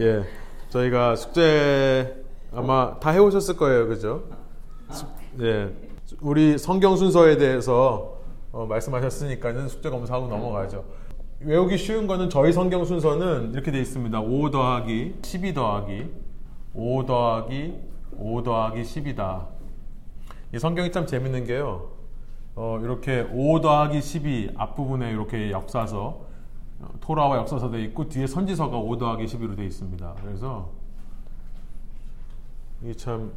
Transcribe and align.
예, 0.00 0.22
저희가 0.68 1.16
숙제 1.16 2.24
아마 2.52 2.98
다 3.00 3.10
해오셨을 3.10 3.56
거예요, 3.56 3.88
그죠? 3.88 4.24
숙- 4.90 5.08
예, 5.40 5.70
우리 6.20 6.58
성경 6.58 6.96
순서에 6.96 7.36
대해서 7.36 8.16
어, 8.52 8.66
말씀하셨으니까는 8.66 9.68
숙제 9.68 9.90
검사하고 9.90 10.28
넘어가죠. 10.28 10.84
외우기 11.40 11.76
쉬운 11.76 12.06
거는 12.06 12.30
저희 12.30 12.52
성경 12.52 12.84
순서는 12.84 13.52
이렇게 13.52 13.70
돼 13.70 13.80
있습니다. 13.80 14.20
5 14.20 14.50
더하기 14.50 15.16
12 15.22 15.52
더하기 15.54 16.06
5 16.74 17.04
더하기 17.06 17.74
5 18.18 18.42
더하기 18.42 18.82
10이다. 18.82 19.46
이 20.54 20.58
성경이 20.58 20.90
참 20.92 21.06
재밌는 21.06 21.44
게요. 21.44 21.90
어, 22.54 22.78
이렇게 22.82 23.26
5 23.30 23.60
더하기 23.60 24.00
12 24.00 24.52
앞부분에 24.56 25.10
이렇게 25.10 25.50
역사서 25.50 25.98
어, 25.98 26.25
토라와 27.00 27.38
역사서 27.38 27.70
돼 27.70 27.82
있고 27.84 28.08
뒤에 28.08 28.26
선지서가 28.26 28.76
5 28.76 28.98
더하기 28.98 29.24
12로 29.24 29.56
돼 29.56 29.64
있습니다. 29.64 30.14
그래서 30.22 30.70
이참 32.84 33.32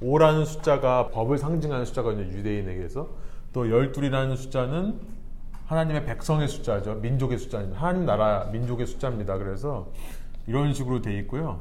5라는 0.00 0.46
숫자가 0.46 1.10
법을 1.10 1.38
상징하는 1.38 1.84
숫자거든요. 1.84 2.24
유대인에게서 2.32 3.08
또 3.52 3.64
12이라는 3.64 4.36
숫자는 4.36 5.00
하나님의 5.66 6.04
백성의 6.04 6.48
숫자죠. 6.48 6.94
민족의 6.96 7.38
숫자입니다. 7.38 7.80
하나님 7.80 8.06
나라 8.06 8.48
민족의 8.52 8.86
숫자입니다. 8.86 9.38
그래서 9.38 9.88
이런 10.46 10.72
식으로 10.72 11.00
돼 11.00 11.16
있고요. 11.18 11.60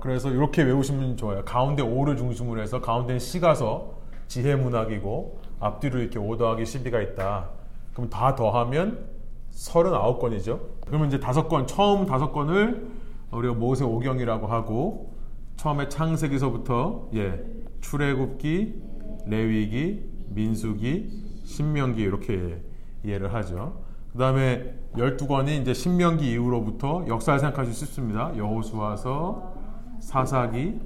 그래서 0.00 0.30
이렇게 0.30 0.62
외우시면 0.62 1.16
좋아요. 1.16 1.44
가운데 1.44 1.82
5를 1.82 2.16
중심으로 2.16 2.60
해서 2.60 2.80
가운데는 2.80 3.18
시가서 3.18 3.94
지혜 4.28 4.54
문학이고 4.54 5.40
앞뒤로 5.60 6.00
이렇게 6.00 6.18
5 6.18 6.36
더하기 6.36 6.62
12가 6.62 7.02
있다. 7.02 7.48
그럼 7.94 8.10
다 8.10 8.34
더하면 8.34 9.15
39건이죠. 9.56 10.60
그러면 10.86 11.08
이제 11.08 11.18
다섯 11.18 11.48
건 11.48 11.66
처음 11.66 12.06
다섯 12.06 12.32
건을 12.32 12.90
우리가 13.30 13.54
모세 13.54 13.84
오경이라고 13.84 14.46
하고 14.46 15.14
처음에 15.56 15.88
창세기서부터 15.88 17.08
예 17.14 17.44
출애굽기, 17.80 18.82
레위기, 19.26 20.10
민수기, 20.28 21.40
신명기 21.44 22.02
이렇게 22.02 22.62
이해를 23.04 23.32
하죠. 23.34 23.84
그 24.12 24.18
다음에 24.18 24.74
12권이 24.94 25.60
이제 25.60 25.74
신명기 25.74 26.30
이후로부터 26.32 27.04
역사를 27.06 27.38
생각하기 27.38 27.72
쉽습니다. 27.72 28.36
여호수아서, 28.36 29.54
사사기, 30.00 30.80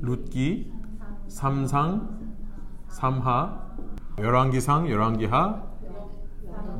룻기, 0.00 0.70
삼상, 1.28 2.34
삼하, 2.88 3.74
열왕기상, 4.18 4.90
열왕기하, 4.90 5.73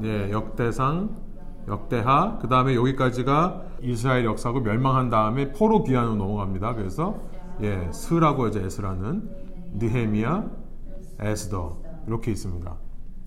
네, 0.00 0.31
역대상, 0.31 1.17
역대하, 1.69 2.39
그 2.41 2.48
다음에 2.48 2.75
여기까지가 2.75 3.62
이스라엘 3.81 4.25
역사고 4.25 4.61
멸망한 4.61 5.11
다음에 5.11 5.53
포로 5.53 5.83
귀환으로 5.83 6.17
넘어갑니다. 6.17 6.75
그래서 6.75 7.17
예, 7.62 7.89
스라고 7.92 8.47
하죠, 8.47 8.61
에스라는 8.61 9.31
느헤미야, 9.75 10.50
에스더 11.20 11.78
이렇게 12.06 12.33
있습니다. 12.33 12.75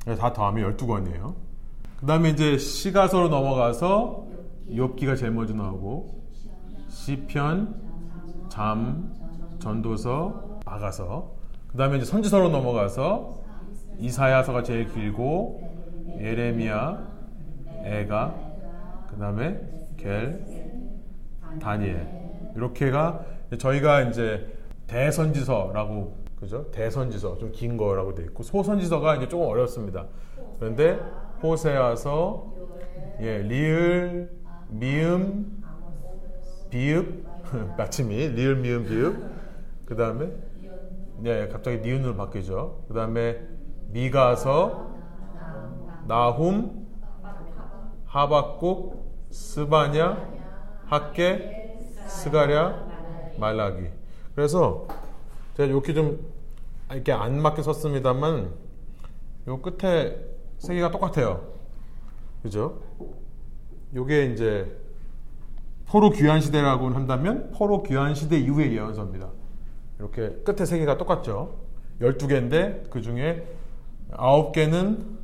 네, 0.06 0.16
다 0.16 0.34
더하면 0.34 0.76
12권이에요. 0.76 1.34
그 2.00 2.06
다음에 2.06 2.30
이제 2.30 2.58
시가서로 2.58 3.30
넘어가서 3.30 4.28
욥기가 4.70 5.18
제일 5.18 5.32
먼저 5.32 5.54
나오고 5.54 6.22
시편, 6.90 7.76
잠, 8.50 9.12
전도서, 9.60 10.60
아가서 10.66 11.32
그 11.68 11.78
다음에 11.78 11.98
이제 11.98 12.06
선지서로 12.06 12.50
넘어가서 12.50 13.38
이사야서가 14.00 14.64
제일 14.64 14.88
길고 14.94 15.77
예레미야, 16.20 17.08
에가, 17.84 18.36
그 19.10 19.18
다음에 19.18 19.60
겔, 19.98 20.44
다니엘 21.62 22.08
이렇게가 22.56 23.26
저희가 23.58 24.02
이제 24.04 24.54
대선지서라고 24.88 26.18
그죠? 26.40 26.70
대선지서 26.72 27.38
좀 27.40 27.52
긴 27.52 27.78
거라고 27.78 28.14
돼 28.14 28.23
있고 28.23 28.44
소선지서가 28.44 29.16
이제 29.16 29.28
조금 29.28 29.48
어렵습니다. 29.48 30.05
그런데 30.60 31.00
호세아서, 31.42 32.54
예, 33.22 33.39
리을, 33.39 34.30
미음, 34.70 35.64
비읍, 36.70 37.26
마침이 37.78 38.16
리을, 38.30 38.55
미음, 38.58 38.86
비읍, 38.86 39.16
그 39.86 39.95
다음에 39.95 40.30
네, 41.20 41.48
갑자기 41.48 41.80
니은으로 41.80 42.16
바뀌죠. 42.16 42.84
그 42.88 42.94
다음에 42.94 43.39
미가서, 43.89 44.86
나훔, 46.08 46.88
하박국, 48.06 49.28
스바냐, 49.30 50.18
학계, 50.86 51.80
스가랴, 52.08 52.88
말라기. 53.38 53.90
그래서 54.34 54.88
제가 55.56 55.67
이렇게 55.67 55.94
좀 55.94 56.26
이렇게 56.92 57.12
안 57.12 57.42
맞게 57.42 57.62
썼습니다만 57.62 58.54
요 59.48 59.62
끝에 59.62 60.17
세 60.58 60.76
개가 60.76 60.92
똑같아요. 60.92 61.46
그죠? 62.42 62.82
요게 63.94 64.28
이제 64.28 64.80
포로 65.88 66.10
귀환 66.12 66.40
시대라고 66.40 66.90
한다면 66.90 67.52
포로 67.52 67.84
귀환 67.84 68.16
시대 68.16 68.38
이후의 68.38 68.73
예언서입니다. 68.73 69.30
이렇게 70.00 70.30
끝에 70.44 70.66
세 70.66 70.80
개가 70.80 70.98
똑같죠. 70.98 71.56
12개인데 72.00 72.90
그 72.90 73.02
중에 73.02 73.46
9개는 74.12 75.17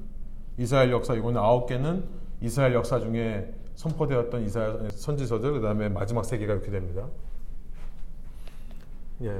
이스라엘 0.58 0.92
역사, 0.92 1.14
이거는 1.14 1.42
9개는 1.42 2.04
이스라엘 2.42 2.74
역사 2.74 3.00
중에 3.00 3.54
선포되었던 3.76 4.46
이스라엘 4.46 4.92
선지서들, 4.92 5.54
그 5.54 5.62
다음에 5.62 5.90
마지막 5.90 6.26
세 6.26 6.38
개가 6.38 6.54
이렇게 6.54 6.72
됩니다. 6.72 7.08
예, 9.24 9.34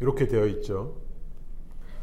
이렇게 0.00 0.26
되어 0.28 0.46
있죠. 0.46 0.94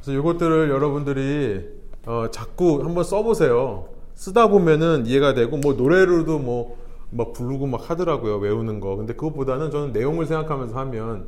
그래서 0.01 0.19
이것들을 0.19 0.69
여러분들이 0.69 1.83
어, 2.05 2.29
자꾸 2.31 2.83
한번 2.83 3.03
써보세요. 3.03 3.87
쓰다 4.13 4.49
보면은 4.49 5.05
이해가 5.07 5.33
되고, 5.33 5.57
뭐 5.57 5.73
노래로도 5.73 6.39
뭐, 6.39 6.77
막 7.09 7.31
부르고 7.33 7.67
막 7.67 7.89
하더라고요. 7.89 8.37
외우는 8.37 8.79
거. 8.79 8.95
근데 8.97 9.13
그것보다는 9.13 9.71
저는 9.71 9.93
내용을 9.93 10.25
생각하면서 10.25 10.77
하면 10.77 11.27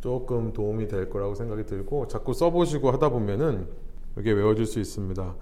조금 0.00 0.52
도움이 0.52 0.88
될 0.88 1.10
거라고 1.10 1.34
생각이 1.34 1.66
들고, 1.66 2.08
자꾸 2.08 2.32
써보시고 2.32 2.90
하다 2.92 3.10
보면은 3.10 3.68
이게 4.18 4.32
외워질 4.32 4.64
수 4.66 4.80
있습니다. 4.80 5.34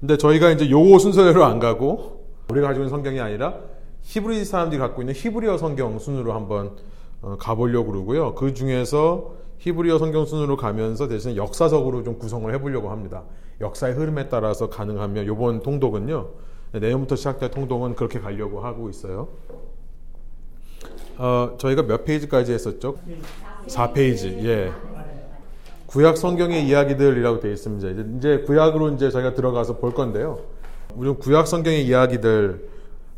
근데 0.00 0.16
저희가 0.16 0.50
이제 0.50 0.70
요 0.70 0.98
순서대로 0.98 1.44
안 1.44 1.58
가고, 1.58 2.24
우리가 2.48 2.68
가지고 2.68 2.84
있는 2.84 2.90
성경이 2.90 3.20
아니라 3.20 3.54
히브리 4.02 4.44
사람들이 4.44 4.80
갖고 4.80 5.02
있는 5.02 5.14
히브리어 5.14 5.58
성경 5.58 5.98
순으로 5.98 6.32
한번 6.32 6.76
어, 7.22 7.36
가보려고 7.38 7.92
그러고요. 7.92 8.34
그 8.34 8.54
중에서 8.54 9.34
히브리어 9.58 9.98
성경 9.98 10.24
순으로 10.24 10.56
가면서 10.56 11.06
대신 11.06 11.36
역사적으로 11.36 12.02
좀 12.02 12.18
구성을 12.18 12.52
해보려고 12.54 12.90
합니다. 12.90 13.24
역사의 13.60 13.94
흐름에 13.94 14.28
따라서 14.30 14.70
가능하면 14.70 15.26
이번 15.26 15.62
통독은요. 15.62 16.28
내년부터 16.72 17.14
시작될 17.16 17.50
통독은 17.50 17.94
그렇게 17.94 18.20
가려고 18.20 18.60
하고 18.60 18.88
있어요. 18.88 19.28
어, 21.18 21.56
저희가 21.58 21.82
몇 21.82 22.06
페이지까지 22.06 22.52
했었죠? 22.52 22.96
4페이지. 23.66 24.42
예. 24.44 24.72
구약 25.90 26.16
성경의 26.16 26.68
이야기들이라고 26.68 27.40
되어 27.40 27.50
있습니다. 27.50 27.88
이제, 27.88 28.06
이제 28.16 28.44
구약으로 28.46 28.90
이제 28.90 29.10
저희가 29.10 29.34
들어가서 29.34 29.78
볼 29.78 29.92
건데요. 29.92 30.38
우리 30.94 31.10
구약 31.10 31.48
성경의 31.48 31.84
이야기들 31.84 32.68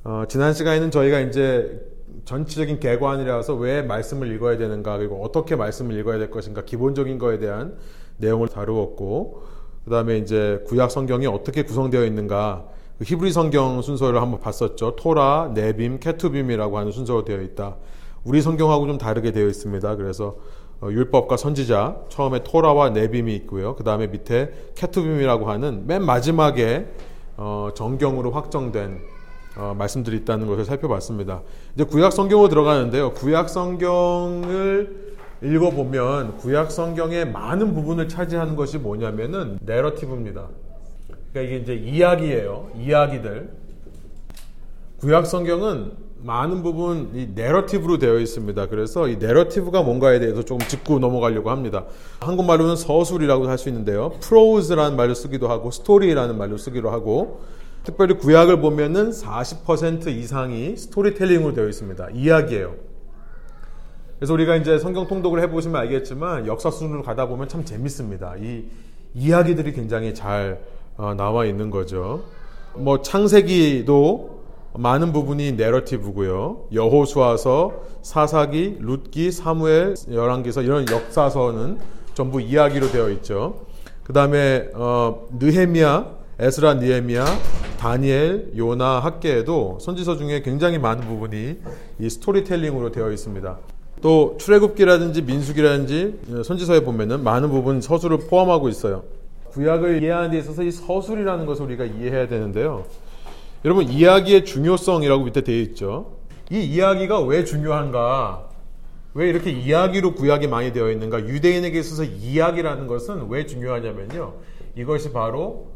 어, 0.05 0.25
지난 0.27 0.55
시간에는 0.55 0.91
저희가 0.91 1.21
이제 1.21 1.87
전체적인 2.25 2.81
개관이라서 2.81 3.57
왜 3.57 3.83
말씀을 3.83 4.35
읽어야 4.35 4.57
되는가 4.57 4.97
그리고 4.97 5.23
어떻게 5.23 5.55
말씀을 5.55 5.99
읽어야 5.99 6.17
될 6.17 6.31
것인가 6.31 6.65
기본적인 6.65 7.19
거에 7.19 7.39
대한 7.39 7.77
내용을 8.17 8.49
다루었고 8.49 9.43
그 9.85 9.91
다음에 9.91 10.17
이제 10.17 10.63
구약 10.67 10.91
성경이 10.91 11.27
어떻게 11.27 11.65
구성되어 11.65 12.07
있는가 12.07 12.69
그 12.99 13.05
히브리 13.05 13.33
성경 13.33 13.83
순서를 13.83 14.21
한번 14.21 14.41
봤었죠 14.41 14.97
토라, 14.97 15.53
네빔, 15.55 16.01
케투빔이라고 16.01 16.79
하는 16.79 16.93
순서로 16.93 17.25
되어 17.25 17.43
있다 17.43 17.77
우리 18.25 18.41
성경하고 18.41 18.87
좀 18.87 18.99
다르게 18.99 19.33
되어 19.33 19.47
있습니다 19.47 19.97
그래서 19.97 20.29
어, 20.29 20.62
율법과 20.91 21.37
선지자 21.37 21.97
처음에 22.09 22.43
토라와 22.43 22.91
네빔이 22.91 23.35
있고요 23.37 23.77
그 23.77 23.85
다음에 23.85 24.07
밑에 24.09 24.53
케투빔이라고 24.75 25.51
하는 25.51 25.87
맨 25.87 26.05
마지막에 26.05 26.87
어, 27.37 27.71
정경으로 27.75 28.31
확정된 28.31 29.01
어, 29.57 29.75
말씀들이 29.77 30.17
있다는 30.19 30.47
것을 30.47 30.65
살펴봤습니다. 30.65 31.43
이제 31.75 31.85
구약 31.85 32.13
성경으로 32.13 32.49
들어가는데요. 32.49 33.13
구약 33.13 33.49
성경을 33.49 35.13
읽어보면 35.43 36.39
구약 36.39 36.71
성경의 36.71 37.31
많은 37.31 37.75
부분을 37.75 38.09
차지하는 38.09 38.57
것이 38.57 38.79
뭐냐면은 38.79 39.59
내러티브입니다. 39.61 40.49
그러니까 41.33 41.41
이게 41.41 41.57
이제 41.63 41.75
이야기예요. 41.75 42.71
이야기들. 42.77 43.51
구약 45.01 45.27
성경은 45.27 45.93
많은 46.25 46.63
부분 46.63 47.11
이 47.15 47.29
내러티브로 47.35 47.99
되어 47.99 48.19
있습니다. 48.19 48.69
그래서 48.69 49.09
이 49.09 49.17
내러티브가 49.17 49.83
뭔가에 49.83 50.21
대해서 50.21 50.45
조금 50.45 50.67
짚고 50.67 51.01
넘어가려고 51.01 51.51
합니다. 51.51 51.85
한국말로는 52.21 52.77
서술이라고 52.77 53.49
할 53.49 53.59
수 53.59 53.69
있는데요. 53.69 54.13
프로즈라는 54.21 54.97
말로 54.97 55.15
쓰기도 55.15 55.49
하고 55.49 55.71
스토리라는 55.71 56.39
말로 56.39 56.57
쓰기도 56.57 56.91
하고 56.91 57.43
특별히 57.85 58.17
구약을 58.17 58.61
보면은 58.61 59.11
40% 59.11 60.07
이상이 60.09 60.77
스토리텔링으로 60.77 61.55
되어 61.55 61.69
있습니다. 61.69 62.11
이야기예요. 62.15 62.75
그래서 64.19 64.33
우리가 64.35 64.57
이제 64.57 64.79
성경 64.79 65.09
통독을 65.09 65.41
해보시면 65.43 65.81
알겠지만 65.81 66.47
역사 66.47 66.71
순으로 66.71 67.03
가다 67.03 67.27
보면 67.27 67.49
참 67.49 67.65
재밌습니다. 67.65 68.37
이 68.41 68.65
이야기들이 69.15 69.73
굉장히 69.73 70.15
잘 70.15 70.63
어, 70.97 71.15
나와 71.15 71.45
있는 71.45 71.71
거죠. 71.71 72.23
뭐 72.75 73.03
창세기도 73.03 74.42
많은 74.75 75.13
부분이 75.13 75.53
내러티브고요. 75.53 76.69
여호수아서, 76.73 77.73
사사기, 78.03 78.79
룻기, 78.81 79.31
사무엘, 79.31 79.95
열왕기서 80.11 80.63
이런 80.63 80.87
역사서는 80.89 81.79
전부 82.15 82.41
이야기로 82.41 82.91
되어 82.91 83.11
있죠. 83.11 83.67
그 84.03 84.13
다음에 84.13 84.69
어, 84.75 85.27
느헤미야, 85.39 86.23
에스라, 86.39 86.75
느헤미야, 86.75 87.25
다니엘, 87.79 88.53
요나, 88.57 89.01
학계에도 89.01 89.79
선지서 89.81 90.17
중에 90.17 90.43
굉장히 90.43 90.79
많은 90.79 91.07
부분이 91.07 91.57
이 91.99 92.11
스토리텔링으로 92.11 92.93
되어 92.93 93.13
있습니다. 93.13 93.59
또 94.01 94.37
출애굽기라든지 94.39 95.23
민수기라든지 95.23 96.43
선지서에 96.45 96.81
보면은 96.81 97.23
많은 97.23 97.51
부분 97.51 97.81
서술을 97.81 98.27
포함하고 98.29 98.69
있어요. 98.69 99.05
구약을 99.51 100.03
이해하는 100.03 100.31
데 100.31 100.39
있어서 100.39 100.63
이 100.63 100.71
서술이라는 100.71 101.47
것을 101.47 101.67
우리가 101.67 101.85
이해해야 101.85 102.27
되는데요. 102.27 102.85
여러분 103.65 103.89
이야기의 103.89 104.45
중요성이라고 104.45 105.25
밑에 105.25 105.43
되어 105.43 105.57
있죠. 105.61 106.17
이 106.51 106.61
이야기가 106.65 107.21
왜 107.21 107.45
중요한가? 107.45 108.49
왜 109.15 109.29
이렇게 109.29 109.51
이야기로 109.51 110.15
구약이 110.15 110.49
많이 110.49 110.73
되어 110.73 110.91
있는가? 110.91 111.21
유대인에게 111.21 111.79
있어서 111.79 112.03
이야기라는 112.03 112.89
것은 112.89 113.29
왜 113.29 113.47
중요하냐면요. 113.47 114.35
이것이 114.77 115.13
바로 115.13 115.69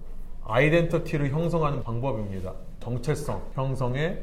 아이덴티티를 0.44 1.30
형성하는 1.30 1.84
방법입니다. 1.84 2.54
정체성 2.80 3.42
형성에 3.54 4.18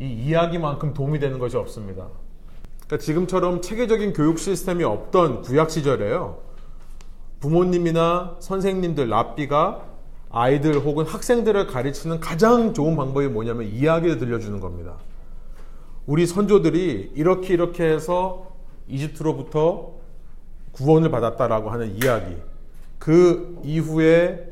이 0.00 0.06
이야기만큼 0.06 0.92
도움이 0.92 1.20
되는 1.20 1.38
것이 1.38 1.56
없습니다. 1.56 2.08
그러니까 2.86 2.98
지금처럼 2.98 3.60
체계적인 3.60 4.12
교육 4.12 4.38
시스템이 4.38 4.82
없던 4.82 5.42
구약 5.42 5.70
시절에요. 5.70 6.38
부모님이나 7.40 8.36
선생님들, 8.40 9.08
랍비가 9.08 9.87
아이들 10.30 10.76
혹은 10.78 11.06
학생들을 11.06 11.66
가르치는 11.66 12.20
가장 12.20 12.74
좋은 12.74 12.96
방법이 12.96 13.28
뭐냐면 13.28 13.66
이야기를 13.66 14.18
들려주는 14.18 14.60
겁니다. 14.60 14.94
우리 16.06 16.26
선조들이 16.26 17.12
이렇게 17.14 17.54
이렇게 17.54 17.84
해서 17.84 18.52
이집트로부터 18.88 19.92
구원을 20.72 21.10
받았다라고 21.10 21.70
하는 21.70 21.96
이야기. 22.02 22.36
그 22.98 23.60
이후에 23.64 24.48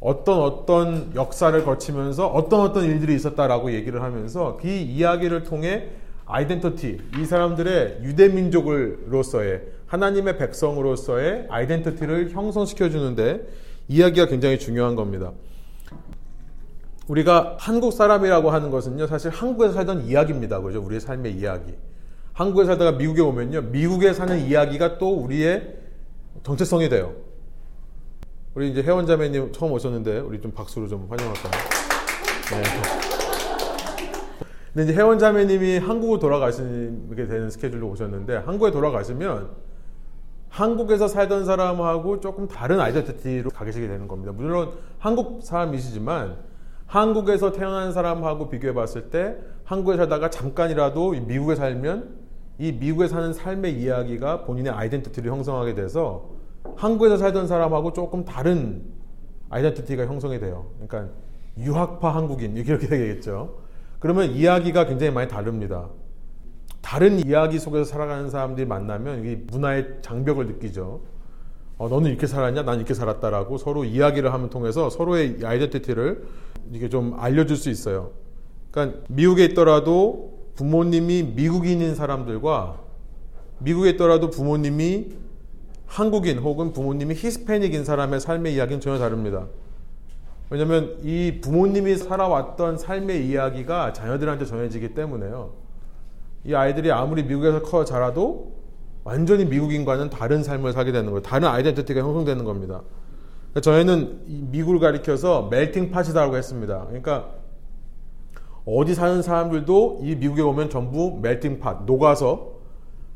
어떤 0.00 0.40
어떤 0.40 1.12
역사를 1.14 1.64
거치면서 1.64 2.28
어떤 2.28 2.60
어떤 2.60 2.84
일들이 2.84 3.14
있었다라고 3.14 3.72
얘기를 3.72 4.02
하면서 4.02 4.58
그 4.60 4.68
이야기를 4.68 5.44
통해 5.44 5.90
아이덴티티, 6.26 7.00
이 7.20 7.24
사람들의 7.24 8.00
유대 8.02 8.28
민족으로서의 8.28 9.62
하나님의 9.86 10.38
백성으로서의 10.38 11.46
아이덴티티를 11.48 12.30
형성시켜 12.30 12.90
주는데 12.90 13.46
이야기가 13.88 14.26
굉장히 14.26 14.58
중요한 14.58 14.96
겁니다. 14.96 15.32
우리가 17.08 17.56
한국 17.60 17.92
사람이라고 17.92 18.50
하는 18.50 18.70
것은요, 18.70 19.06
사실 19.06 19.30
한국에서 19.30 19.74
살던 19.74 20.06
이야기입니다. 20.06 20.60
그죠? 20.60 20.82
우리의 20.82 21.00
삶의 21.00 21.34
이야기. 21.34 21.74
한국에 22.32 22.66
살다가 22.66 22.92
미국에 22.92 23.20
오면요, 23.22 23.62
미국에 23.62 24.12
사는 24.12 24.38
이야기가 24.38 24.98
또 24.98 25.14
우리의 25.14 25.76
정체성이 26.42 26.88
돼요. 26.88 27.14
우리 28.54 28.70
이제 28.70 28.82
회원자매님 28.82 29.52
처음 29.52 29.72
오셨는데, 29.72 30.18
우리 30.18 30.40
좀 30.40 30.50
박수로 30.50 30.88
좀 30.88 31.06
환영할까요? 31.08 31.52
네. 32.50 32.62
근데 34.74 34.84
이제 34.84 35.00
회원자매님이 35.00 35.78
한국으로 35.78 36.18
돌아가시게 36.18 37.26
되는 37.28 37.50
스케줄로 37.50 37.88
오셨는데, 37.88 38.38
한국에 38.38 38.72
돌아가시면, 38.72 39.65
한국에서 40.56 41.06
살던 41.06 41.44
사람하고 41.44 42.20
조금 42.20 42.48
다른 42.48 42.80
아이덴티티로 42.80 43.50
가시게 43.50 43.88
되는 43.88 44.08
겁니다. 44.08 44.32
물론 44.32 44.72
한국 44.98 45.42
사람이시지만 45.42 46.38
한국에서 46.86 47.52
태어난 47.52 47.92
사람하고 47.92 48.48
비교해 48.48 48.72
봤을 48.72 49.10
때 49.10 49.36
한국에 49.64 49.98
살다가 49.98 50.30
잠깐이라도 50.30 51.10
미국에 51.10 51.56
살면 51.56 52.16
이 52.58 52.72
미국에 52.72 53.06
사는 53.06 53.34
삶의 53.34 53.78
이야기가 53.78 54.44
본인의 54.44 54.72
아이덴티티를 54.72 55.30
형성하게 55.30 55.74
돼서 55.74 56.30
한국에서 56.76 57.18
살던 57.18 57.48
사람하고 57.48 57.92
조금 57.92 58.24
다른 58.24 58.82
아이덴티티가 59.50 60.06
형성이 60.06 60.40
돼요. 60.40 60.70
그러니까 60.80 61.12
유학파 61.58 62.14
한국인 62.14 62.56
이렇게 62.56 62.86
되겠죠. 62.88 63.58
그러면 63.98 64.30
이야기가 64.30 64.86
굉장히 64.86 65.12
많이 65.12 65.28
다릅니다. 65.28 65.90
다른 66.86 67.18
이야기 67.18 67.58
속에서 67.58 67.82
살아가는 67.82 68.30
사람들이 68.30 68.64
만나면 68.64 69.26
이 69.26 69.34
문화의 69.50 69.96
장벽을 70.02 70.46
느끼죠. 70.46 71.00
어, 71.78 71.88
너는 71.88 72.08
이렇게 72.08 72.28
살았냐? 72.28 72.62
난 72.62 72.76
이렇게 72.76 72.94
살았다라고 72.94 73.58
서로 73.58 73.84
이야기를 73.84 74.32
하면 74.32 74.50
통해서 74.50 74.88
서로의 74.88 75.38
아이덴티티를 75.42 76.24
이게 76.70 76.88
좀 76.88 77.16
알려줄 77.18 77.56
수 77.56 77.70
있어요. 77.70 78.12
그러니까 78.70 79.00
미국에 79.08 79.46
있더라도 79.46 80.38
부모님이 80.54 81.32
미국인인 81.34 81.96
사람들과 81.96 82.78
미국에 83.58 83.90
있더라도 83.90 84.30
부모님이 84.30 85.08
한국인 85.86 86.38
혹은 86.38 86.72
부모님이 86.72 87.16
히스패닉인 87.16 87.84
사람의 87.84 88.20
삶의 88.20 88.54
이야기는 88.54 88.80
전혀 88.80 89.00
다릅니다. 89.00 89.46
왜냐하면 90.50 90.96
이 91.02 91.40
부모님이 91.42 91.96
살아왔던 91.96 92.78
삶의 92.78 93.26
이야기가 93.26 93.92
자녀들한테 93.92 94.44
전해지기 94.44 94.94
때문에요. 94.94 95.65
이 96.46 96.54
아이들이 96.54 96.92
아무리 96.92 97.24
미국에서 97.24 97.62
커 97.62 97.84
자라도 97.84 98.52
완전히 99.02 99.44
미국인과는 99.44 100.10
다른 100.10 100.42
삶을 100.42 100.72
살게 100.72 100.92
되는 100.92 101.06
거예요. 101.06 101.22
다른 101.22 101.48
identity가 101.48 102.00
형성되는 102.00 102.44
겁니다. 102.44 102.82
저희는 103.60 104.50
미국을 104.50 104.78
가리켜서 104.78 105.48
melting 105.50 105.90
pot이라고 105.90 106.36
했습니다. 106.36 106.84
그러니까 106.86 107.30
어디 108.64 108.94
사는 108.94 109.22
사람들도 109.22 110.00
이 110.02 110.16
미국에 110.16 110.42
오면 110.42 110.70
전부 110.70 111.18
melting 111.20 111.58
pot, 111.58 111.82
녹아서 111.86 112.56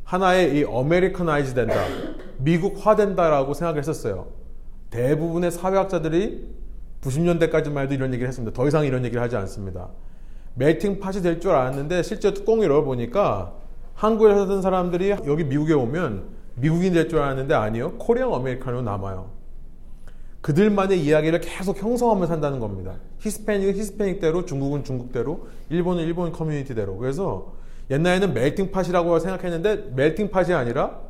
하나의 0.04 0.56
이 0.56 0.64
Americanize 0.64 1.54
된다, 1.54 1.74
미국화 2.38 2.96
된다라고 2.96 3.54
생각했었어요. 3.54 4.26
대부분의 4.90 5.50
사회학자들이 5.50 6.48
90년대까지만 7.02 7.82
해도 7.82 7.94
이런 7.94 8.12
얘기를 8.12 8.28
했습니다. 8.28 8.54
더 8.54 8.66
이상 8.66 8.84
이런 8.84 9.04
얘기를 9.04 9.22
하지 9.22 9.36
않습니다. 9.36 9.88
melting 10.54 11.00
pot이 11.00 11.22
될 11.22 11.40
줄 11.40 11.52
알았는데 11.52 12.02
실제 12.02 12.32
뚜껑을 12.34 12.64
열어보니까 12.64 13.54
한국에 13.94 14.34
살던 14.34 14.62
사람들이 14.62 15.10
여기 15.26 15.44
미국에 15.44 15.72
오면 15.74 16.24
미국인 16.56 16.92
될 16.92 17.08
줄 17.08 17.18
알았는데 17.20 17.54
아니요. 17.54 17.92
코리안 17.98 18.32
아메리카노 18.32 18.82
남아요. 18.82 19.30
그들만의 20.40 20.98
이야기를 21.00 21.40
계속 21.40 21.82
형성하며 21.82 22.26
산다는 22.26 22.60
겁니다. 22.60 22.94
히스패닉은 23.18 23.74
히스패닉대로, 23.74 24.46
중국은 24.46 24.84
중국대로, 24.84 25.48
일본은 25.68 26.02
일본 26.04 26.32
커뮤니티대로. 26.32 26.96
그래서 26.96 27.52
옛날에는 27.90 28.32
멜팅 28.32 28.70
팟이라고 28.70 29.18
생각했는데 29.18 29.92
멜팅 29.94 30.30
팟이 30.30 30.54
아니라 30.54 31.00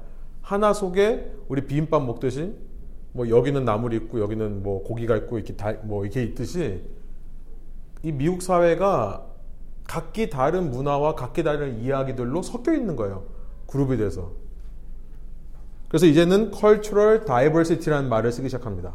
하나 0.41 0.73
속에 0.73 1.31
우리 1.47 1.67
비빔밥 1.67 2.05
먹듯이 2.05 2.55
뭐 3.13 3.29
여기는 3.29 3.65
나물이 3.65 3.97
있고 3.97 4.21
여기는 4.21 4.63
뭐 4.65 4.83
고기가 4.83 5.17
있고 5.19 5.39
이렇게 5.39 5.55
다, 5.55 5.75
뭐 5.83 6.05
이렇게 6.05 6.25
있듯이 6.25 6.83
이 8.03 8.11
미국 8.11 8.43
사회가 8.43 9.27
각기 9.91 10.31
다른 10.31 10.71
문화와 10.71 11.17
각기 11.17 11.43
다른 11.43 11.81
이야기들로 11.81 12.43
섞여 12.43 12.73
있는 12.73 12.95
거예요. 12.95 13.25
그룹이 13.67 13.97
돼서. 13.97 14.31
그래서 15.89 16.07
이제는 16.07 16.53
cultural 16.55 17.25
diversity라는 17.25 18.09
말을 18.09 18.31
쓰기 18.31 18.49
시작합니다. 18.49 18.95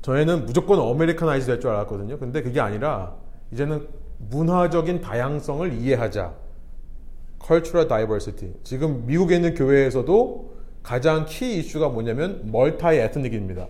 저희는 0.00 0.46
무조건 0.46 0.80
Americanize 0.80 1.44
될 1.44 1.60
줄 1.60 1.68
알았거든요. 1.68 2.18
근데 2.18 2.40
그게 2.40 2.60
아니라 2.60 3.14
이제는 3.52 3.88
문화적인 4.30 5.02
다양성을 5.02 5.70
이해하자. 5.74 6.32
cultural 7.46 7.86
diversity. 7.86 8.54
지금 8.62 9.04
미국에 9.04 9.36
있는 9.36 9.54
교회에서도 9.54 10.54
가장 10.82 11.26
key 11.26 11.58
issue가 11.58 11.90
뭐냐면 11.90 12.50
multi-ethnic입니다. 12.50 13.66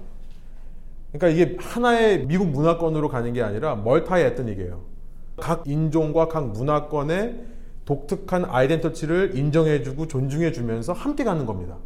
그러니까 1.10 1.28
이게 1.28 1.56
하나의 1.60 2.24
미국 2.26 2.46
문화권으로 2.50 3.08
가는 3.08 3.32
게 3.32 3.42
아니라 3.42 3.74
multi-ethnic이에요. 3.74 4.99
각 5.40 5.64
인종과 5.66 6.28
각 6.28 6.52
문화권의 6.52 7.46
독특한 7.84 8.44
identity를 8.44 9.36
인정해주고 9.36 10.06
존중해주면서 10.06 10.92
함께 10.92 11.24
가는 11.24 11.46
겁니다. 11.46 11.76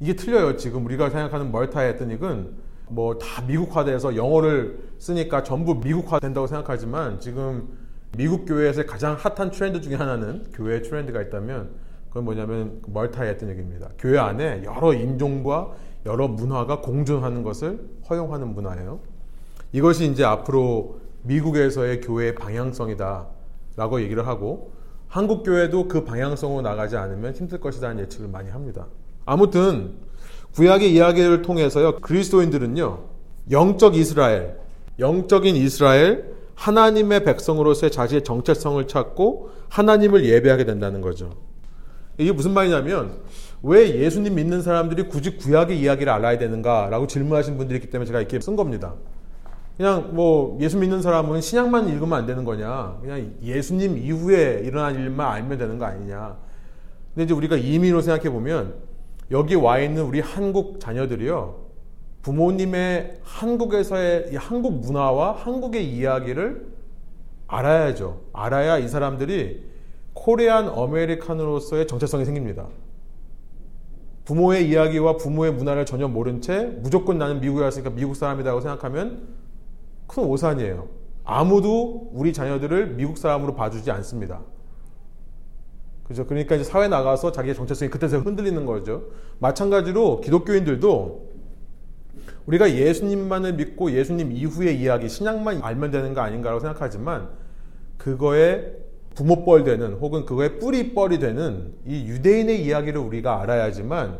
이게 0.00 0.16
틀려요. 0.16 0.56
지금 0.56 0.86
우리가 0.86 1.10
생각하는 1.10 1.52
multi-ethnic은 1.52 2.70
뭐 2.88 3.18
다 3.18 3.42
미국화돼서 3.42 4.16
영어를 4.16 4.78
쓰니까 4.98 5.42
전부 5.42 5.74
미국화된다고 5.76 6.46
생각하지만 6.46 7.20
지금 7.20 7.68
미국 8.16 8.44
교회에서 8.46 8.86
가장 8.86 9.14
핫한 9.14 9.50
트렌드 9.50 9.80
중에 9.80 9.94
하나는 9.94 10.44
교회 10.52 10.82
트렌드가 10.82 11.22
있다면 11.22 11.70
그건 12.08 12.24
뭐냐면 12.24 12.80
multi-ethnic입니다. 12.86 13.90
교회 13.98 14.18
안에 14.18 14.62
여러 14.64 14.92
인종과 14.92 15.72
여러 16.06 16.26
문화가 16.26 16.80
공존하는 16.80 17.42
것을 17.42 17.80
허용하는 18.08 18.54
문화예요. 18.54 19.00
이것이 19.72 20.10
이제 20.10 20.24
앞으로 20.24 20.99
미국에서의 21.22 22.00
교회의 22.00 22.34
방향성이다 22.34 23.26
라고 23.76 24.00
얘기를 24.00 24.26
하고 24.26 24.72
한국 25.08 25.42
교회도 25.42 25.88
그 25.88 26.04
방향성으로 26.04 26.62
나가지 26.62 26.96
않으면 26.96 27.34
힘들 27.34 27.60
것이라는 27.60 28.02
예측을 28.04 28.28
많이 28.28 28.50
합니다. 28.50 28.86
아무튼 29.24 29.94
구약의 30.54 30.92
이야기를 30.92 31.42
통해서요 31.42 32.00
그리스도인들은요 32.00 33.04
영적 33.50 33.96
이스라엘, 33.96 34.58
영적인 34.98 35.56
이스라엘 35.56 36.34
하나님의 36.54 37.24
백성으로서의 37.24 37.90
자신의 37.90 38.22
정체성을 38.22 38.86
찾고 38.86 39.50
하나님을 39.68 40.24
예배하게 40.24 40.64
된다는 40.64 41.00
거죠. 41.00 41.30
이게 42.18 42.32
무슨 42.32 42.52
말이냐면 42.52 43.20
왜 43.62 43.98
예수님 43.98 44.34
믿는 44.34 44.62
사람들이 44.62 45.08
굳이 45.08 45.36
구약의 45.36 45.80
이야기를 45.80 46.12
알아야 46.12 46.38
되는가라고 46.38 47.06
질문하신 47.06 47.56
분들이 47.56 47.78
있기 47.78 47.90
때문에 47.90 48.06
제가 48.06 48.20
이렇게 48.20 48.38
쓴 48.40 48.56
겁니다. 48.56 48.94
그냥 49.80 50.10
뭐 50.12 50.58
예수 50.60 50.76
믿는 50.76 51.00
사람은 51.00 51.40
신약만 51.40 51.88
읽으면 51.88 52.18
안 52.18 52.26
되는 52.26 52.44
거냐? 52.44 52.98
그냥 53.00 53.32
예수님 53.42 53.96
이후에 53.96 54.60
일어난 54.62 54.94
일만 54.94 55.26
알면 55.26 55.56
되는 55.56 55.78
거 55.78 55.86
아니냐? 55.86 56.36
근데 57.14 57.24
이제 57.24 57.32
우리가 57.32 57.56
이민으로 57.56 58.02
생각해 58.02 58.28
보면 58.28 58.74
여기 59.30 59.54
와 59.54 59.78
있는 59.78 60.02
우리 60.02 60.20
한국 60.20 60.80
자녀들이요. 60.80 61.64
부모님의 62.20 63.20
한국에서의 63.22 64.36
한국 64.36 64.80
문화와 64.80 65.32
한국의 65.32 65.90
이야기를 65.90 66.66
알아야죠. 67.46 68.20
알아야 68.34 68.76
이 68.76 68.86
사람들이 68.86 69.64
코리안 70.12 70.68
아메리칸으로서의 70.68 71.86
정체성이 71.86 72.26
생깁니다. 72.26 72.66
부모의 74.26 74.68
이야기와 74.68 75.16
부모의 75.16 75.54
문화를 75.54 75.86
전혀 75.86 76.06
모른 76.06 76.42
채 76.42 76.66
무조건 76.82 77.16
나는 77.16 77.40
미국에 77.40 77.62
왔으니까 77.62 77.88
미국 77.88 78.14
사람이라고 78.14 78.60
생각하면 78.60 79.39
큰 80.10 80.24
오산이에요. 80.24 80.88
아무도 81.22 82.10
우리 82.12 82.32
자녀들을 82.32 82.94
미국 82.94 83.16
사람으로 83.16 83.54
봐주지 83.54 83.92
않습니다. 83.92 84.40
그죠? 86.02 86.26
그러니까 86.26 86.56
이제 86.56 86.64
사회 86.64 86.88
나가서 86.88 87.30
자기의 87.30 87.54
정체성이 87.54 87.90
그때서 87.90 88.18
흔들리는 88.18 88.66
거죠. 88.66 89.04
마찬가지로 89.38 90.20
기독교인들도 90.20 91.30
우리가 92.46 92.72
예수님만을 92.72 93.52
믿고 93.52 93.92
예수님 93.92 94.32
이후의 94.32 94.80
이야기, 94.80 95.08
신약만 95.08 95.62
알면 95.62 95.92
되는 95.92 96.12
거 96.12 96.22
아닌가라고 96.22 96.58
생각하지만 96.58 97.28
그거에 97.96 98.72
부모뻘 99.14 99.62
되는 99.62 99.92
혹은 99.94 100.24
그거에 100.24 100.58
뿌리뻘이 100.58 101.20
되는 101.20 101.74
이 101.86 102.06
유대인의 102.06 102.64
이야기를 102.64 103.00
우리가 103.00 103.42
알아야지만 103.42 104.18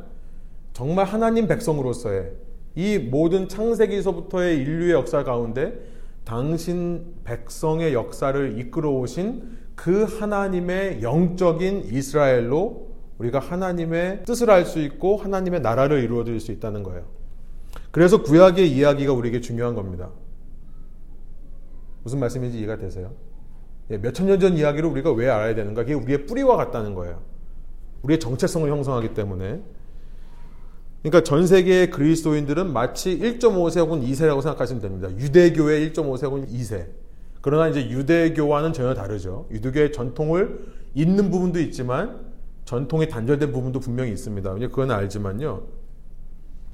정말 0.73 1.06
하나님 1.06 1.49
백성으로서의 1.49 2.30
이 2.75 2.99
모든 2.99 3.49
창세기서부터의 3.49 4.59
인류의 4.59 4.93
역사 4.93 5.25
가운데 5.25 5.81
당신 6.25 7.15
백성의 7.25 7.95
역사를 7.95 8.59
이끌어 8.59 8.91
오신 8.91 9.59
그 9.75 10.05
하나님의 10.05 11.03
영적인 11.03 11.85
이스라엘로 11.91 12.91
우리가 13.19 13.39
하나님의 13.39 14.25
뜻을 14.25 14.50
알 14.50 14.65
수 14.65 14.79
있고 14.81 15.17
하나님의 15.17 15.61
나라를 15.61 16.03
이루어 16.03 16.25
드릴 16.25 16.41
수 16.41 16.53
있다는 16.53 16.83
거예요. 16.83 17.05
그래서 17.91 18.23
구약의 18.23 18.71
이야기가 18.71 19.12
우리에게 19.12 19.41
중요한 19.41 19.75
겁니다. 19.75 20.11
무슨 22.03 22.19
말씀인지 22.21 22.59
이해가 22.59 22.79
되세요? 22.79 23.12
예, 23.91 23.99
몇천 23.99 24.27
년 24.27 24.39
전 24.39 24.57
이야기를 24.57 24.89
우리가 24.89 25.12
왜 25.12 25.29
알아야 25.29 25.55
되는가? 25.55 25.83
그게 25.83 25.95
우리의 25.95 26.27
뿌리와 26.27 26.57
같다는 26.57 26.95
거예요. 26.95 27.21
우리의 28.03 28.21
정체성을 28.21 28.71
형성하기 28.71 29.15
때문에. 29.15 29.61
그러니까 31.02 31.23
전 31.23 31.47
세계의 31.47 31.90
그리스도인들은 31.90 32.73
마치 32.73 33.19
1.5세 33.19 33.78
혹은 33.80 34.02
2세라고 34.02 34.42
생각하시면 34.42 34.83
됩니다. 34.83 35.09
유대교의 35.11 35.90
1.5세 35.90 36.25
혹은 36.25 36.47
2세. 36.47 36.87
그러나 37.40 37.69
이제 37.69 37.88
유대교와는 37.88 38.75
전혀 38.75 38.92
다르죠. 38.92 39.47
유대교의 39.50 39.92
전통을 39.92 40.66
잇는 40.95 41.30
부분도 41.30 41.59
있지만 41.61 42.21
전통이 42.66 43.09
단절된 43.09 43.50
부분도 43.52 43.80
분명히 43.80 44.12
있습니다. 44.12 44.54
그건 44.54 44.90
알지만요. 44.90 45.62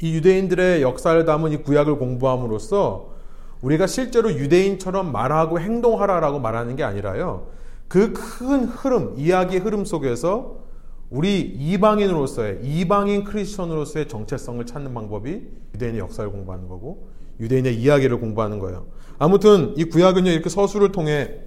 이 0.02 0.14
유대인들의 0.14 0.82
역사를 0.82 1.24
담은 1.24 1.52
이 1.52 1.56
구약을 1.58 1.96
공부함으로써 1.96 3.14
우리가 3.62 3.86
실제로 3.86 4.32
유대인처럼 4.32 5.12
말하고 5.12 5.60
행동하라라고 5.60 6.40
말하는 6.40 6.76
게 6.76 6.82
아니라요. 6.82 7.46
그 7.88 8.12
큰 8.12 8.64
흐름, 8.64 9.14
이야기의 9.16 9.60
흐름 9.60 9.84
속에서 9.84 10.65
우리 11.10 11.40
이방인으로서의 11.40 12.60
이방인 12.64 13.24
크리스천으로서의 13.24 14.08
정체성을 14.08 14.64
찾는 14.66 14.92
방법이 14.92 15.42
유대인의 15.74 16.00
역사를 16.00 16.28
공부하는 16.30 16.68
거고 16.68 17.08
유대인의 17.38 17.76
이야기를 17.76 18.18
공부하는 18.18 18.58
거예요. 18.58 18.86
아무튼 19.18 19.74
이 19.76 19.84
구약은요 19.84 20.30
이렇게 20.30 20.48
서술을 20.48 20.92
통해 20.92 21.40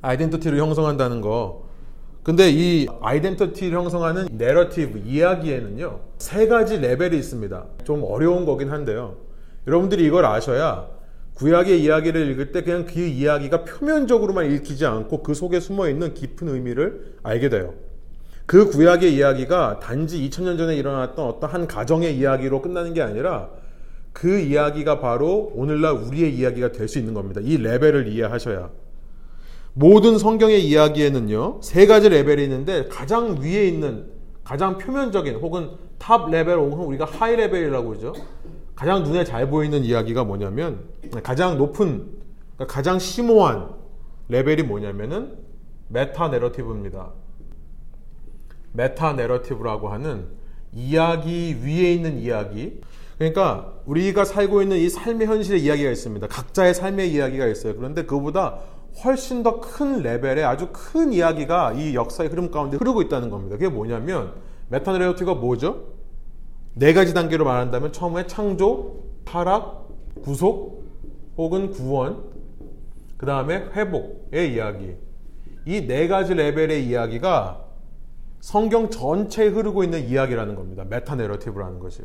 아이덴티티를 0.00 0.58
형성한다는 0.58 1.20
거. 1.20 1.66
근데 2.22 2.50
이 2.50 2.86
아이덴티티를 3.00 3.76
형성하는 3.76 4.28
내러티브 4.30 5.02
이야기에는요 5.04 6.00
세 6.18 6.46
가지 6.46 6.78
레벨이 6.78 7.16
있습니다. 7.16 7.66
좀 7.84 8.04
어려운 8.04 8.46
거긴 8.46 8.70
한데요. 8.70 9.16
여러분들이 9.66 10.04
이걸 10.04 10.24
아셔야 10.24 10.88
구약의 11.34 11.82
이야기를 11.82 12.30
읽을 12.30 12.52
때 12.52 12.62
그냥 12.62 12.84
그 12.84 13.00
이야기가 13.00 13.64
표면적으로만 13.64 14.52
읽히지 14.52 14.86
않고 14.86 15.24
그 15.24 15.34
속에 15.34 15.58
숨어 15.58 15.88
있는 15.88 16.14
깊은 16.14 16.48
의미를 16.48 17.16
알게 17.24 17.48
돼요. 17.48 17.74
그 18.52 18.68
구약의 18.68 19.14
이야기가 19.14 19.80
단지 19.80 20.28
2000년 20.28 20.58
전에 20.58 20.76
일어났던 20.76 21.26
어떤 21.26 21.48
한 21.48 21.66
가정의 21.66 22.18
이야기로 22.18 22.60
끝나는 22.60 22.92
게 22.92 23.00
아니라 23.00 23.48
그 24.12 24.40
이야기가 24.40 25.00
바로 25.00 25.50
오늘날 25.54 25.94
우리의 25.94 26.36
이야기가 26.36 26.70
될 26.72 26.86
수 26.86 26.98
있는 26.98 27.14
겁니다. 27.14 27.40
이 27.42 27.56
레벨을 27.56 28.08
이해하셔야. 28.08 28.68
모든 29.72 30.18
성경의 30.18 30.66
이야기에는요, 30.66 31.60
세 31.62 31.86
가지 31.86 32.10
레벨이 32.10 32.42
있는데 32.44 32.88
가장 32.88 33.38
위에 33.40 33.66
있는 33.66 34.10
가장 34.44 34.76
표면적인 34.76 35.36
혹은 35.36 35.70
top 35.96 36.28
level 36.28 36.58
혹은 36.58 36.84
우리가 36.84 37.06
high 37.06 37.34
level이라고 37.36 37.88
그러죠. 37.88 38.12
가장 38.74 39.02
눈에 39.02 39.24
잘 39.24 39.48
보이는 39.48 39.82
이야기가 39.82 40.24
뭐냐면 40.24 40.80
가장 41.22 41.56
높은 41.56 42.04
그러니까 42.56 42.66
가장 42.66 42.98
심오한 42.98 43.70
레벨이 44.28 44.64
뭐냐면은 44.64 45.38
meta 45.88 46.28
narrative입니다. 46.28 47.21
meta 48.72 49.14
narrative라고 49.14 49.88
하는 49.88 50.26
이야기 50.72 51.58
위에 51.62 51.92
있는 51.94 52.18
이야기. 52.18 52.80
그러니까 53.18 53.72
우리가 53.86 54.24
살고 54.24 54.62
있는 54.62 54.78
이 54.78 54.88
삶의 54.88 55.26
현실의 55.26 55.62
이야기가 55.62 55.90
있습니다. 55.90 56.26
각자의 56.26 56.74
삶의 56.74 57.12
이야기가 57.12 57.46
있어요. 57.46 57.76
그런데 57.76 58.04
그보다 58.04 58.58
훨씬 59.04 59.42
더 59.42 59.60
큰 59.60 60.02
레벨의 60.02 60.44
아주 60.44 60.68
큰 60.72 61.12
이야기가 61.12 61.72
이 61.74 61.94
역사의 61.94 62.30
흐름 62.30 62.50
가운데 62.50 62.76
흐르고 62.76 63.02
있다는 63.02 63.30
겁니다. 63.30 63.56
그게 63.56 63.68
뭐냐면 63.68 64.32
meta 64.68 64.92
narrative가 64.92 65.38
뭐죠? 65.40 65.92
네 66.74 66.92
가지 66.92 67.12
단계로 67.14 67.44
말한다면 67.44 67.92
처음에 67.92 68.26
창조, 68.26 69.04
타락, 69.24 69.88
구속 70.22 70.84
혹은 71.36 71.70
구원, 71.70 72.24
그 73.16 73.26
다음에 73.26 73.66
회복의 73.74 74.54
이야기. 74.54 74.94
이 75.64 75.86
네 75.86 76.08
가지 76.08 76.34
레벨의 76.34 76.86
이야기가 76.86 77.60
성경 78.42 78.90
전체에 78.90 79.46
흐르고 79.46 79.84
있는 79.84 80.08
이야기라는 80.08 80.56
겁니다. 80.56 80.82
meta 80.88 81.14
narrative라는 81.14 81.78
것이요. 81.78 82.04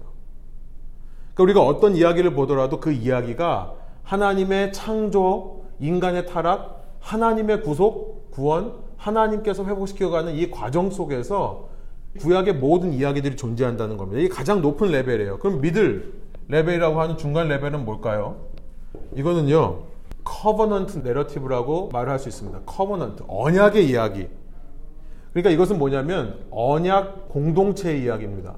그러니까 1.34 1.44
우리가 1.44 1.65
어떤 1.65 1.96
이야기를 1.96 2.36
보더라도 2.36 2.79
그 2.79 2.91
이야기가 2.91 3.74
하나님의 4.03 4.72
창조, 4.72 5.63
인간의 5.79 6.27
타락, 6.27 6.98
하나님의 7.00 7.63
구속, 7.63 8.29
구원, 8.29 8.75
하나님께서 8.98 9.65
회복시켜가는 9.65 10.36
이 10.36 10.51
과정 10.51 10.91
속에서 10.91 11.70
구약의 12.20 12.58
모든 12.58 12.94
이야기들이 12.94 13.36
존재한다는 13.36 13.98
겁니다. 13.98 14.20
이게 14.20 14.29
가장 14.29 14.62
높은 14.62 14.91
레벨이에요. 14.91 15.39
그럼 15.39 15.60
middle 15.60 16.13
level이라고 16.50 17.01
하는 17.01 17.17
중간 17.17 17.48
레벨은 17.48 17.84
뭘까요? 17.84 18.38
이거는요. 19.15 19.86
covenant 20.24 21.00
narrative라고 21.00 21.89
말을 21.91 22.12
할 22.12 22.20
수 22.20 22.29
있습니다. 22.29 22.60
covenant 22.67 23.24
언약의 23.27 23.89
이야기. 23.89 24.27
그러니까 25.31 25.51
이것은 25.51 25.77
뭐냐면 25.77 26.46
언약 26.50 27.29
공동체의 27.29 28.03
이야기입니다. 28.03 28.55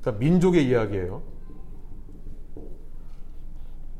그러니까 0.00 0.20
민족의 0.20 0.66
이야기예요. 0.66 1.22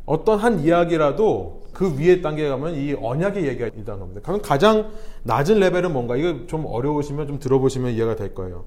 어떤 0.04 0.38
한 0.38 0.60
이야기라도 0.60 1.62
그 1.72 1.98
위에 1.98 2.20
단계에 2.20 2.48
가면 2.48 2.74
이 2.74 2.92
언약의 2.92 3.46
얘기가 3.46 3.68
있다는 3.68 4.00
겁니다. 4.00 4.20
그럼 4.22 4.42
가장 4.42 4.90
낮은 5.22 5.58
레벨은 5.58 5.92
뭔가? 5.92 6.16
이거 6.16 6.46
좀 6.46 6.66
어려우시면 6.66 7.26
좀 7.28 7.38
들어보시면 7.38 7.92
이해가 7.92 8.16
될 8.16 8.34
거예요. 8.34 8.64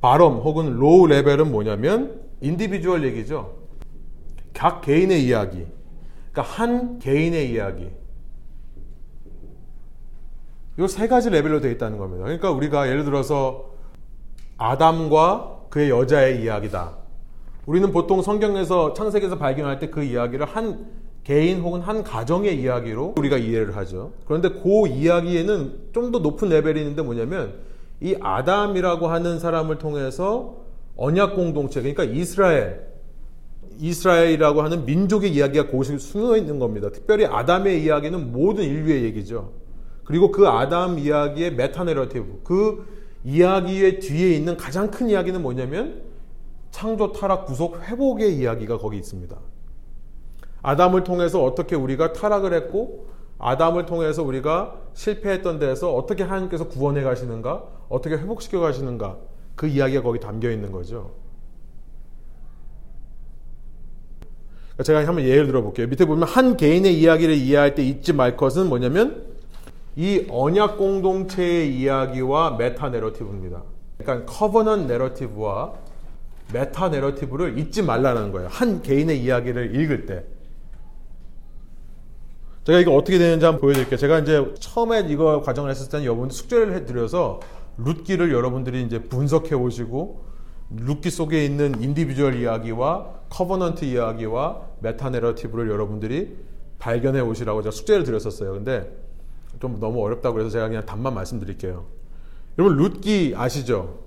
bottom 0.00 0.36
혹은 0.36 0.76
low 0.76 1.06
level은 1.06 1.50
뭐냐면 1.50 2.20
individual 2.40 3.04
얘기죠. 3.04 3.56
각 4.52 4.82
개인의 4.82 5.24
이야기. 5.24 5.66
그러니까 6.30 6.42
한 6.42 6.98
개인의 6.98 7.50
이야기. 7.50 7.90
이 10.78 10.86
세 10.88 11.06
가지 11.08 11.30
레벨로 11.30 11.60
되어 11.60 11.70
있다는 11.70 11.98
겁니다. 11.98 12.24
그러니까 12.24 12.50
우리가 12.50 12.88
예를 12.88 13.04
들어서 13.04 13.70
아담과 14.56 15.66
그의 15.70 15.90
여자의 15.90 16.42
이야기다. 16.42 16.96
우리는 17.66 17.92
보통 17.92 18.22
성경에서 18.22 18.92
창세기에서 18.94 19.38
발견할 19.38 19.78
때 19.78 19.90
그 19.90 20.02
이야기를 20.02 20.46
한 20.46 20.86
개인 21.24 21.60
혹은 21.60 21.80
한 21.80 22.02
가정의 22.04 22.60
이야기로 22.60 23.14
우리가 23.16 23.38
이해를 23.38 23.76
하죠. 23.76 24.12
그런데 24.26 24.50
그 24.50 24.86
이야기에는 24.88 25.90
좀 25.92 26.12
더 26.12 26.18
높은 26.18 26.48
레벨이 26.50 26.80
있는데 26.80 27.02
뭐냐면 27.02 27.54
이 28.00 28.14
아담이라고 28.20 29.06
하는 29.08 29.38
사람을 29.38 29.78
통해서 29.78 30.56
언약 30.96 31.34
공동체 31.34 31.80
그러니까 31.80 32.04
이스라엘 32.04 32.84
이스라엘이라고 33.80 34.62
하는 34.62 34.84
민족의 34.84 35.32
이야기가 35.32 35.68
그곳에 35.68 35.96
숨어 35.98 36.36
있는 36.36 36.58
겁니다. 36.58 36.90
특별히 36.90 37.24
아담의 37.26 37.82
이야기는 37.82 38.30
모든 38.32 38.64
인류의 38.64 39.04
얘기죠. 39.04 39.52
그리고 40.04 40.30
그 40.30 40.48
아담 40.48 40.98
이야기의 40.98 41.54
meta 41.54 41.84
narrative 41.84 42.40
그 42.44 42.86
이야기의 43.24 44.00
뒤에 44.00 44.32
있는 44.32 44.56
가장 44.56 44.90
큰 44.90 45.08
이야기는 45.08 45.40
뭐냐면 45.42 46.02
창조 46.70 47.12
타락 47.12 47.46
구속 47.46 47.80
회복의 47.82 48.36
이야기가 48.36 48.78
거기 48.78 48.98
있습니다. 48.98 49.36
아담을 50.62 51.04
통해서 51.04 51.42
어떻게 51.42 51.76
우리가 51.76 52.12
타락을 52.12 52.52
했고 52.52 53.06
아담을 53.38 53.86
통해서 53.86 54.22
우리가 54.22 54.80
실패했던 54.94 55.58
데에서 55.58 55.94
어떻게 55.94 56.22
하나님께서 56.22 56.68
구원해 56.68 57.02
가시는가 57.02 57.64
어떻게 57.88 58.16
회복시켜 58.16 58.60
가시는가 58.60 59.18
그 59.54 59.66
이야기가 59.66 60.02
거기 60.02 60.18
담겨 60.20 60.50
있는 60.50 60.72
거죠. 60.72 61.12
제가 64.82 65.06
한번 65.06 65.24
예를 65.24 65.46
들어 65.46 65.62
볼게요. 65.62 65.86
밑에 65.86 66.04
보면 66.04 66.26
한 66.26 66.56
개인의 66.56 66.98
이야기를 66.98 67.34
이해할 67.34 67.74
때 67.74 67.84
잊지 67.84 68.12
말 68.12 68.36
것은 68.36 68.68
뭐냐면 68.68 69.33
이 69.96 70.26
언약 70.28 70.76
공동체의 70.76 71.78
이야기와 71.78 72.56
메타 72.56 72.90
내러티브입니다. 72.90 73.62
그러니까 73.98 74.32
covenant 74.32 74.86
narrative와 74.86 75.74
meta 76.52 76.88
narrative를 76.90 77.58
잊지 77.58 77.82
말라는 77.82 78.32
거예요. 78.32 78.48
한 78.50 78.82
개인의 78.82 79.22
이야기를 79.22 79.74
읽을 79.76 80.06
때. 80.06 80.24
제가 82.64 82.80
이거 82.80 82.94
어떻게 82.94 83.18
되는지 83.18 83.44
한번 83.44 83.60
보여드릴게요. 83.60 83.96
제가 83.96 84.20
이제 84.20 84.52
처음에 84.58 85.06
이거 85.08 85.42
과정을 85.42 85.70
했을 85.70 85.90
때는 85.90 86.06
여러분들 86.06 86.34
숙제를 86.34 86.74
내드려서 86.74 87.40
룻기를 87.76 88.32
여러분들이 88.32 88.82
이제 88.82 89.02
분석해 89.02 89.54
오시고 89.54 90.24
룻기 90.70 91.10
속에 91.10 91.44
있는 91.44 91.80
individual 91.82 92.40
이야기와 92.40 93.10
covenant 93.28 93.84
이야기와 93.84 94.62
meta 94.80 95.10
narrative를 95.10 95.70
여러분들이 95.70 96.36
발견해 96.78 97.20
오시라고 97.20 97.62
제가 97.62 97.70
숙제를 97.70 98.04
드렸었어요. 98.04 98.52
근데 98.52 99.03
좀 99.64 99.80
너무 99.80 100.04
어렵다고 100.04 100.40
해서 100.40 100.50
제가 100.50 100.68
그냥 100.68 100.84
답만 100.84 101.14
말씀드릴게요. 101.14 101.86
여러분 102.58 102.76
룻기 102.76 103.32
아시죠? 103.34 104.00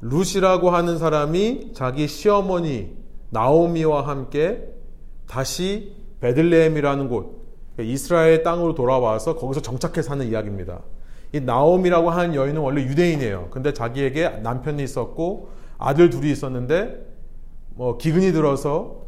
룻이라고 0.00 0.70
하는 0.70 0.96
사람이 0.96 1.72
자기 1.74 2.06
시어머니 2.06 2.96
나오미와 3.30 4.06
함께 4.06 4.62
다시 5.26 5.92
베들레헴이라는 6.20 7.08
곳 7.08 7.36
이스라엘 7.80 8.44
땅으로 8.44 8.76
돌아와서 8.76 9.34
거기서 9.34 9.60
정착해 9.60 10.02
사는 10.02 10.24
이야기입니다. 10.24 10.82
이 11.32 11.40
나오미라고 11.40 12.10
하는 12.10 12.36
여인은 12.36 12.60
원래 12.60 12.82
유대인이에요. 12.82 13.48
근데 13.50 13.72
자기에게 13.72 14.28
남편이 14.44 14.84
있었고 14.84 15.48
아들 15.78 16.10
둘이 16.10 16.30
있었는데 16.30 17.04
뭐 17.74 17.98
기근이 17.98 18.30
들어서 18.30 19.02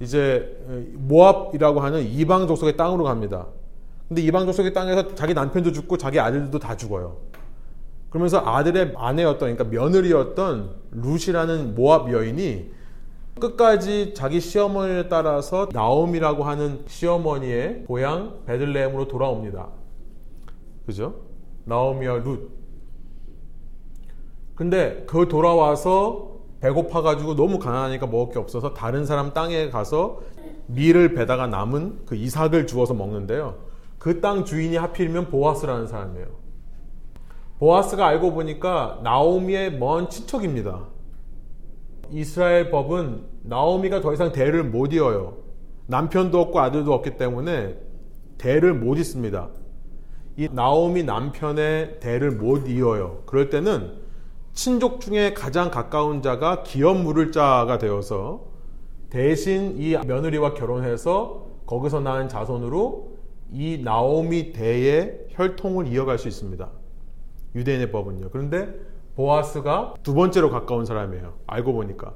이제 0.00 0.60
모압이라고 0.94 1.80
하는 1.80 2.02
이방 2.02 2.48
족속의 2.48 2.76
땅으로 2.76 3.04
갑니다. 3.04 3.46
근데 4.12 4.20
이방 4.20 4.44
족속의 4.44 4.74
땅에서 4.74 5.14
자기 5.14 5.32
남편도 5.32 5.72
죽고 5.72 5.96
자기 5.96 6.20
아들도 6.20 6.58
다 6.58 6.76
죽어요. 6.76 7.16
그러면서 8.10 8.42
아들의 8.44 8.92
아내였던 8.94 9.56
그러니까 9.56 9.64
며느리였던 9.64 10.70
룻이라는 10.90 11.74
모압 11.74 12.12
여인이 12.12 12.70
끝까지 13.40 14.12
자기 14.12 14.38
시어머니를 14.38 15.08
따라서 15.08 15.66
나옴이라고 15.72 16.44
하는 16.44 16.82
시어머니의 16.86 17.84
고향 17.86 18.44
베들레헴으로 18.44 19.08
돌아옵니다. 19.08 19.68
그죠? 20.84 21.14
나오미와 21.64 22.18
룻. 22.18 22.50
근데 24.54 25.04
그 25.06 25.26
돌아와서 25.26 26.32
배고파가지고 26.60 27.34
너무 27.34 27.58
가난하니까 27.58 28.08
먹을 28.08 28.34
게 28.34 28.38
없어서 28.38 28.74
다른 28.74 29.06
사람 29.06 29.32
땅에 29.32 29.70
가서 29.70 30.20
밀을 30.66 31.14
베다가 31.14 31.46
남은 31.46 32.00
그 32.04 32.14
이삭을 32.14 32.66
주워서 32.66 32.92
먹는데요. 32.92 33.71
그 34.02 34.20
땅 34.20 34.44
주인이 34.44 34.76
하필이면 34.76 35.28
보아스라는 35.28 35.86
사람이에요. 35.86 36.26
보아스가 37.60 38.04
알고 38.08 38.32
보니까 38.32 38.98
나오미의 39.04 39.78
먼 39.78 40.10
친척입니다. 40.10 40.88
이스라엘 42.10 42.72
법은 42.72 43.22
나오미가 43.44 44.00
더 44.00 44.12
이상 44.12 44.32
대를 44.32 44.64
못 44.64 44.92
이어요. 44.92 45.36
남편도 45.86 46.40
없고 46.40 46.58
아들도 46.58 46.92
없기 46.92 47.16
때문에 47.16 47.78
대를 48.38 48.74
못 48.74 48.98
잇습니다. 48.98 49.50
이 50.36 50.48
나오미 50.50 51.04
남편의 51.04 52.00
대를 52.00 52.32
못 52.32 52.66
이어요. 52.68 53.22
그럴 53.26 53.50
때는 53.50 54.00
친족 54.52 55.00
중에 55.00 55.32
가장 55.32 55.70
가까운 55.70 56.22
자가 56.22 56.64
기업 56.64 56.96
물을 56.96 57.30
자가 57.30 57.78
되어서 57.78 58.46
대신 59.10 59.76
이 59.78 59.96
며느리와 59.96 60.54
결혼해서 60.54 61.46
거기서 61.66 62.00
낳은 62.00 62.28
자손으로 62.28 63.11
이 63.52 63.80
나오미 63.82 64.52
대의 64.52 65.26
혈통을 65.30 65.86
이어갈 65.88 66.18
수 66.18 66.28
있습니다. 66.28 66.68
유대인의 67.54 67.90
법은요. 67.92 68.30
그런데 68.30 68.74
보아스가 69.14 69.94
두 70.02 70.14
번째로 70.14 70.50
가까운 70.50 70.86
사람이에요. 70.86 71.34
알고 71.46 71.72
보니까. 71.74 72.14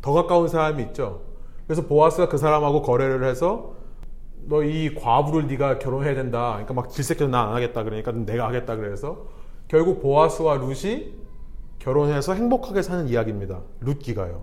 더 0.00 0.12
가까운 0.14 0.48
사람이 0.48 0.82
있죠. 0.84 1.22
그래서 1.66 1.86
보아스가 1.86 2.28
그 2.28 2.38
사람하고 2.38 2.82
거래를 2.82 3.24
해서 3.24 3.74
너 4.48 4.62
이 4.64 4.94
과부를 4.94 5.46
네가 5.48 5.78
결혼해야 5.78 6.14
된다. 6.14 6.52
그러니까 6.52 6.72
막 6.74 6.88
질색해서 6.88 7.28
나 7.28 7.48
안 7.48 7.54
하겠다. 7.54 7.84
그러니까 7.84 8.10
내가 8.12 8.48
하겠다. 8.48 8.76
그래서 8.76 9.26
결국 9.68 10.00
보아스와 10.00 10.56
룻이 10.56 11.12
결혼해서 11.78 12.32
행복하게 12.34 12.80
사는 12.82 13.06
이야기입니다. 13.08 13.60
룻기가요. 13.80 14.42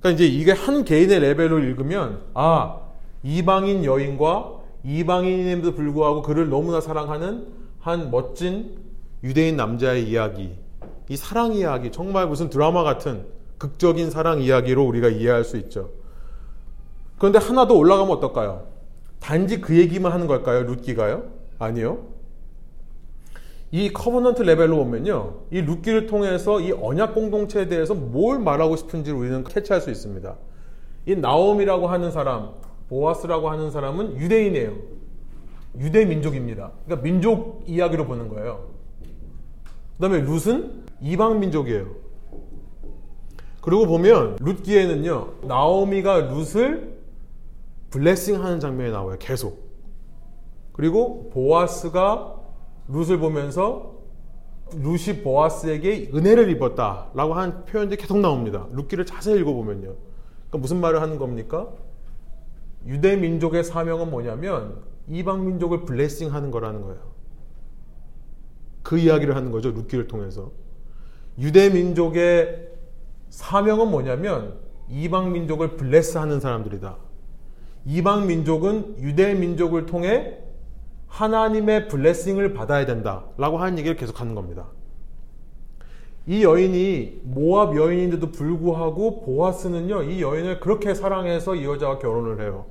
그러니까 0.00 0.10
이제 0.10 0.26
이게 0.26 0.52
한 0.52 0.84
개인의 0.84 1.20
레벨로 1.20 1.58
읽으면 1.58 2.22
아 2.34 2.80
이방인 3.22 3.84
여인과 3.84 4.55
이방인임에도 4.86 5.74
불구하고 5.74 6.22
그를 6.22 6.48
너무나 6.48 6.80
사랑하는 6.80 7.48
한 7.80 8.10
멋진 8.12 8.76
유대인 9.24 9.56
남자의 9.56 10.08
이야기, 10.08 10.56
이 11.08 11.16
사랑 11.16 11.54
이야기 11.54 11.90
정말 11.90 12.28
무슨 12.28 12.48
드라마 12.50 12.84
같은 12.84 13.26
극적인 13.58 14.10
사랑 14.10 14.40
이야기로 14.40 14.84
우리가 14.84 15.08
이해할 15.08 15.42
수 15.42 15.56
있죠. 15.56 15.90
그런데 17.18 17.38
하나 17.38 17.66
더 17.66 17.74
올라가면 17.74 18.16
어떨까요? 18.16 18.66
단지 19.18 19.60
그 19.60 19.76
얘기만 19.76 20.12
하는 20.12 20.26
걸까요? 20.26 20.62
룻기가요? 20.62 21.24
아니요. 21.58 22.06
이 23.72 23.92
covenant 23.92 24.42
level로 24.42 24.76
보면요. 24.76 25.40
이 25.50 25.60
룻기를 25.62 26.06
통해서 26.06 26.60
이 26.60 26.70
언약 26.70 27.14
공동체에 27.14 27.66
대해서 27.66 27.94
뭘 27.94 28.38
말하고 28.38 28.76
싶은지 28.76 29.10
우리는 29.10 29.42
캐치할 29.42 29.80
수 29.80 29.90
있습니다. 29.90 30.36
이 31.06 31.16
나오미라고 31.16 31.88
하는 31.88 32.12
사람, 32.12 32.50
보아스라고 32.88 33.50
하는 33.50 33.70
사람은 33.70 34.16
유대인이에요. 34.16 34.72
유대 35.78 36.04
민족입니다. 36.04 36.72
그러니까 36.84 37.02
민족 37.02 37.64
이야기로 37.66 38.06
보는 38.06 38.28
거예요. 38.28 38.70
그 39.96 40.00
다음에 40.00 40.20
룻은 40.20 40.84
이방 41.00 41.40
민족이에요. 41.40 41.86
그리고 43.60 43.86
보면 43.86 44.36
룻기에는요, 44.40 45.28
나오미가 45.42 46.28
룻을 46.32 46.96
블레싱 47.90 48.42
하는 48.42 48.60
장면이 48.60 48.92
나와요. 48.92 49.16
계속. 49.18 49.66
그리고 50.72 51.30
보아스가 51.30 52.36
룻을 52.88 53.18
보면서 53.18 53.96
룻이 54.72 55.22
보아스에게 55.22 56.10
은혜를 56.14 56.50
입었다라고 56.50 57.34
하는 57.34 57.64
표현들이 57.64 58.00
계속 58.00 58.18
나옵니다. 58.18 58.66
룻기를 58.72 59.06
자세히 59.06 59.40
읽어보면요. 59.40 59.94
그러니까 60.48 60.58
무슨 60.58 60.80
말을 60.80 61.00
하는 61.00 61.18
겁니까? 61.18 61.68
유대 62.86 63.16
민족의 63.16 63.64
사명은 63.64 64.10
뭐냐면 64.10 64.82
이방 65.08 65.46
민족을 65.46 65.84
블레싱 65.84 66.32
하는 66.32 66.50
거라는 66.50 66.82
거예요. 66.82 67.00
그 68.82 68.98
이야기를 68.98 69.34
하는 69.34 69.50
거죠. 69.50 69.70
룻기를 69.70 70.06
통해서. 70.06 70.52
유대 71.38 71.68
민족의 71.70 72.68
사명은 73.28 73.90
뭐냐면 73.90 74.54
이방 74.88 75.32
민족을 75.32 75.76
블레스 75.76 76.18
하는 76.18 76.40
사람들이다. 76.40 76.96
이방 77.86 78.26
민족은 78.26 78.96
유대 79.00 79.34
민족을 79.34 79.86
통해 79.86 80.38
하나님의 81.08 81.88
블레싱을 81.88 82.54
받아야 82.54 82.86
된다라고 82.86 83.58
하는 83.58 83.78
얘기를 83.78 83.96
계속 83.96 84.20
하는 84.20 84.34
겁니다. 84.34 84.68
이 86.26 86.42
여인이 86.42 87.20
모압 87.24 87.76
여인인데도 87.76 88.32
불구하고 88.32 89.22
보아스는요, 89.22 90.02
이 90.04 90.22
여인을 90.22 90.58
그렇게 90.60 90.94
사랑해서 90.94 91.54
이 91.54 91.64
여자와 91.64 91.98
결혼을 91.98 92.40
해요. 92.40 92.66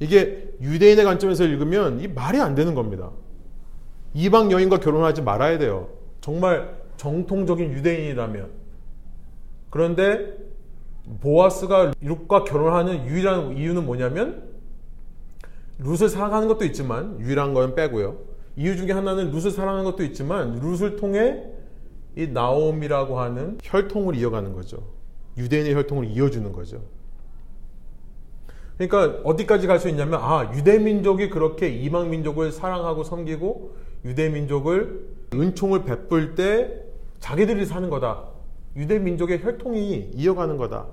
이게 0.00 0.52
유대인의 0.60 1.04
관점에서 1.04 1.44
읽으면 1.44 2.00
이 2.00 2.08
말이 2.08 2.40
안 2.40 2.54
되는 2.54 2.74
겁니다. 2.74 3.10
이방 4.14 4.52
여인과 4.52 4.78
결혼하지 4.78 5.22
말아야 5.22 5.58
돼요. 5.58 5.88
정말 6.20 6.76
정통적인 6.96 7.72
유대인이라면. 7.72 8.50
그런데 9.70 10.36
보아스가 11.20 11.92
룻과 12.00 12.44
결혼하는 12.44 13.06
유일한 13.06 13.56
이유는 13.56 13.84
뭐냐면 13.84 14.54
룻을 15.78 16.08
사랑하는 16.08 16.48
것도 16.48 16.64
있지만 16.64 17.20
유일한 17.20 17.52
건 17.52 17.74
빼고요. 17.74 18.18
이유 18.56 18.76
중에 18.76 18.92
하나는 18.92 19.32
룻을 19.32 19.50
사랑하는 19.50 19.84
것도 19.84 20.04
있지만 20.04 20.60
룻을 20.60 20.96
통해 20.96 21.42
이 22.16 22.28
나옴이라고 22.28 23.18
하는 23.18 23.58
혈통을 23.62 24.14
이어가는 24.14 24.52
거죠. 24.52 24.78
유대인의 25.36 25.74
혈통을 25.74 26.06
이어주는 26.06 26.52
거죠. 26.52 26.80
그러니까 28.78 29.20
어디까지 29.24 29.66
갈 29.66 29.78
수 29.78 29.88
있냐면 29.88 30.20
아 30.22 30.52
유대 30.54 30.78
민족이 30.78 31.30
그렇게 31.30 31.68
이방 31.68 32.10
민족을 32.10 32.50
사랑하고 32.52 33.04
섬기고 33.04 33.74
유대 34.04 34.28
민족을 34.28 35.08
은총을 35.32 35.84
베풀 35.84 36.34
때 36.34 36.82
자기들이 37.20 37.66
사는 37.66 37.88
거다. 37.88 38.24
유대 38.76 38.98
민족의 38.98 39.42
혈통이 39.42 40.10
이어가는 40.14 40.56
거다. 40.56 40.86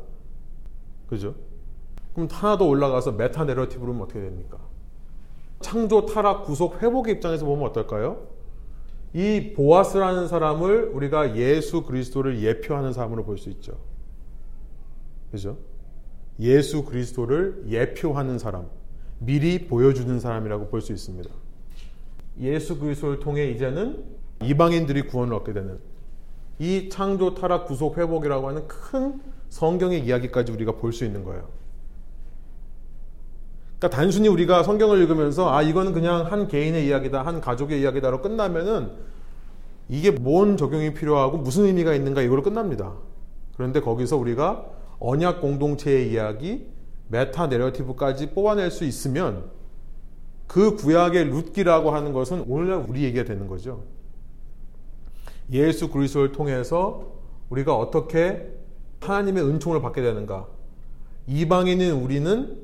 그죠? 1.10 1.36
그럼 2.14 2.28
하나 2.32 2.58
더 2.58 2.66
올라가서 2.66 3.14
meta 3.14 3.46
narrative로 3.46 3.94
보면 3.94 4.04
어떻게 4.04 4.22
됩니까? 4.22 4.58
창조, 5.60 6.06
타락, 6.06 6.46
구속, 6.46 6.82
회복의 6.82 7.16
입장에서 7.16 7.46
보면 7.46 7.68
어떨까요? 7.70 8.28
이 9.14 9.54
보아스라는 9.56 10.28
사람을 10.28 10.92
우리가 10.94 11.36
예수 11.36 11.84
그리스도를 11.84 12.42
예표하는 12.42 12.94
사람으로 12.94 13.24
볼 13.26 13.38
수 13.38 13.50
있죠. 13.50 13.74
그죠? 15.32 15.58
예수 16.40 16.84
그리스도를 16.86 17.66
예표하는 17.68 18.40
사람, 18.40 18.66
미리 19.20 19.68
보여주는 19.68 20.20
사람이라고 20.20 20.70
볼 20.70 20.82
수 20.82 20.92
있습니다. 20.92 21.30
예수 22.40 22.80
그리스도를 22.80 23.20
통해 23.20 23.52
이제는 23.52 24.04
이방인들이 24.42 25.04
구원을 25.04 25.34
얻게 25.36 25.54
되는 25.54 25.80
이 26.58 26.90
창조, 26.90 27.36
타락, 27.36 27.68
구속, 27.68 27.98
회복이라고 27.98 28.48
하는 28.48 28.68
큰 28.68 29.20
성경의 29.50 30.06
이야기까지 30.06 30.52
우리가 30.52 30.74
볼 30.74 30.94
수 30.94 31.06
있는 31.06 31.24
거예요. 31.24 31.50
그러니까 33.78 33.98
단순히 33.98 34.28
우리가 34.28 34.64
성경을 34.64 35.00
읽으면서 35.00 35.52
아 35.52 35.62
이거는 35.62 35.94
그냥 35.94 36.32
한 36.32 36.48
개인의 36.48 36.88
이야기다, 36.88 37.26
한 37.26 37.42
가족의 37.42 37.82
이야기다로 37.82 38.22
끝나면은 38.22 38.92
이게 39.90 40.12
뭔 40.12 40.56
적용이 40.56 40.94
필요하고 40.94 41.38
무슨 41.40 41.66
의미가 41.66 41.94
있는가 41.96 42.22
이걸로 42.22 42.44
끝납니다. 42.44 42.94
그런데 43.56 43.82
거기서 43.82 44.18
우리가 44.18 44.66
언약 45.02 45.42
공동체의 45.42 46.12
이야기, 46.12 46.68
메타 47.08 47.48
내러티브까지 47.48 48.30
뽑아낼 48.30 48.70
수 48.70 48.86
있으면 48.86 49.50
그 50.48 50.76
구약의 50.76 51.26
룻기라고 51.26 51.92
하는 51.92 52.14
것은 52.14 52.46
오늘날 52.48 52.86
우리 52.88 53.04
얘기가 53.04 53.26
되는 53.26 53.48
거죠. 53.48 53.84
예수 55.52 55.90
그리스도를 55.90 56.32
통해서 56.32 57.14
우리가 57.50 57.76
어떻게 57.76 58.48
하나님의 59.02 59.44
은총을 59.44 59.82
받게 59.82 60.02
되는가? 60.02 60.48
이방인인 61.26 61.94
우리는 61.94 62.58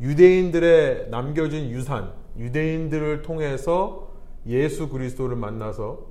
유대인들의 0.00 1.10
남겨진 1.10 1.70
유산, 1.70 2.12
유대인들을 2.38 3.22
통해서 3.22 4.12
예수 4.46 4.88
그리스도를 4.88 5.36
만나서 5.36 6.06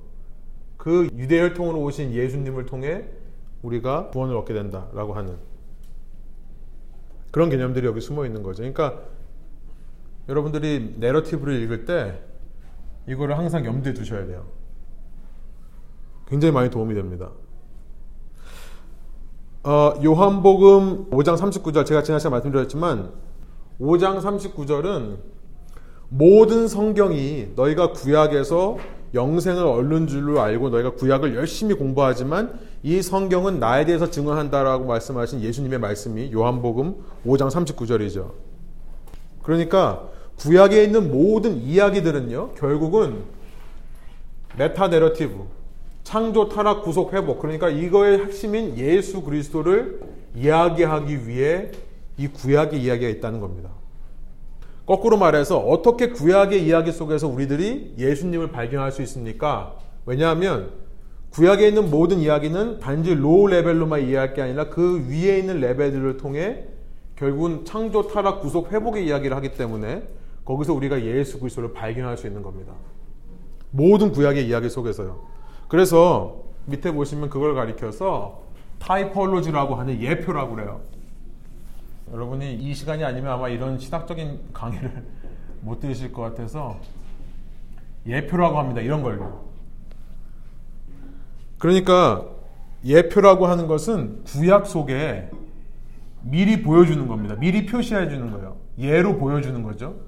그 0.76 1.08
유대 1.16 1.40
혈통으로 1.40 1.80
오신 1.80 2.12
예수님을 2.12 2.66
통해 2.66 3.04
우리가 3.62 4.10
구원을 4.10 4.36
얻게 4.36 4.52
된다라고 4.52 5.14
하는 5.14 5.49
그런 7.30 7.50
개념들이 7.50 7.86
여기 7.86 8.00
숨어 8.00 8.26
있는 8.26 8.42
거죠. 8.42 8.62
그러니까 8.62 9.00
여러분들이 10.28 10.96
내러티브를 10.98 11.60
읽을 11.62 11.84
때 11.84 12.20
이거를 13.08 13.36
항상 13.38 13.64
염두에 13.64 13.92
두셔야 13.92 14.26
돼요. 14.26 14.46
굉장히 16.26 16.52
많이 16.52 16.70
도움이 16.70 16.94
됩니다. 16.94 17.30
어, 19.62 19.92
요한복음 20.02 21.10
5장 21.10 21.36
39절 21.36 21.84
제가 21.84 22.02
지난 22.02 22.18
시간에 22.18 22.32
말씀드렸지만 22.32 23.12
5장 23.80 24.20
39절은 24.20 25.18
모든 26.08 26.66
성경이 26.66 27.52
너희가 27.56 27.92
구약에서 27.92 28.78
영생을 29.14 29.66
얻는 29.66 30.06
줄로 30.06 30.40
알고 30.40 30.70
너희가 30.70 30.94
구약을 30.94 31.34
열심히 31.34 31.74
공부하지만 31.74 32.58
이 32.82 33.02
성경은 33.02 33.60
나에 33.60 33.84
대해서 33.84 34.10
증언한다라고 34.10 34.86
말씀하신 34.86 35.42
예수님의 35.42 35.78
말씀이 35.78 36.32
요한복음 36.32 36.96
5장 37.26 37.50
39절이죠. 37.50 38.32
그러니까 39.42 40.08
구약에 40.36 40.82
있는 40.82 41.10
모든 41.10 41.60
이야기들은요, 41.60 42.54
결국은 42.54 43.24
메타 44.56 44.88
내러티브, 44.88 45.44
창조, 46.02 46.48
타락, 46.48 46.82
구속, 46.82 47.12
회복. 47.12 47.40
그러니까 47.40 47.68
이거의 47.68 48.18
핵심인 48.20 48.76
예수 48.78 49.22
그리스도를 49.22 50.00
이야기하기 50.34 51.28
위해 51.28 51.70
이 52.16 52.28
구약의 52.28 52.82
이야기가 52.82 53.10
있다는 53.10 53.40
겁니다. 53.40 53.70
거꾸로 54.86 55.18
말해서 55.18 55.58
어떻게 55.58 56.08
구약의 56.08 56.66
이야기 56.66 56.90
속에서 56.90 57.28
우리들이 57.28 57.94
예수님을 57.98 58.50
발견할 58.50 58.90
수 58.90 59.02
있습니까? 59.02 59.76
왜냐하면 60.06 60.70
구약에 61.30 61.68
있는 61.68 61.90
모든 61.90 62.18
이야기는 62.18 62.80
단지 62.80 63.14
low 63.14 63.46
level로만 63.46 64.02
이해할 64.02 64.34
게 64.34 64.42
아니라 64.42 64.68
그 64.68 65.06
위에 65.08 65.38
있는 65.38 65.60
레벨들을 65.60 66.16
통해 66.16 66.64
결국은 67.16 67.64
창조, 67.64 68.08
타락, 68.08 68.40
구속, 68.40 68.72
회복의 68.72 69.06
이야기를 69.06 69.36
하기 69.36 69.54
때문에 69.54 70.02
거기서 70.44 70.74
우리가 70.74 71.04
예수 71.04 71.38
그리스도를 71.38 71.72
발견할 71.72 72.16
수 72.16 72.26
있는 72.26 72.42
겁니다. 72.42 72.72
모든 73.70 74.10
구약의 74.10 74.48
이야기 74.48 74.68
속에서요. 74.68 75.20
그래서 75.68 76.42
밑에 76.66 76.92
보시면 76.92 77.30
그걸 77.30 77.54
가리켜서 77.54 78.42
typology라고 78.80 79.76
하는 79.76 80.00
예표라고 80.00 80.56
그래요. 80.56 80.80
여러분이 82.12 82.54
이 82.54 82.74
시간이 82.74 83.04
아니면 83.04 83.32
아마 83.32 83.48
이런 83.48 83.78
신학적인 83.78 84.40
강의를 84.52 85.04
못 85.62 85.78
들으실 85.78 86.12
것 86.12 86.22
같아서 86.22 86.80
예표라고 88.06 88.58
합니다. 88.58 88.80
이런 88.80 89.02
걸로. 89.02 89.49
그러니까 91.60 92.26
예표라고 92.84 93.46
하는 93.46 93.68
것은 93.68 94.24
구약 94.24 94.66
속에 94.66 95.30
미리 96.22 96.62
보여주는 96.62 97.06
겁니다. 97.06 97.36
미리 97.36 97.66
표시해 97.66 98.08
주는 98.08 98.30
거예요. 98.32 98.56
예로 98.78 99.18
보여주는 99.18 99.62
거죠. 99.62 100.00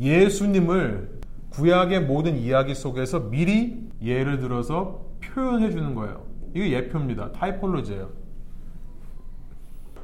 예수님을 0.00 1.18
구약의 1.50 2.02
모든 2.02 2.36
이야기 2.36 2.74
속에서 2.74 3.20
미리 3.30 3.88
예를 4.02 4.40
들어서 4.40 5.06
표현해 5.20 5.70
주는 5.70 5.94
거예요. 5.94 6.24
이게 6.52 6.72
예표입니다. 6.72 7.32
타이폴로지예요. 7.32 8.10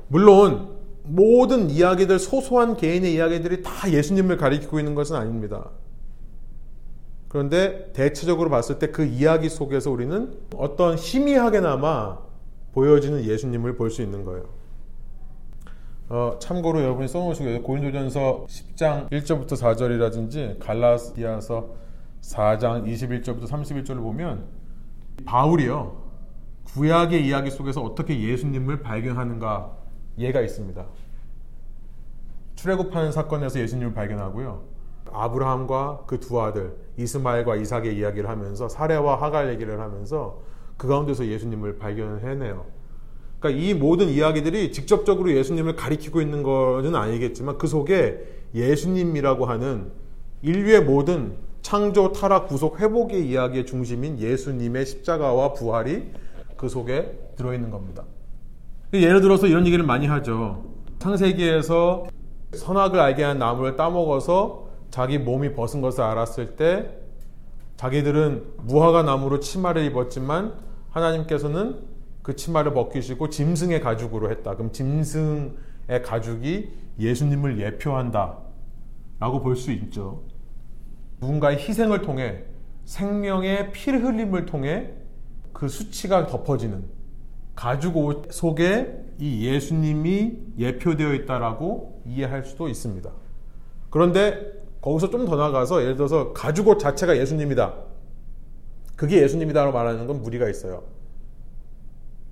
물론 0.08 0.76
모든 1.02 1.70
이야기들 1.70 2.20
소소한 2.20 2.76
개인의 2.76 3.14
이야기들이 3.14 3.62
다 3.62 3.90
예수님을 3.90 4.36
가리키고 4.36 4.78
있는 4.78 4.94
것은 4.94 5.16
아닙니다. 5.16 5.70
그런데 7.34 7.90
대체적으로 7.92 8.48
봤을 8.48 8.78
때 8.78 8.92
그 8.92 9.04
이야기 9.04 9.48
속에서 9.48 9.90
우리는 9.90 10.32
어떤 10.54 10.94
희미하게나마 10.96 12.18
보여지는 12.72 13.24
예수님을 13.24 13.74
볼 13.74 13.90
수 13.90 14.02
있는 14.02 14.24
거예요. 14.24 14.44
어, 16.10 16.36
참고로 16.38 16.80
여러분이 16.80 17.08
써놓으시고 17.08 17.62
고린도전서 17.62 18.46
10장 18.48 19.10
1절부터 19.10 19.54
4절이라든지 19.54 20.60
갈라디아서 20.60 21.70
4장 22.20 22.86
21절부터 22.86 23.48
31절을 23.48 23.96
보면 23.96 24.44
바울이요 25.24 26.04
구약의 26.66 27.26
이야기 27.26 27.50
속에서 27.50 27.82
어떻게 27.82 28.20
예수님을 28.20 28.80
발견하는가 28.80 29.76
예가 30.18 30.40
있습니다. 30.40 30.86
출애굽하는 32.54 33.10
사건에서 33.10 33.58
예수님을 33.58 33.92
발견하고요. 33.92 34.73
아브라함과 35.14 36.04
그 36.06 36.20
두 36.20 36.40
아들 36.40 36.74
이스마엘과 36.96 37.56
이삭의 37.56 37.96
이야기를 37.96 38.28
하면서 38.28 38.68
사례와 38.68 39.20
하갈 39.20 39.50
얘기를 39.52 39.80
하면서 39.80 40.40
그 40.76 40.88
가운데서 40.88 41.26
예수님을 41.26 41.78
발견해내요. 41.78 42.64
그러니까 43.38 43.62
이 43.62 43.74
모든 43.74 44.08
이야기들이 44.08 44.72
직접적으로 44.72 45.32
예수님을 45.32 45.76
가리키고 45.76 46.20
있는 46.20 46.42
것은 46.42 46.94
아니겠지만 46.94 47.58
그 47.58 47.66
속에 47.66 48.42
예수님이라고 48.54 49.46
하는 49.46 49.90
인류의 50.42 50.82
모든 50.84 51.36
창조, 51.62 52.12
타락, 52.12 52.48
구속, 52.48 52.80
회복의 52.80 53.26
이야기의 53.28 53.66
중심인 53.66 54.18
예수님의 54.18 54.86
십자가와 54.86 55.54
부활이 55.54 56.10
그 56.56 56.68
속에 56.68 57.18
들어있는 57.36 57.70
겁니다. 57.70 58.04
예를 58.92 59.20
들어서 59.20 59.46
이런 59.46 59.66
얘기를 59.66 59.84
많이 59.84 60.06
하죠. 60.06 60.64
창세기에서 60.98 62.06
선악을 62.54 63.00
알게 63.00 63.24
한 63.24 63.38
나무를 63.38 63.76
따먹어서 63.76 64.63
자기 64.94 65.18
몸이 65.18 65.54
벗은 65.54 65.80
것을 65.80 66.04
알았을 66.04 66.54
때 66.54 66.88
자기들은 67.74 68.44
무화과 68.58 69.02
나무로 69.02 69.40
치마를 69.40 69.82
입었지만 69.86 70.54
하나님께서는 70.90 71.80
그 72.22 72.36
치마를 72.36 72.72
벗기시고 72.74 73.28
짐승의 73.28 73.80
가죽으로 73.80 74.30
했다. 74.30 74.54
그럼 74.54 74.70
짐승의 74.70 76.02
가죽이 76.04 76.70
예수님을 77.00 77.58
예표한다. 77.58 78.38
라고 79.18 79.42
볼 79.42 79.56
수 79.56 79.72
있죠. 79.72 80.22
누군가의 81.20 81.58
희생을 81.58 82.02
통해 82.02 82.44
생명의 82.84 83.72
피를 83.72 84.04
흘림을 84.04 84.46
통해 84.46 84.92
그 85.52 85.66
수치가 85.66 86.28
덮어지는 86.28 86.84
가죽 87.56 87.96
옷 87.96 88.32
속에 88.32 88.94
이 89.18 89.44
예수님이 89.44 90.38
예표되어 90.56 91.14
있다라고 91.14 92.00
이해할 92.06 92.44
수도 92.44 92.68
있습니다. 92.68 93.10
그런데 93.90 94.53
거기서 94.84 95.08
좀 95.08 95.24
더 95.24 95.36
나가서 95.36 95.80
예를 95.80 95.96
들어서 95.96 96.34
가죽 96.34 96.68
옷 96.68 96.78
자체가 96.78 97.16
예수님이다. 97.16 97.74
그게 98.96 99.22
예수님이다라고 99.22 99.72
말하는 99.72 100.06
건 100.06 100.20
무리가 100.20 100.46
있어요. 100.50 100.82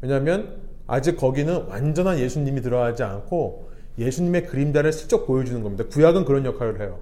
왜냐하면 0.02 0.58
아직 0.86 1.16
거기는 1.16 1.64
완전한 1.68 2.18
예수님이 2.18 2.60
들어가지 2.60 3.02
않고 3.04 3.70
예수님의 3.98 4.48
그림자를 4.48 4.92
슬쩍 4.92 5.26
보여주는 5.26 5.62
겁니다. 5.62 5.84
구약은 5.90 6.26
그런 6.26 6.44
역할을 6.44 6.82
해요. 6.82 7.00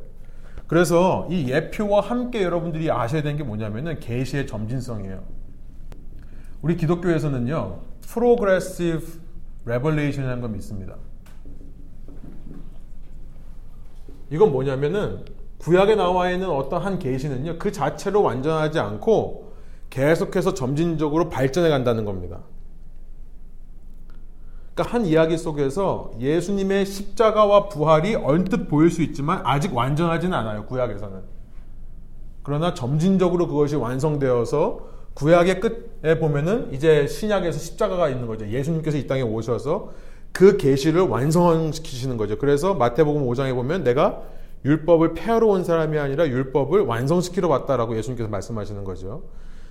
그래서 0.68 1.26
이 1.28 1.50
예표와 1.50 2.00
함께 2.00 2.44
여러분들이 2.44 2.88
아셔야 2.88 3.22
되는 3.22 3.36
게 3.36 3.42
뭐냐면은 3.42 3.98
계시의 3.98 4.46
점진성이에요. 4.46 5.24
우리 6.62 6.76
기독교에서는요, 6.76 7.80
progressive 8.02 9.20
revelation이라는 9.64 10.42
걸 10.42 10.50
믿습니다. 10.50 10.94
이건 14.30 14.52
뭐냐면은 14.52 15.24
구약에 15.60 15.94
나와 15.94 16.30
있는 16.30 16.48
어떤 16.48 16.82
한 16.82 16.98
계시는요, 16.98 17.58
그 17.58 17.70
자체로 17.70 18.22
완전하지 18.22 18.78
않고 18.78 19.52
계속해서 19.90 20.54
점진적으로 20.54 21.28
발전해 21.28 21.68
간다는 21.68 22.04
겁니다. 22.06 22.40
그러니까 24.74 24.94
한 24.94 25.04
이야기 25.04 25.36
속에서 25.36 26.12
예수님의 26.18 26.86
십자가와 26.86 27.68
부활이 27.68 28.14
언뜻 28.14 28.68
보일 28.68 28.90
수 28.90 29.02
있지만 29.02 29.42
아직 29.44 29.74
완전하지는 29.74 30.32
않아요. 30.32 30.64
구약에서는. 30.64 31.20
그러나 32.42 32.72
점진적으로 32.72 33.46
그것이 33.46 33.76
완성되어서 33.76 34.88
구약의 35.12 35.60
끝에 35.60 36.18
보면은 36.18 36.72
이제 36.72 37.06
신약에서 37.06 37.58
십자가가 37.58 38.08
있는 38.08 38.26
거죠. 38.26 38.48
예수님께서 38.48 38.96
이 38.96 39.06
땅에 39.06 39.20
오셔서 39.20 39.90
그 40.32 40.56
계시를 40.56 41.02
완성시키시는 41.02 42.16
거죠. 42.16 42.38
그래서 42.38 42.72
마태복음 42.72 43.26
5장에 43.26 43.54
보면 43.54 43.84
내가 43.84 44.22
율법을 44.64 45.14
폐하러 45.14 45.46
온 45.46 45.64
사람이 45.64 45.98
아니라 45.98 46.26
율법을 46.28 46.82
완성시키러 46.82 47.48
왔다라고 47.48 47.96
예수님께서 47.96 48.28
말씀하시는 48.28 48.84
거죠. 48.84 49.22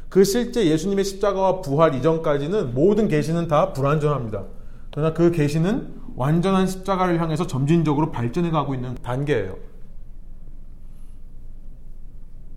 그 0.10 0.23
실제 0.23 0.65
예수님의 0.65 1.06
십자가와 1.06 1.62
부활 1.62 1.93
이전까지는 1.95 2.73
모든 2.73 3.08
계시는 3.08 3.47
다 3.47 3.73
불완전합니다. 3.73 4.45
그러나 4.91 5.13
그 5.13 5.32
계시는 5.32 5.99
완전한 6.15 6.65
십자가를 6.65 7.21
향해서 7.21 7.45
점진적으로 7.45 8.12
발전해 8.12 8.49
가고 8.49 8.73
있는 8.73 8.95
단계예요. 8.95 9.56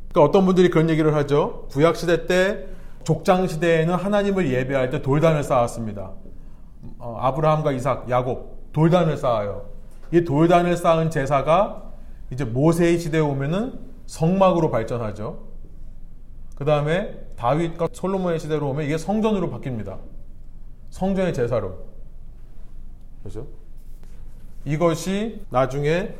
그러니까 0.08 0.28
어떤 0.28 0.46
분들이 0.46 0.70
그런 0.70 0.88
얘기를 0.88 1.14
하죠. 1.14 1.68
구약 1.70 1.96
시대 1.96 2.26
때 2.26 2.66
족장 3.04 3.46
시대에는 3.46 3.94
하나님을 3.94 4.50
예배할 4.50 4.90
때 4.90 5.02
돌단을 5.02 5.42
쌓았습니다. 5.42 6.12
어, 6.98 7.16
아브라함과 7.20 7.72
이삭, 7.72 8.08
야곱 8.08 8.72
돌단을 8.72 9.16
쌓아요. 9.16 9.66
이 10.10 10.24
돌단을 10.24 10.76
쌓은 10.76 11.10
제사가 11.10 11.91
이제 12.32 12.44
모세의 12.46 12.98
시대에 12.98 13.20
오면은 13.20 13.78
성막으로 14.06 14.70
발전하죠. 14.70 15.46
그 16.56 16.64
다음에 16.64 17.14
다윗과 17.36 17.88
솔로몬의 17.92 18.38
시대로 18.38 18.70
오면 18.70 18.86
이게 18.86 18.96
성전으로 18.96 19.50
바뀝니다. 19.50 19.98
성전의 20.88 21.34
제사로. 21.34 21.86
그죠? 23.22 23.46
이것이 24.64 25.44
나중에 25.50 26.14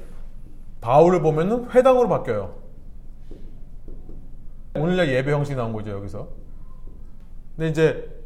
바울을 0.82 1.22
보면은 1.22 1.70
회당으로 1.70 2.08
바뀌어요. 2.08 2.56
오늘날 4.74 5.08
예배 5.08 5.32
형식이 5.32 5.56
나온 5.56 5.72
거죠, 5.72 5.92
여기서. 5.92 6.28
근데 7.56 7.70
이제 7.70 8.22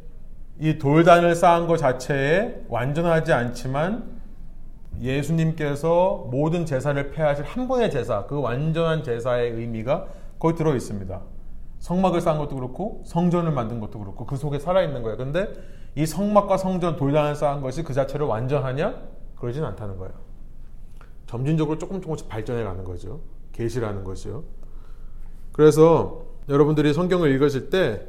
이 0.59 0.77
돌단을 0.77 1.35
쌓은 1.35 1.67
것 1.67 1.77
자체에 1.77 2.65
완전하지 2.67 3.31
않지만 3.31 4.16
예수님께서 5.01 6.27
모든 6.31 6.65
제사를 6.65 7.11
폐하실 7.11 7.45
한 7.45 7.67
번의 7.67 7.91
제사, 7.91 8.25
그 8.25 8.39
완전한 8.39 9.03
제사의 9.03 9.51
의미가 9.51 10.07
거기 10.39 10.55
들어 10.55 10.75
있습니다. 10.75 11.21
성막을 11.79 12.21
쌓은 12.21 12.37
것도 12.39 12.55
그렇고 12.55 13.01
성전을 13.05 13.51
만든 13.51 13.79
것도 13.79 13.99
그렇고 13.99 14.25
그 14.25 14.35
속에 14.35 14.59
살아 14.59 14.81
있는 14.81 15.03
거예요. 15.03 15.17
근데 15.17 15.47
이 15.95 16.05
성막과 16.05 16.57
성전 16.57 16.95
돌단을 16.95 17.35
쌓은 17.35 17.61
것이 17.61 17.83
그 17.83 17.93
자체로 17.93 18.27
완전하냐? 18.27 18.95
그러진 19.35 19.63
않다는 19.63 19.97
거예요. 19.97 20.13
점진적으로 21.27 21.77
조금 21.77 22.01
조금씩 22.01 22.27
발전해 22.27 22.63
가는 22.63 22.83
거죠. 22.83 23.19
계시라는 23.51 24.03
거죠. 24.03 24.43
그래서 25.51 26.23
여러분들이 26.49 26.93
성경을 26.93 27.29
읽으실 27.31 27.69
때 27.69 28.07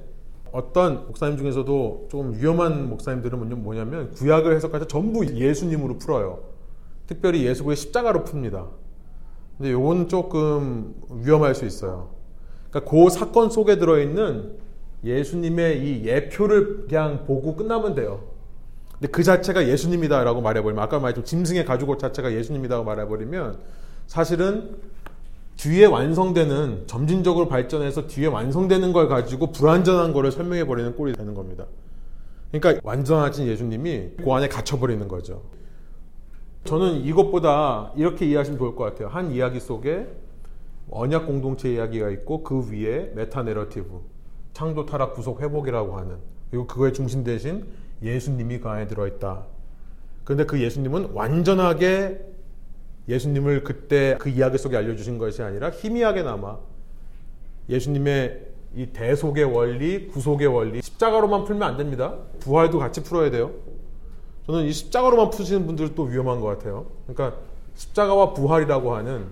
어떤 0.53 1.07
목사님 1.07 1.37
중에서도 1.37 2.09
좀 2.11 2.35
위험한 2.35 2.89
목사님들은 2.89 3.63
뭐냐면 3.63 4.11
구약을 4.13 4.55
해석할 4.55 4.81
때 4.81 4.87
전부 4.87 5.27
예수님으로 5.27 5.99
풀어요. 5.99 6.58
특별히 7.09 7.45
예수의 7.47 7.75
십자가로 7.75 8.23
풉니다. 8.25 8.69
근데 9.57 9.73
요건 9.73 10.09
조금 10.09 10.95
위험할 11.11 11.55
수 11.57 11.65
있어요. 11.65 12.11
그러니까 12.71 12.91
그 12.91 13.11
사건 13.11 13.51
속에 13.51 13.79
들어있는 13.79 14.53
예수님의 15.03 15.81
이 15.83 16.05
예표를 16.05 16.87
그냥 16.87 17.25
보고 17.27 17.57
끝나면 17.57 17.95
돼요. 17.95 18.21
근데 18.93 19.09
그 19.09 19.23
자체가 19.23 19.67
예수님이다라고 19.67 20.43
말해버리면 20.43 20.85
아까 20.85 20.99
말했죠 20.99 21.25
짐승의 21.25 21.65
가죽옷 21.65 21.99
자체가 21.99 22.33
예수님이다고 22.33 22.85
말해버리면 22.85 23.59
사실은 24.07 24.77
뒤에 25.57 25.87
완성되는 25.87 26.85
점진적으로 26.87 27.49
발전해서 27.49 28.07
뒤에 28.07 28.27
완성되는 28.27 28.93
걸 28.93 29.09
가지고 29.09 29.51
불완전한 29.51 30.13
거를 30.13 30.31
설명해 30.31 30.67
버리는 30.67 30.95
꼴이 30.95 31.15
되는 31.15 31.35
겁니다. 31.35 31.65
그러니까 32.53 32.81
완전하신 32.85 33.47
예수님이 33.47 34.11
그 34.23 34.31
안에 34.31 34.49
갇혀 34.49 34.79
버리는 34.79 35.07
거죠. 35.09 35.43
저는 36.65 37.03
이것보다 37.05 37.93
이렇게 37.97 38.27
이해하시면 38.27 38.59
좋을 38.59 38.75
것 38.75 38.85
같아요. 38.85 39.09
한 39.09 39.31
이야기 39.31 39.61
속에 39.61 40.07
언약 40.91 41.27
공동체 41.27 41.73
이야기가 41.73 42.11
있고 42.11 42.43
그 42.43 42.71
위에 42.71 43.13
메타 43.15 43.43
내러티브 43.43 44.01
창조 44.53 44.87
타락 44.87 45.15
구속 45.15 45.41
회복이라고 45.41 45.97
하는 45.97 46.17
그리고 46.51 46.67
그거의 46.67 46.93
중심 46.93 47.25
대신 47.25 47.67
예수님이 48.03 48.59
그 48.59 48.69
안에 48.69 48.87
들어있다. 48.87 49.45
그런데 50.25 50.45
그 50.45 50.61
예수님은 50.61 51.11
완전하게 51.13 52.25
예수님을 53.09 53.65
그때 53.65 54.17
그 54.19 54.29
이야기 54.29 54.59
속에 54.59 54.77
알려주신 54.77 55.19
것이 55.19 55.43
아니라 55.43 55.71
희미하게나마 55.71 56.59
예수님의 57.69 58.47
이 58.77 58.87
대속의 58.87 59.45
원리, 59.45 60.09
구속의 60.09 60.47
원리, 60.47 60.83
십자가로만 60.83 61.45
풀면 61.45 61.63
안 61.67 61.77
됩니다. 61.77 62.15
부활도 62.41 62.79
같이 62.79 63.03
풀어야 63.03 63.31
돼요. 63.31 63.53
저는 64.49 64.65
이 64.65 64.73
십자가로만 64.73 65.29
푸시는 65.29 65.67
분들도 65.67 66.03
위험한 66.05 66.41
것 66.41 66.47
같아요. 66.47 66.87
그러니까 67.07 67.39
십자가와 67.75 68.33
부활이라고 68.33 68.95
하는 68.95 69.27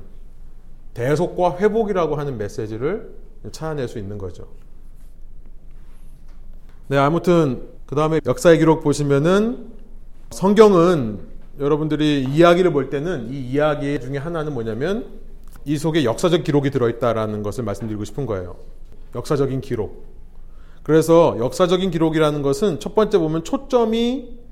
대속과 0.92 1.56
회복이라고 1.56 2.16
하는 2.16 2.36
메시지를 2.36 3.14
찾아낼 3.50 3.88
수 3.88 3.98
있는 3.98 4.18
거죠. 4.18 4.46
네, 6.88 6.98
아무튼 6.98 7.66
그 7.86 7.94
다음에 7.94 8.20
역사의 8.26 8.58
기록 8.58 8.84
보시면은 8.84 9.72
성경은 10.32 11.20
여러분들이 11.60 12.24
이야기를 12.24 12.72
볼 12.72 12.90
때는 12.90 13.32
이 13.32 13.40
이야기 13.40 13.98
중에 13.98 14.18
하나는 14.18 14.52
뭐냐면 14.52 15.06
이 15.64 15.78
속에 15.78 16.04
역사적 16.04 16.44
기록이 16.44 16.70
들어있다라는 16.70 17.42
것을 17.42 17.64
말씀드리고 17.64 18.04
싶은 18.04 18.26
거예요. 18.26 18.56
역사적인 19.14 19.62
기록. 19.62 20.04
그래서 20.82 21.36
역사적인 21.38 21.90
기록이라는 21.90 22.42
것은 22.42 22.80
첫 22.80 22.94
번째 22.94 23.18
보면 23.18 23.44
초점이 23.44 24.45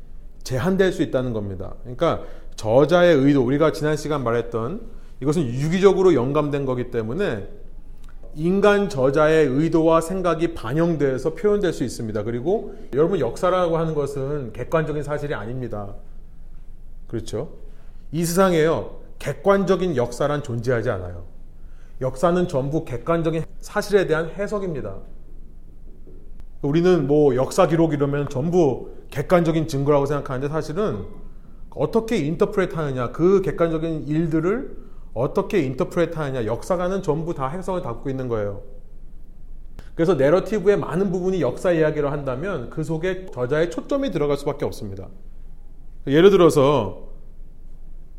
제한될 0.45 0.93
수 0.93 1.03
있다는 1.03 1.33
겁니다. 1.33 1.75
그러니까 1.83 2.23
저자의 2.55 3.17
의도, 3.17 3.43
우리가 3.43 3.73
지난 3.73 3.97
시간 3.97 4.23
말했던 4.23 4.83
이것은 5.21 5.43
유기적으로 5.47 6.15
영감된 6.15 6.67
거기 6.67 6.91
때문에 6.91 7.49
인간 8.37 8.89
저자의 8.89 9.47
의도와 9.47 10.01
생각이 10.01 10.55
반영돼서 10.55 11.35
표현될 11.35 11.73
수 11.73 11.85
있습니다. 11.85 12.23
그리고 12.25 12.75
여러분 12.93 13.21
역사라고 13.21 13.79
하는 13.79 13.95
것은 13.95 14.53
객관적인 14.53 15.03
사실이 15.03 15.35
아닙니다. 15.35 15.95
그렇죠? 17.07 17.51
이 18.13 18.25
세상에요. 18.25 19.01
객관적인 19.19 19.97
역사란 19.97 20.43
존재하지 20.43 20.91
않아요. 20.91 21.25
역사는 22.01 22.49
전부 22.49 22.85
객관적인 22.85 23.45
사실에 23.61 24.07
대한 24.07 24.29
해석입니다. 24.31 24.97
우리는 26.63 27.07
뭐 27.07 27.37
역사 27.37 27.69
기록 27.69 27.93
이러면 27.93 28.29
전부 28.29 28.91
객관적인 29.11 29.69
증거라고 29.69 30.07
생각하는데 30.07 30.53
사실은 30.53 31.05
어떻게 31.71 32.19
인터프레트 32.19 32.75
하느냐 32.75 33.11
그 33.11 33.43
객관적인 33.43 34.07
일들을 34.07 34.77
어떻게 35.13 35.61
인터프레트 35.61 36.19
하느냐 36.19 36.47
역사가는 36.47 37.03
전부 37.03 37.35
다 37.35 37.49
해석을 37.49 37.83
담고 37.83 38.11
있는 38.11 38.29
거예요. 38.29 38.63
그래서 39.95 40.15
내러티브의 40.15 40.77
많은 40.77 41.13
부분이 41.13 41.41
역사 41.41 41.71
이야기를 41.71 42.11
한다면 42.11 42.69
그 42.71 42.83
속에 42.83 43.27
저자의 43.33 43.71
초점이 43.71 44.11
들어갈 44.11 44.37
수밖에 44.37 44.65
없습니다. 44.65 45.09
예를 46.07 46.31
들어서 46.31 47.11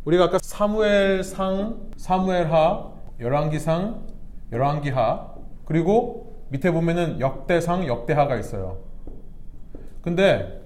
우리가 0.06 0.26
아까 0.26 0.38
사무엘상, 0.42 1.92
사무엘하, 1.98 2.92
열왕기상, 3.20 4.08
열왕기하 4.52 5.36
그리고 5.66 6.46
밑에 6.50 6.72
보면은 6.72 7.20
역대상, 7.20 7.88
역대하가 7.88 8.38
있어요. 8.38 8.78
근데 10.02 10.65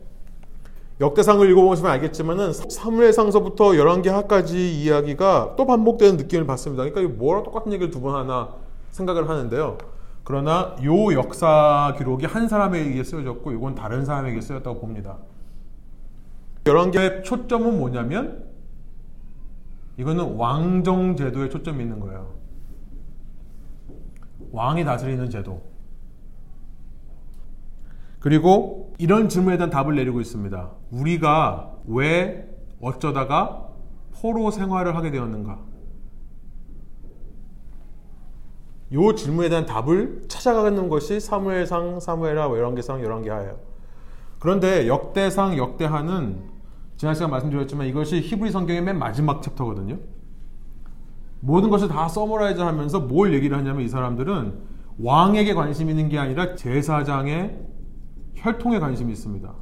역대상을 0.99 1.49
읽어보시면 1.49 1.91
알겠지만은 1.93 2.51
사무엘상서부터 2.53 3.77
열왕기 3.77 4.09
하까지 4.09 4.83
이야기가 4.83 5.55
또 5.57 5.65
반복되는 5.65 6.17
느낌을 6.17 6.45
받습니다. 6.45 6.83
그러니까 6.83 7.15
뭐랑 7.17 7.43
똑같은 7.43 7.71
얘기를 7.71 7.89
두 7.89 8.01
번 8.01 8.15
하나 8.15 8.55
생각을 8.91 9.29
하는데요. 9.29 9.77
그러나 10.23 10.75
요 10.83 11.13
역사 11.13 11.95
기록이 11.97 12.25
한 12.25 12.47
사람에게 12.47 13.03
쓰여졌고 13.03 13.51
이건 13.53 13.75
다른 13.75 14.05
사람에게 14.05 14.41
쓰였다고 14.41 14.79
봅니다. 14.81 15.17
열왕기의 16.67 17.23
초점은 17.23 17.79
뭐냐면 17.79 18.43
이거는 19.97 20.35
왕정 20.35 21.15
제도에 21.15 21.49
초점이 21.49 21.81
있는 21.81 21.99
거예요. 21.99 22.33
왕이 24.51 24.83
다스리는 24.85 25.29
제도. 25.29 25.62
그리고 28.19 28.78
이런 28.99 29.29
질문에 29.29 29.55
대한 29.55 29.69
답을 29.69 29.95
내리고 29.95 30.19
있습니다. 30.19 30.71
우리가 30.91 31.71
왜 31.88 32.49
어쩌다가 32.81 33.69
포로 34.13 34.51
생활을 34.51 34.95
하게 34.97 35.09
되었는가? 35.09 35.57
이 38.91 39.15
질문에 39.15 39.47
대한 39.47 39.65
답을 39.65 40.23
찾아가는 40.27 40.89
것이 40.89 41.21
사무엘상, 41.21 42.01
사무엘하, 42.01 42.49
열왕기상, 42.49 43.01
열왕기하예요. 43.01 43.57
그런데 44.38 44.88
역대상, 44.89 45.57
역대하는 45.57 46.43
지난 46.97 47.15
시간 47.15 47.31
말씀드렸지만 47.31 47.88
이것이 47.88 48.19
히브리 48.19 48.51
성경의 48.51 48.81
맨 48.81 48.99
마지막 48.99 49.41
chapter거든요. 49.41 49.97
모든 51.39 51.69
것을 51.69 51.88
다 51.88 52.09
summarize 52.10 52.60
하면서 52.59 52.99
뭘 52.99 53.33
얘기를 53.33 53.57
하냐면 53.57 53.85
이 53.85 53.88
사람들은 53.88 54.59
왕에게 55.01 55.53
관심 55.53 55.89
있는 55.89 56.09
게 56.09 56.19
아니라 56.19 56.55
제사장의 56.55 57.78
혈통에 58.35 58.79
관심이 58.79 59.11
있습니다. 59.11 59.53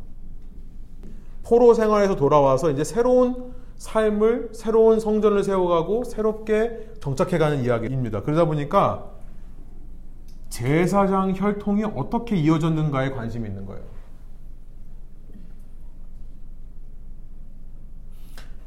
포로 1.43 1.73
생활에서 1.73 2.15
돌아와서 2.15 2.71
이제 2.71 2.84
새로운 2.84 3.53
삶을 3.77 4.49
새로운 4.53 4.99
성전을 4.99 5.43
세워가고 5.43 6.03
새롭게 6.03 6.95
정착해가는 6.99 7.63
이야기입니다. 7.63 8.23
그러다 8.23 8.45
보니까 8.45 9.12
제사장 10.49 11.34
혈통이 11.36 11.84
어떻게 11.84 12.36
이어졌는가에 12.36 13.12
관심이 13.12 13.47
있는 13.47 13.65
거예요. 13.65 13.84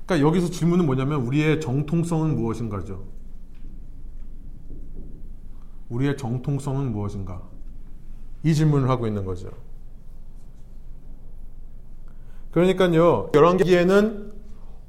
그러니까 0.07 0.27
여기서 0.27 0.51
질문은 0.51 0.87
뭐냐면 0.87 1.23
우리의 1.23 1.61
정통성은 1.61 2.35
무엇인가죠? 2.37 3.05
우리의 5.89 6.17
정통성은 6.17 6.93
무엇인가? 6.93 7.43
이 8.43 8.55
질문을 8.55 8.89
하고 8.89 9.07
있는 9.07 9.25
거죠. 9.25 9.51
그러니까요, 12.51 13.31
열왕기에는 13.35 14.33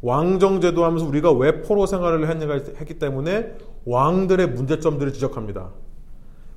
왕정제도 0.01 0.83
하면서 0.83 1.05
우리가 1.05 1.31
왜 1.31 1.61
포로 1.61 1.85
생활을 1.85 2.27
했는가 2.27 2.55
했기 2.79 2.97
때문에 2.97 3.53
왕들의 3.85 4.49
문제점들을 4.49 5.13
지적합니다. 5.13 5.69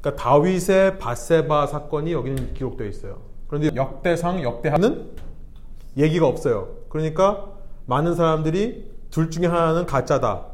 그러니까 0.00 0.22
다윗의 0.22 0.98
바세바 0.98 1.66
사건이 1.66 2.12
여기는 2.12 2.54
기록되어 2.54 2.86
있어요. 2.86 3.18
그런데 3.48 3.70
역대상, 3.74 4.42
역대하는 4.42 5.10
얘기가 5.96 6.26
없어요. 6.26 6.68
그러니까 6.88 7.48
많은 7.86 8.14
사람들이 8.14 8.90
둘 9.10 9.30
중에 9.30 9.46
하나는 9.46 9.86
가짜다. 9.86 10.46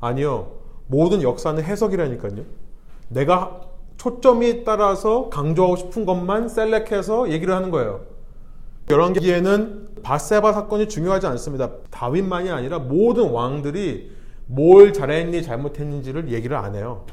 아니요. 0.00 0.52
모든 0.86 1.22
역사는 1.22 1.62
해석이라니까요. 1.62 2.44
내가 3.08 3.60
초점이 3.96 4.64
따라서 4.64 5.28
강조하고 5.28 5.76
싶은 5.76 6.06
것만 6.06 6.48
셀렉해서 6.48 7.30
얘기를 7.30 7.54
하는 7.54 7.70
거예요. 7.70 8.09
열왕기에는 8.90 10.02
바세바 10.02 10.52
사건이 10.52 10.88
중요하지 10.88 11.26
않습니다. 11.28 11.70
다윗만이 11.90 12.50
아니라 12.50 12.78
모든 12.78 13.30
왕들이 13.30 14.10
뭘 14.46 14.92
잘했니 14.92 15.42
잘못했는지를 15.42 16.30
얘기를 16.32 16.56
안 16.56 16.74
해요. 16.74 17.06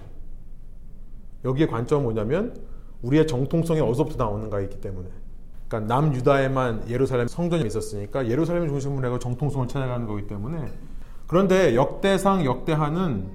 여기에 1.46 1.68
관점은 1.68 2.04
뭐냐면 2.04 2.56
우리의 3.02 3.28
정통성이 3.28 3.80
어디서부터 3.80 4.18
나오는가 4.18 4.60
있기 4.62 4.82
때문에. 4.82 5.10
그러니까 5.68 5.94
남유다에만 5.94 6.90
예루살렘 6.90 7.28
성전이 7.28 7.66
있었으니까 7.66 8.28
예루살렘 8.28 8.68
중심으로 8.68 9.08
해서 9.08 9.20
정통성을 9.20 9.68
찾아가는 9.68 10.08
거기 10.08 10.26
때문에 10.26 10.72
그런데 11.28 11.76
역대상 11.76 12.46
역대하는 12.46 13.30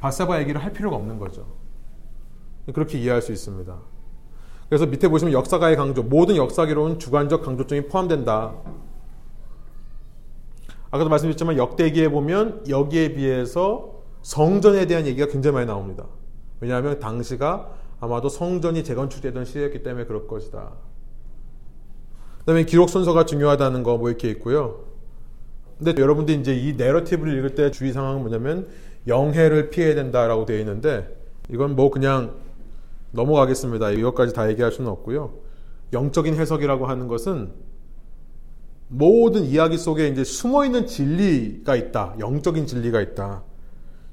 바세바 0.00 0.40
얘기를 0.40 0.62
할 0.62 0.72
필요가 0.72 0.96
없는 0.96 1.18
거죠. 1.18 1.46
그렇게 2.72 2.98
이해할 2.98 3.22
수 3.22 3.32
있습니다. 3.32 3.76
그래서 4.68 4.86
밑에 4.86 5.08
보시면 5.08 5.32
역사가의 5.32 5.76
강조, 5.76 6.02
모든 6.02 6.36
역사기로는 6.36 6.98
주관적 6.98 7.42
강조점이 7.42 7.88
포함된다. 7.88 8.54
아까도 10.90 11.08
말씀드렸지만 11.10 11.56
역대기에 11.56 12.10
보면 12.10 12.64
여기에 12.68 13.14
비해서 13.14 14.02
성전에 14.22 14.86
대한 14.86 15.06
얘기가 15.06 15.26
굉장히 15.26 15.54
많이 15.54 15.66
나옵니다. 15.66 16.04
왜냐하면 16.60 16.98
당시가 16.98 17.70
아마도 18.00 18.28
성전이 18.28 18.84
재건축되던 18.84 19.44
시대였기 19.44 19.82
때문에 19.82 20.04
그럴 20.06 20.26
것이다. 20.26 20.72
그 22.38 22.44
다음에 22.44 22.64
기록 22.64 22.88
순서가 22.88 23.24
중요하다는 23.26 23.82
거 23.82 23.98
뭐 23.98 24.08
이렇게 24.08 24.30
있고요. 24.30 24.84
근데 25.78 26.00
여러분들이 26.00 26.40
이제 26.40 26.54
이 26.54 26.74
내러티브를 26.74 27.38
읽을 27.38 27.54
때 27.54 27.70
주의 27.70 27.92
상황은 27.92 28.20
뭐냐면 28.20 28.68
영해를 29.06 29.70
피해야 29.70 29.94
된다라고 29.94 30.44
되어 30.44 30.58
있는데 30.58 31.16
이건 31.50 31.76
뭐 31.76 31.90
그냥 31.90 32.34
넘어가겠습니다. 33.12 33.90
이것까지 33.90 34.34
다 34.34 34.48
얘기할 34.50 34.72
수는 34.72 34.90
없고요. 34.90 35.32
영적인 35.92 36.34
해석이라고 36.34 36.86
하는 36.86 37.08
것은 37.08 37.52
모든 38.88 39.44
이야기 39.44 39.76
속에 39.76 40.08
이제 40.08 40.24
숨어 40.24 40.64
있는 40.64 40.86
진리가 40.86 41.76
있다. 41.76 42.16
영적인 42.18 42.66
진리가 42.66 43.00
있다. 43.00 43.42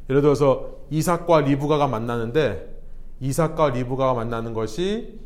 예를 0.10 0.22
들어서 0.22 0.76
이삭과 0.90 1.42
리브가가 1.42 1.88
만나는데 1.88 2.76
이삭과 3.22 3.70
리브가가 3.70 4.14
만나는 4.14 4.54
것이 4.54 5.20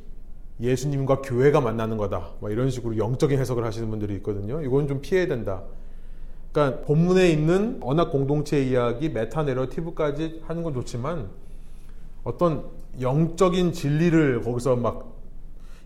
예수님과 0.61 1.21
교회가 1.21 1.61
만나는 1.61 1.97
거다. 1.97 2.31
뭐 2.39 2.49
이런 2.49 2.69
식으로 2.69 2.97
영적인 2.97 3.39
해석을 3.39 3.65
하시는 3.65 3.89
분들이 3.89 4.15
있거든요. 4.15 4.61
이건 4.61 4.87
좀 4.87 5.01
피해야 5.01 5.27
된다. 5.27 5.63
그러니까 6.51 6.81
본문에 6.81 7.29
있는 7.29 7.79
언약 7.81 8.11
공동체 8.11 8.61
이야기, 8.61 9.09
메타 9.09 9.43
내러티브까지 9.43 10.41
하는 10.45 10.63
건 10.63 10.73
좋지만 10.73 11.29
어떤 12.23 12.65
영적인 12.99 13.73
진리를 13.73 14.41
거기서 14.41 14.75
막 14.75 15.19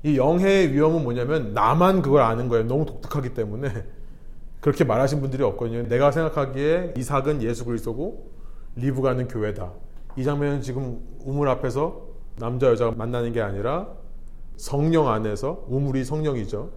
이 0.04 0.17
영해의 0.17 0.74
위험은 0.74 1.04
뭐냐면 1.04 1.54
나만 1.54 2.02
그걸 2.02 2.22
아는 2.22 2.50
거예요. 2.50 2.67
너무 2.67 2.86
독특하기 2.86 3.34
때문에 3.34 3.69
그렇게 4.60 4.84
말하신 4.84 5.22
분들이 5.22 5.43
없거든요. 5.43 5.88
내가 5.88 6.12
생각하기에 6.12 6.96
이삭은 6.98 7.41
예수 7.41 7.63
그리스도고 7.65 8.30
리브가는 8.76 9.30
교회다. 9.30 9.72
이 10.17 10.24
장면은 10.24 10.62
지금 10.62 11.02
우물 11.24 11.48
앞에서 11.48 12.02
남자 12.38 12.67
여자가 12.67 12.91
만나는 12.91 13.32
게 13.32 13.41
아니라 13.41 13.88
성령 14.58 15.08
안에서 15.08 15.65
우물이 15.69 16.04
성령이죠. 16.04 16.69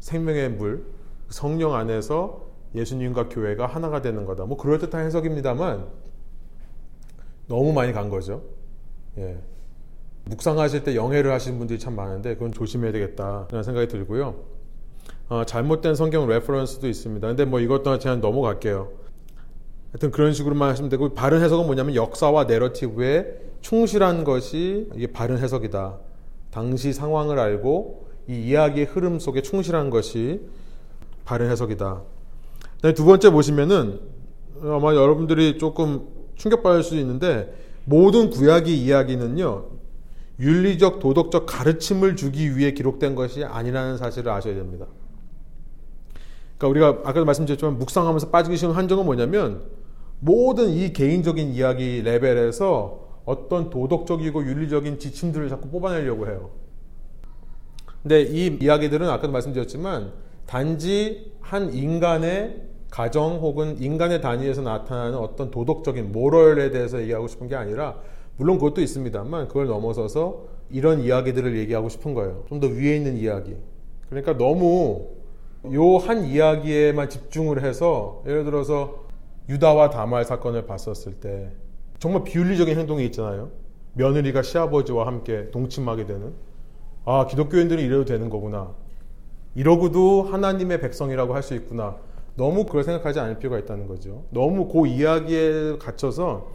생명의 0.00 0.50
물 0.50 0.86
성령 1.28 1.74
안에서 1.74 2.46
예수님과 2.74 3.28
교회가 3.28 3.66
하나가 3.66 4.02
되는 4.02 4.24
거다. 4.24 4.44
뭐 4.44 4.56
그럴듯한 4.56 5.04
해석입니다만 5.06 5.86
너무 7.46 7.72
많이 7.72 7.92
간 7.92 8.08
거죠. 8.08 8.42
예. 9.18 9.38
묵상하실 10.24 10.84
때 10.84 10.96
영해를 10.96 11.32
하시는 11.32 11.56
분들이 11.58 11.78
참 11.78 11.94
많은데 11.94 12.34
그건 12.34 12.52
조심해야 12.52 12.92
되겠다라는 12.92 13.62
생각이 13.62 13.88
들고요. 13.88 14.34
어, 15.28 15.44
잘못된 15.44 15.94
성경 15.94 16.26
reference도 16.28 16.88
있습니다. 16.88 17.26
근데 17.26 17.44
뭐 17.44 17.60
이것도 17.60 17.98
제가 17.98 18.16
넘어갈게요. 18.16 18.90
하여튼 19.92 20.10
그런 20.10 20.32
식으로만 20.32 20.68
하시면 20.70 20.90
되고 20.90 21.14
바른 21.14 21.42
해석은 21.42 21.66
뭐냐면 21.66 21.94
역사와 21.94 22.44
narrative에 22.44 23.46
충실한 23.60 24.24
것이 24.24 24.88
이게 24.94 25.06
바른 25.06 25.38
해석이다. 25.38 25.98
당시 26.50 26.92
상황을 26.92 27.38
알고 27.38 28.06
이 28.28 28.34
이야기의 28.48 28.86
흐름 28.86 29.18
속에 29.18 29.42
충실한 29.42 29.90
것이 29.90 30.40
바른 31.24 31.50
해석이다. 31.50 32.02
두 32.94 33.04
번째 33.04 33.30
보시면은 33.30 34.00
아마 34.62 34.94
여러분들이 34.94 35.58
조금 35.58 36.06
충격받을 36.34 36.82
수 36.82 36.96
있는데 36.96 37.54
모든 37.86 38.30
구약의 38.30 38.76
이야기는요 38.78 39.70
윤리적 40.38 41.00
도덕적 41.00 41.46
가르침을 41.46 42.16
주기 42.16 42.56
위해 42.56 42.72
기록된 42.72 43.14
것이 43.14 43.42
아니라는 43.42 43.96
사실을 43.96 44.30
아셔야 44.30 44.54
됩니다. 44.54 44.86
그러니까 46.58 46.68
우리가 46.68 47.08
아까도 47.08 47.24
말씀드렸지만 47.24 47.78
묵상하면서 47.78 48.30
빠지기 48.30 48.56
쉬운 48.56 48.72
한정은 48.72 49.06
뭐냐면 49.06 49.62
모든 50.20 50.70
이 50.70 50.92
개인적인 50.92 51.52
이야기 51.52 52.02
레벨에서 52.02 53.06
어떤 53.24 53.70
도덕적이고 53.70 54.44
윤리적인 54.46 54.98
지침들을 54.98 55.48
자꾸 55.48 55.68
뽑아내려고 55.68 56.26
해요. 56.26 56.50
근데 58.02 58.22
이 58.22 58.58
이야기들은 58.60 59.08
아까도 59.08 59.32
말씀드렸지만 59.32 60.12
단지 60.46 61.32
한 61.40 61.72
인간의 61.72 62.65
가정 62.96 63.40
혹은 63.40 63.76
인간의 63.78 64.22
단위에서 64.22 64.62
나타나는 64.62 65.18
어떤 65.18 65.50
도덕적인 65.50 66.12
모럴에 66.12 66.70
대해서 66.70 66.98
얘기하고 67.02 67.28
싶은 67.28 67.46
게 67.46 67.54
아니라 67.54 67.96
물론 68.38 68.56
그것도 68.56 68.80
있습니다만 68.80 69.48
그걸 69.48 69.66
넘어서서 69.66 70.44
이런 70.70 71.00
이야기들을 71.02 71.58
얘기하고 71.58 71.90
싶은 71.90 72.14
거예요. 72.14 72.44
좀 72.48 72.58
더 72.58 72.68
위에 72.68 72.96
있는 72.96 73.18
이야기. 73.18 73.54
그러니까 74.08 74.38
너무 74.38 75.08
요 75.74 75.98
한 75.98 76.24
이야기에만 76.24 77.10
집중을 77.10 77.62
해서 77.62 78.22
예를 78.26 78.44
들어서 78.44 79.04
유다와 79.50 79.90
다말 79.90 80.24
사건을 80.24 80.64
봤었을 80.64 81.14
때 81.20 81.50
정말 81.98 82.24
비윤리적인 82.24 82.78
행동이 82.78 83.04
있잖아요. 83.06 83.50
며느리가 83.92 84.40
시아버지와 84.40 85.06
함께 85.06 85.50
동침하게 85.50 86.06
되는 86.06 86.32
아 87.04 87.26
기독교인들이 87.26 87.82
이래도 87.84 88.06
되는 88.06 88.30
거구나. 88.30 88.74
이러고도 89.54 90.22
하나님의 90.22 90.80
백성이라고 90.80 91.34
할 91.34 91.42
수 91.42 91.54
있구나. 91.54 91.98
너무 92.36 92.64
그걸 92.66 92.84
생각하지 92.84 93.18
않을 93.20 93.38
필요가 93.38 93.58
있다는 93.58 93.86
거죠. 93.86 94.24
너무 94.30 94.68
그 94.68 94.86
이야기에 94.86 95.78
갇혀서 95.78 96.50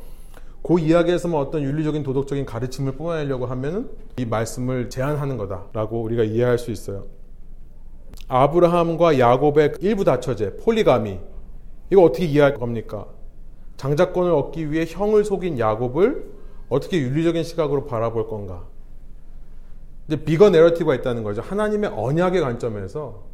그 0.63 0.79
이야기에서만 0.79 1.41
어떤 1.41 1.63
윤리적인 1.63 2.03
도덕적인 2.03 2.45
가르침을 2.45 2.93
뿜어내려고 2.93 3.47
하면은 3.47 3.89
이 4.17 4.25
말씀을 4.25 4.89
제한하는 4.89 5.38
거다라고 5.38 6.01
우리가 6.03 6.23
이해할 6.23 6.59
수 6.59 6.69
있어요. 6.69 7.05
아브라함과 8.27 9.19
야곱의 9.19 9.73
일부 9.82 10.03
다처제, 10.03 10.57
폴리가미. 10.57 11.19
이거 11.89 12.03
어떻게 12.03 12.25
이해할 12.25 12.53
겁니까? 12.53 13.07
장자권을 13.77 14.32
얻기 14.32 14.71
위해 14.71 14.86
형을 14.88 15.25
속인 15.25 15.57
야곱을 15.57 16.32
어떻게 16.69 16.99
윤리적인 16.99 17.43
시각으로 17.43 17.86
바라볼 17.86 18.27
건가? 18.27 18.67
이제 20.07 20.23
비거 20.23 20.51
내러티브가 20.51 20.95
있다는 20.95 21.23
거죠. 21.23 21.41
하나님의 21.41 21.91
언약의 21.93 22.41
관점에서 22.41 23.30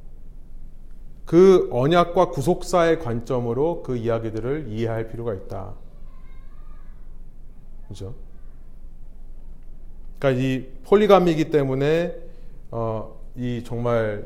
그 1.28 1.68
언약과 1.74 2.30
구속사의 2.30 3.00
관점으로 3.00 3.84
그 3.84 3.98
이야기들을 3.98 4.68
이해할 4.70 5.10
필요가 5.10 5.34
있다. 5.34 5.74
그죠? 7.90 8.16
그러니까 10.18 10.42
이 10.42 10.66
폴리감이기 10.86 11.52
때문에 11.52 12.16
어, 12.72 13.20
이 13.36 13.62
정말 13.66 14.26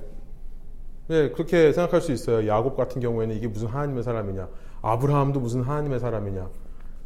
네, 1.07 1.31
그렇게 1.31 1.73
생각할 1.73 2.01
수 2.01 2.11
있어요. 2.11 2.47
야곱 2.47 2.77
같은 2.77 3.01
경우에는 3.01 3.35
이게 3.35 3.47
무슨 3.47 3.67
하나님의 3.67 4.03
사람이냐? 4.03 4.47
아브라함도 4.83 5.39
무슨 5.39 5.63
하나님의 5.63 5.99
사람이냐? 5.99 6.49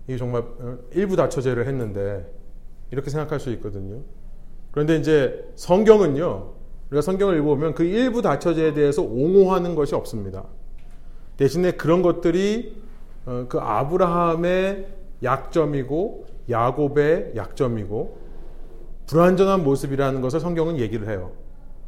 이게 0.07 0.17
정말 0.17 0.41
어, 0.59 0.77
일부 0.91 1.15
다처제를 1.15 1.67
했는데 1.67 2.29
이렇게 2.91 3.09
생각할 3.09 3.39
수 3.39 3.49
있거든요. 3.53 4.01
그런데 4.71 4.97
이제 4.97 5.49
성경은요. 5.55 6.54
우리가 6.89 7.01
성경을 7.01 7.37
읽어보면 7.37 7.73
그 7.73 7.83
일부 7.83 8.21
다처제에 8.21 8.73
대해서 8.73 9.01
옹호하는 9.01 9.75
것이 9.75 9.95
없습니다. 9.95 10.45
대신에 11.37 11.71
그런 11.71 12.01
것들이 12.01 12.81
어, 13.25 13.45
그 13.49 13.59
아브라함의 13.59 14.87
약점이고 15.23 16.25
야곱의 16.49 17.33
약점이고 17.35 18.17
불완전한 19.07 19.63
모습이라는 19.63 20.21
것을 20.21 20.39
성경은 20.39 20.77
얘기를 20.77 21.09
해요. 21.09 21.31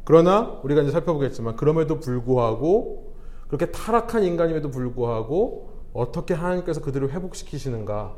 그러나 0.04 0.58
우리가 0.62 0.82
이제 0.82 0.90
살펴보겠지만 0.90 1.56
그럼에도 1.56 2.00
불구하고 2.00 3.12
그렇게 3.46 3.66
타락한 3.70 4.24
인간임에도 4.24 4.70
불구하고 4.70 5.70
어떻게 5.92 6.34
하나님께서 6.34 6.80
그들을 6.80 7.10
회복시키시는가 7.12 8.14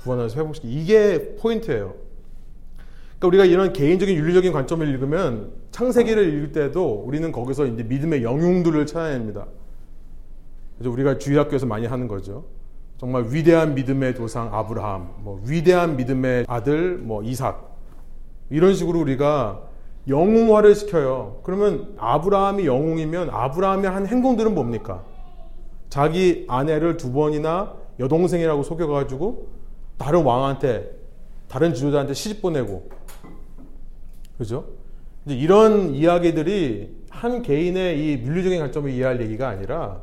구원하셔서 0.00 0.40
회복시키 0.40 0.68
이게 0.68 1.36
포인트예요. 1.36 1.94
그러니까 3.18 3.26
우리가 3.26 3.44
이런 3.44 3.72
개인적인 3.72 4.16
윤리적인 4.16 4.52
관점을 4.52 4.86
읽으면 4.88 5.52
창세기를 5.72 6.34
읽을 6.34 6.52
때도 6.52 7.02
우리는 7.04 7.30
거기서 7.32 7.66
이제 7.66 7.82
믿음의 7.82 8.22
영웅들을 8.22 8.86
찾아냅니다. 8.86 9.46
그래서 10.76 10.90
우리가 10.90 11.18
주일학교에서 11.18 11.66
많이 11.66 11.86
하는 11.86 12.06
거죠. 12.06 12.44
정말 12.96 13.26
위대한 13.28 13.74
믿음의 13.74 14.14
도상 14.14 14.52
아브라함, 14.52 15.08
뭐 15.18 15.40
위대한 15.46 15.96
믿음의 15.96 16.46
아들 16.48 16.96
뭐 16.98 17.22
이삭 17.22 17.76
이런 18.50 18.74
식으로 18.74 19.00
우리가 19.00 19.62
영웅화를 20.08 20.74
시켜요. 20.74 21.40
그러면 21.42 21.94
아브라함이 21.98 22.66
영웅이면 22.66 23.30
아브라함이 23.30 23.86
한 23.86 24.06
행동들은 24.06 24.54
뭡니까? 24.54 25.04
자기 25.90 26.44
아내를 26.48 26.96
두 26.96 27.12
번이나 27.12 27.74
여동생이라고 27.98 28.62
속여가지고 28.62 29.48
다른 29.96 30.22
왕한테 30.22 30.90
다른 31.48 31.74
지도자한테 31.74 32.14
시집 32.14 32.40
보내고 32.40 32.88
그죠? 34.38 34.64
이런 35.26 35.94
이야기들이 35.94 36.96
한 37.10 37.42
개인의 37.42 37.98
이 37.98 38.12
윤리적인 38.24 38.60
관점을 38.60 38.90
이해할 38.90 39.20
얘기가 39.20 39.48
아니라 39.48 40.02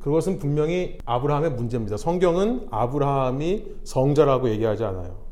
그것은 0.00 0.38
분명히 0.38 0.98
아브라함의 1.06 1.52
문제입니다. 1.52 1.96
성경은 1.96 2.66
아브라함이 2.70 3.64
성자라고 3.84 4.50
얘기하지 4.50 4.84
않아요. 4.84 5.24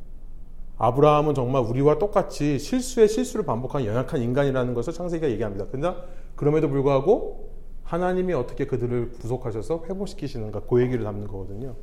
아브라함은 0.79 1.35
정말 1.35 1.63
우리와 1.63 1.99
똑같이 1.99 2.59
실수에 2.59 3.07
실수를 3.07 3.45
반복한 3.45 3.85
연약한 3.85 4.23
인간이라는 4.23 4.73
것을 4.73 4.93
창세기가 4.93 5.31
얘기합니다. 5.31 5.67
그러나 5.71 5.97
그럼에도 6.35 6.69
불구하고 6.69 7.51
하나님이 7.85 8.33
어떻게 8.33 8.67
그들을 8.67 9.11
구속하셔서 9.21 9.85
회복시키시는가 9.89 10.61
그 10.61 10.81
얘기를 10.81 11.05
담는 11.05 11.27
거거든요. 11.27 11.75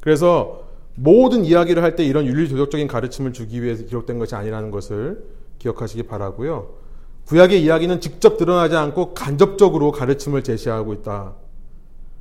그래서 0.00 0.71
모든 0.94 1.44
이야기를 1.44 1.82
할 1.82 1.96
때 1.96 2.04
이런 2.04 2.26
윤리도덕적인 2.26 2.86
가르침을 2.86 3.32
주기 3.32 3.62
위해서 3.62 3.84
기록된 3.84 4.18
것이 4.18 4.34
아니라는 4.34 4.70
것을 4.70 5.24
기억하시기 5.58 6.04
바라고요. 6.04 6.74
구약의 7.26 7.62
이야기는 7.62 8.00
직접 8.00 8.36
드러나지 8.36 8.76
않고 8.76 9.14
간접적으로 9.14 9.92
가르침을 9.92 10.42
제시하고 10.42 10.92
있다. 10.94 11.34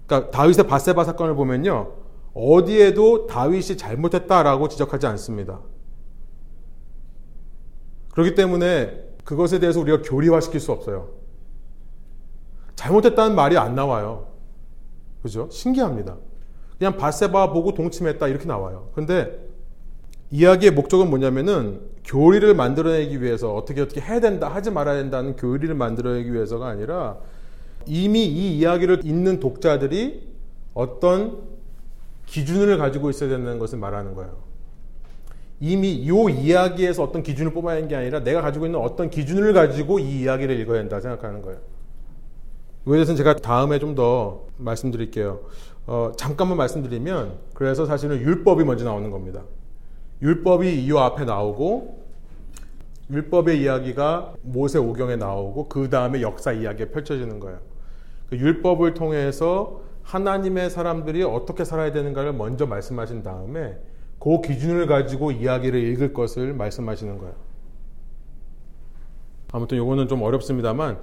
그러니까 0.05 0.31
다윗의 0.31 0.67
바세바 0.67 1.03
사건을 1.03 1.35
보면요. 1.35 1.93
어디에도 2.33 3.27
다윗이 3.27 3.77
잘못했다라고 3.77 4.69
지적하지 4.69 5.07
않습니다. 5.07 5.59
그렇기 8.11 8.35
때문에 8.35 9.11
그것에 9.23 9.59
대해서 9.59 9.79
우리가 9.79 10.01
교리화시킬 10.01 10.59
수 10.59 10.71
없어요. 10.71 11.09
잘못했다는 12.75 13.35
말이 13.35 13.57
안 13.57 13.75
나와요. 13.75 14.27
그죠? 15.21 15.49
신기합니다. 15.51 16.17
그냥 16.81 16.97
바세바 16.97 17.53
보고 17.53 17.75
동침했다 17.75 18.27
이렇게 18.27 18.47
나와요. 18.47 18.89
근데 18.95 19.39
이야기의 20.31 20.71
목적은 20.71 21.11
뭐냐면은 21.11 21.79
교리를 22.03 22.55
만들어내기 22.55 23.21
위해서 23.21 23.53
어떻게 23.53 23.81
어떻게 23.81 24.01
해야 24.01 24.19
된다 24.19 24.47
하지 24.47 24.71
말아야 24.71 24.97
된다는 24.97 25.35
교리를 25.35 25.75
만들어내기 25.75 26.33
위해서가 26.33 26.69
아니라 26.69 27.17
이미 27.85 28.25
이 28.25 28.57
이야기를 28.57 29.01
읽는 29.05 29.39
독자들이 29.39 30.27
어떤 30.73 31.43
기준을 32.25 32.79
가지고 32.79 33.11
있어야 33.11 33.29
된다는 33.29 33.59
것을 33.59 33.77
말하는 33.77 34.15
거예요. 34.15 34.37
이미 35.59 35.91
이 35.91 36.07
이야기에서 36.07 37.03
어떤 37.03 37.21
기준을 37.21 37.53
뽑아야 37.53 37.75
하는 37.75 37.89
게 37.89 37.95
아니라 37.95 38.23
내가 38.23 38.41
가지고 38.41 38.65
있는 38.65 38.79
어떤 38.79 39.11
기준을 39.11 39.53
가지고 39.53 39.99
이 39.99 40.21
이야기를 40.21 40.59
읽어야 40.59 40.79
된다 40.79 40.99
생각하는 40.99 41.43
거예요. 41.43 41.59
이거에 42.87 42.95
대해서는 42.95 43.17
제가 43.17 43.35
다음에 43.35 43.77
좀 43.77 43.93
더 43.93 44.47
말씀드릴게요. 44.57 45.41
어, 45.87 46.11
잠깐만 46.15 46.57
말씀드리면 46.57 47.39
그래서 47.53 47.85
사실은 47.85 48.19
율법이 48.19 48.63
먼저 48.63 48.85
나오는 48.85 49.09
겁니다. 49.11 49.43
율법이 50.21 50.85
이 50.85 50.91
앞에 50.91 51.25
나오고 51.25 52.01
율법의 53.09 53.61
이야기가 53.61 54.35
모세 54.41 54.77
오경에 54.77 55.17
나오고 55.17 55.67
그 55.67 55.89
다음에 55.89 56.21
역사 56.21 56.51
이야기가 56.51 56.91
펼쳐지는 56.91 57.39
거예요. 57.39 57.59
그 58.29 58.37
율법을 58.37 58.93
통해서 58.93 59.81
하나님의 60.03 60.69
사람들이 60.69 61.23
어떻게 61.23 61.65
살아야 61.65 61.91
되는가를 61.91 62.33
먼저 62.33 62.65
말씀하신 62.65 63.23
다음에 63.23 63.77
그 64.19 64.41
기준을 64.41 64.87
가지고 64.87 65.31
이야기를 65.31 65.79
읽을 65.79 66.13
것을 66.13 66.53
말씀하시는 66.53 67.17
거예요. 67.17 67.33
아무튼 69.51 69.77
요거는 69.77 70.07
좀 70.07 70.21
어렵습니다만 70.21 70.97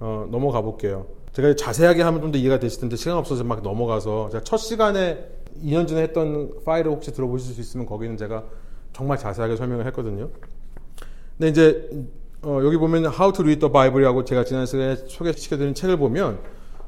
어, 0.00 0.28
넘어가 0.30 0.60
볼게요. 0.60 1.06
제가 1.36 1.54
자세하게 1.54 2.00
하면 2.02 2.22
좀 2.22 2.32
더 2.32 2.38
이해가 2.38 2.58
되실 2.58 2.80
텐데 2.80 2.96
시간 2.96 3.18
없어서 3.18 3.44
막 3.44 3.62
넘어가서 3.62 4.30
제가 4.30 4.42
첫 4.42 4.56
시간에 4.56 5.28
2년 5.62 5.86
전에 5.86 6.00
했던 6.02 6.50
파일을 6.64 6.90
혹시 6.90 7.12
들어보실 7.12 7.54
수 7.54 7.60
있으면 7.60 7.84
거기는 7.84 8.16
제가 8.16 8.44
정말 8.94 9.18
자세하게 9.18 9.56
설명을 9.56 9.84
했거든요. 9.86 10.30
근데 11.36 11.48
이제 11.48 11.90
어, 12.40 12.60
여기 12.64 12.78
보면 12.78 13.04
How 13.04 13.32
to 13.34 13.42
Read 13.42 13.60
the 13.60 13.70
Bible이라고 13.70 14.24
제가 14.24 14.44
지난 14.44 14.64
시간에 14.64 14.96
소개시켜드린 14.96 15.74
책을 15.74 15.98
보면 15.98 16.38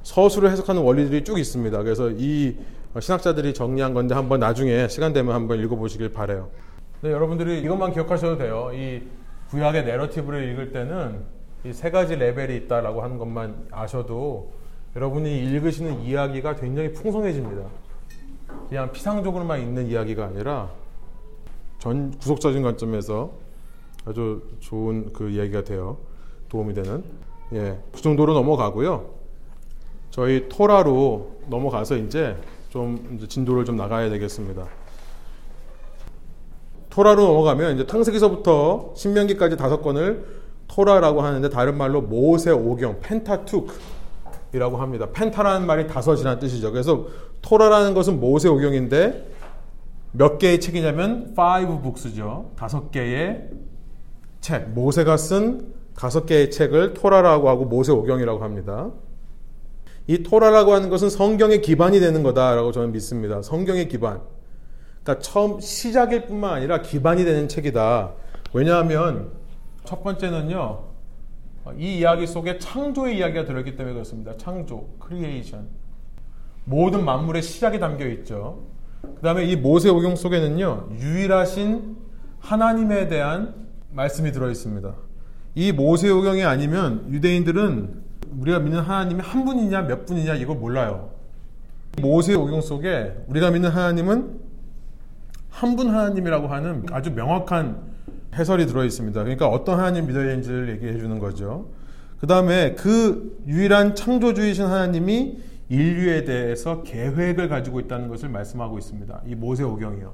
서술을 0.03 0.51
해석하는 0.51 0.80
원리들이 0.80 1.24
쭉 1.24 1.38
있습니다. 1.38 1.82
그래서 1.82 2.11
이 2.11 2.57
신학자들이 2.99 3.53
정리한 3.53 3.92
건데 3.92 4.14
한번 4.14 4.40
나중에 4.40 4.88
시간 4.88 5.12
되면 5.12 5.34
한번 5.34 5.61
읽어보시길 5.61 6.12
바래요. 6.12 6.49
네, 7.03 7.11
여러분들이 7.12 7.61
이것만 7.61 7.92
기억하셔도 7.92 8.38
돼요. 8.38 8.70
이 8.72 9.03
구약의 9.51 9.84
내러티브를 9.84 10.51
읽을 10.53 10.72
때는 10.72 11.38
이 11.68 11.72
세 11.72 11.90
가지 11.90 12.16
레벨이 12.16 12.56
있다라고 12.56 13.02
하는 13.02 13.18
것만 13.18 13.68
아셔도 13.70 14.52
여러분이 14.96 15.38
읽으시는 15.44 16.00
이야기가 16.00 16.56
굉장히 16.56 16.92
풍성해집니다. 16.92 17.66
그냥 18.68 18.90
피상적으로만 18.90 19.60
있는 19.60 19.86
이야기가 19.86 20.24
아니라 20.24 20.70
전 21.78 22.10
구속적인 22.18 22.62
관점에서 22.62 23.32
아주 24.06 24.42
좋은 24.60 25.12
그 25.12 25.28
이야기가 25.28 25.64
되어 25.64 25.98
도움이 26.48 26.72
되는 26.72 27.04
예, 27.52 27.78
그 27.92 28.00
정도로 28.00 28.32
넘어가고요. 28.32 29.10
저희 30.10 30.48
토라로 30.48 31.36
넘어가서 31.48 31.96
이제 31.96 32.36
좀 32.70 33.14
이제 33.14 33.28
진도를 33.28 33.64
좀 33.66 33.76
나가야 33.76 34.08
되겠습니다. 34.08 34.66
토라로 36.88 37.26
넘어가면 37.26 37.74
이제 37.76 37.86
탕세기서부터 37.86 38.94
신명기까지 38.96 39.56
다섯 39.56 39.82
권을 39.82 40.38
토라라고 40.68 41.22
하는데 41.22 41.48
다른 41.50 41.76
말로 41.76 42.00
모세 42.00 42.50
오경 42.50 43.00
펜타투크이라고 43.00 44.76
합니다. 44.76 45.08
펜타라는 45.12 45.66
말이 45.66 45.86
다섯이라는 45.86 46.38
뜻이죠. 46.38 46.70
그래서 46.70 47.06
토라라는 47.42 47.94
것은 47.94 48.20
모세 48.20 48.48
오경인데 48.48 49.28
몇 50.12 50.38
개의 50.38 50.60
책이냐면 50.60 51.28
five 51.32 51.80
books죠. 51.82 52.52
다섯 52.56 52.90
개의 52.90 53.48
책. 54.40 54.68
모세가 54.70 55.16
쓴 55.16 55.72
다섯 55.96 56.26
개의 56.26 56.50
책을 56.50 56.94
토라라고 56.94 57.48
하고 57.48 57.64
모세 57.64 57.92
오경이라고 57.92 58.42
합니다. 58.42 58.90
이 60.06 60.22
토라라고 60.22 60.72
하는 60.72 60.88
것은 60.88 61.10
성경의 61.10 61.60
기반이 61.60 62.00
되는 62.00 62.22
거다라고 62.22 62.72
저는 62.72 62.92
믿습니다. 62.92 63.42
성경의 63.42 63.88
기반. 63.88 64.22
그러니까 65.02 65.22
처음 65.22 65.60
시작일 65.60 66.26
뿐만 66.26 66.54
아니라 66.54 66.82
기반이 66.82 67.24
되는 67.24 67.48
책이다. 67.48 68.12
왜냐하면 68.52 69.32
첫 69.89 70.05
번째는요. 70.05 70.84
이 71.78 72.01
이야기 72.01 72.26
속에 72.26 72.59
창조의 72.59 73.16
이야기가 73.16 73.47
들어있기 73.47 73.74
때문에 73.74 73.95
그렇습니다. 73.95 74.36
창조, 74.36 74.86
creation. 74.99 75.66
모든 76.66 77.07
만물의 77.07 77.41
시작이 77.41 77.78
담겨 77.80 78.07
있죠. 78.09 78.64
그 79.01 79.22
다음에 79.22 79.47
이 79.47 79.57
모세 79.57 79.89
오경 79.89 80.16
속에는요. 80.16 80.91
유일하신 80.93 81.97
하나님에 82.39 83.09
대한 83.09 83.55
말씀이 83.91 84.30
들어 84.30 84.51
있습니다. 84.51 84.93
이 85.55 85.72
모세 85.72 86.11
오경이 86.11 86.45
아니면 86.45 87.07
유대인들은 87.11 88.03
우리가 88.41 88.59
믿는 88.59 88.80
하나님이 88.80 89.22
한 89.22 89.47
분이냐 89.47 89.82
몇 89.82 90.05
분이냐 90.05 90.34
이걸 90.34 90.57
몰라요. 90.57 91.12
모세 92.03 92.34
오경 92.34 92.61
속에 92.61 93.24
우리가 93.28 93.51
믿는 93.53 93.70
하나님은 93.70 94.39
한 95.49 95.76
분 95.76 95.89
하나님이라고 95.89 96.47
하는 96.49 96.84
아주 96.93 97.11
명확한 97.12 97.88
해설이 98.35 98.66
들어 98.66 98.85
있습니다. 98.85 99.22
그러니까 99.22 99.49
어떤 99.49 99.79
하나님 99.79 100.07
믿어야 100.07 100.26
되는지를 100.26 100.68
얘기해 100.70 100.99
주는 100.99 101.18
거죠. 101.18 101.70
그 102.20 102.26
다음에 102.26 102.74
그 102.74 103.39
유일한 103.47 103.95
창조주이신 103.95 104.64
하나님이 104.64 105.39
인류에 105.68 106.24
대해서 106.24 106.83
계획을 106.83 107.49
가지고 107.49 107.81
있다는 107.81 108.09
것을 108.09 108.29
말씀하고 108.29 108.79
있습니다. 108.79 109.22
이 109.26 109.35
모세 109.35 109.62
오경이요. 109.62 110.12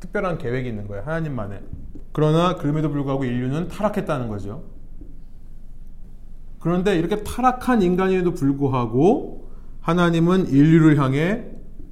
특별한 0.00 0.38
계획이 0.38 0.68
있는 0.68 0.86
거예요. 0.86 1.02
하나님만의. 1.04 1.60
그러나 2.12 2.56
그럼에도 2.56 2.90
불구하고 2.90 3.24
인류는 3.24 3.68
타락했다는 3.68 4.28
거죠. 4.28 4.64
그런데 6.58 6.98
이렇게 6.98 7.22
타락한 7.22 7.82
인간에도 7.82 8.32
불구하고 8.32 9.50
하나님은 9.80 10.48
인류를 10.48 10.98
향해 10.98 11.44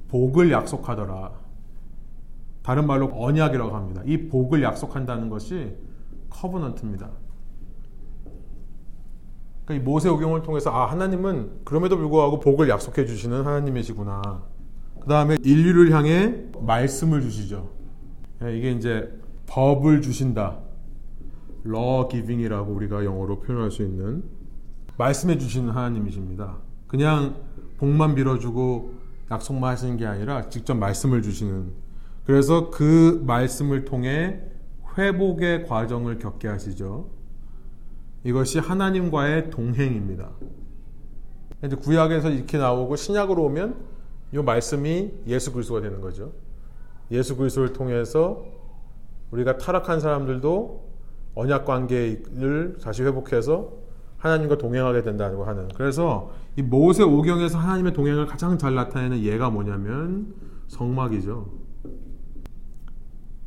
복을 0.09 0.51
약속하더라. 0.51 1.42
다른 2.63 2.87
말로 2.87 3.11
언약이라고 3.13 3.75
합니다. 3.75 4.01
이 4.05 4.29
복을 4.29 4.63
약속한다는 4.63 5.29
것이 5.29 5.75
커버넌트입니다. 6.29 7.11
그러니까 9.65 9.81
이 9.81 9.85
모세 9.85 10.09
오경을 10.09 10.41
통해서 10.41 10.71
아 10.71 10.89
하나님은 10.89 11.61
그럼에도 11.65 11.97
불구하고 11.97 12.39
복을 12.39 12.69
약속해 12.69 13.05
주시는 13.05 13.45
하나님이시구나. 13.45 14.43
그 14.99 15.07
다음에 15.07 15.37
인류를 15.43 15.91
향해 15.91 16.45
말씀을 16.61 17.21
주시죠. 17.21 17.69
예, 18.43 18.57
이게 18.57 18.71
이제 18.71 19.11
법을 19.47 20.01
주신다. 20.01 20.59
law 21.65 22.07
giving이라고 22.09 22.73
우리가 22.73 23.03
영어로 23.05 23.41
표현할 23.41 23.71
수 23.71 23.83
있는 23.83 24.23
말씀해 24.97 25.37
주시는 25.37 25.69
하나님이십니다. 25.69 26.57
그냥 26.87 27.35
복만 27.77 28.15
빌어주고 28.15 28.93
약속만 29.31 29.71
하시는 29.71 29.97
게 29.97 30.05
아니라 30.05 30.49
직접 30.49 30.75
말씀을 30.75 31.21
주시는 31.21 31.82
그래서 32.25 32.69
그 32.69 33.21
말씀을 33.25 33.85
통해 33.85 34.41
회복의 34.97 35.65
과정을 35.67 36.19
겪게 36.19 36.47
하시죠. 36.47 37.09
이것이 38.23 38.59
하나님과의 38.59 39.49
동행입니다. 39.49 40.29
이제 41.65 41.75
구약에서 41.75 42.29
이렇게 42.29 42.57
나오고 42.57 42.95
신약으로 42.95 43.43
오면 43.43 43.75
이 44.33 44.37
말씀이 44.37 45.11
예수 45.27 45.51
그리스도가 45.51 45.81
되는 45.81 46.01
거죠. 46.01 46.31
예수 47.11 47.35
그리스도를 47.35 47.73
통해서 47.73 48.43
우리가 49.31 49.57
타락한 49.57 49.99
사람들도 49.99 50.83
언약 51.35 51.65
관계를 51.65 52.77
다시 52.81 53.03
회복해서 53.03 53.71
하나님과 54.17 54.57
동행하게 54.57 55.03
된다고 55.03 55.43
하는. 55.43 55.67
그래서 55.75 56.31
이 56.55 56.61
모세 56.61 57.03
오경에서 57.03 57.57
하나님의 57.57 57.93
동행을 57.93 58.25
가장 58.25 58.57
잘 58.57 58.73
나타내는 58.75 59.21
예가 59.21 59.49
뭐냐면 59.49 60.33
성막이죠. 60.67 61.62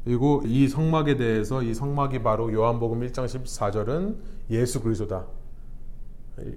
그리고 0.07 0.41
이 0.47 0.69
성막에 0.69 1.17
대해서 1.17 1.65
이 1.65 1.75
성막이 1.75 2.23
바로 2.23 2.53
요한복음 2.53 3.01
1장 3.01 3.25
14절은 3.25 4.15
예수 4.51 4.81
그리스도다. 4.81 5.27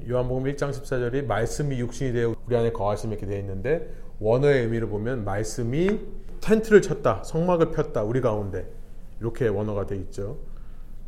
요한복음 0.07 0.43
1장 0.43 0.69
14절이 0.69 1.25
말씀이 1.25 1.79
육신이 1.79 2.13
되어 2.13 2.35
우리 2.45 2.55
안에 2.55 2.71
거하심이 2.71 3.13
이렇게 3.13 3.25
되어 3.25 3.39
있는데 3.39 3.91
원어의 4.19 4.65
의미를 4.65 4.87
보면 4.87 5.25
말씀이 5.25 5.99
텐트를 6.41 6.83
쳤다, 6.83 7.23
성막을 7.25 7.71
폈다, 7.71 8.03
우리 8.03 8.21
가운데 8.21 8.71
이렇게 9.19 9.47
원어가 9.47 9.87
되어 9.87 9.97
있죠. 9.97 10.37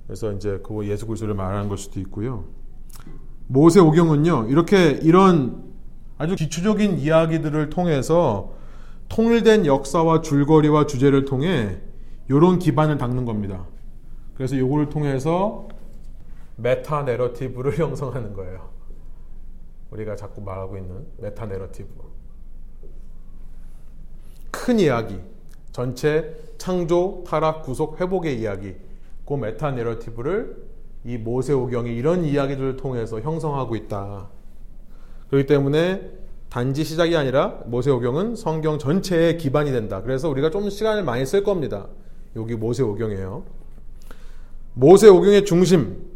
그래서 0.08 0.32
이제 0.32 0.62
그거 0.64 0.84
예수 0.86 1.06
그리스도를 1.06 1.36
말하는 1.36 1.70
걸 1.70 1.78
수도 1.78 2.00
있고요. 2.00 2.46
모세 3.46 3.80
오경은요, 3.80 4.48
이렇게 4.50 5.00
이런 5.04 5.64
아주 6.18 6.36
기초적인 6.36 6.98
이야기들을 6.98 7.70
통해서 7.70 8.56
통일된 9.10 9.68
역사와 9.68 10.22
줄거리와 10.22 10.88
주제를 10.88 11.26
통해 11.26 11.82
이런 12.32 12.60
기반을 12.60 12.98
닦는 12.98 13.26
겁니다. 13.26 13.66
그래서 14.36 14.56
이거를 14.56 14.88
통해서 14.88 15.68
meta 16.56 17.04
narrative를 17.04 17.76
형성하는 17.80 18.34
거예요. 18.34 18.70
우리가 19.92 20.16
자꾸 20.16 20.42
말하고 20.42 20.78
있는 20.78 21.06
meta 21.18 21.48
narrative. 21.48 21.90
큰 24.50 24.80
이야기, 24.80 25.20
전체 25.74 26.38
창조, 26.58 27.24
타락, 27.28 27.64
구속, 27.64 28.00
회복의 28.00 28.40
이야기, 28.40 28.76
그 29.26 29.34
meta 29.34 29.72
narrative를 29.72 30.56
이 31.04 31.18
모세오경이 31.18 31.94
이런 31.94 32.24
이야기들을 32.24 32.78
통해서 32.78 33.20
형성하고 33.20 33.76
있다. 33.76 34.30
그렇기 35.30 35.48
때문에 35.48 36.10
단지 36.50 36.84
시작이 36.86 37.16
아니라 37.18 37.60
모세오경은 37.66 38.36
성경 38.36 38.78
전체의 38.78 39.38
기반이 39.38 39.72
된다. 39.72 40.02
그래서 40.02 40.30
우리가 40.30 40.50
좀 40.50 40.70
시간을 40.70 41.04
많이 41.04 41.26
쓸 41.26 41.44
겁니다. 41.44 41.88
여기 42.36 42.56
모세 42.56 42.84
오경이에요. 42.84 43.44
모세 44.74 45.10
오경의 45.10 45.46
중심. 45.46 46.10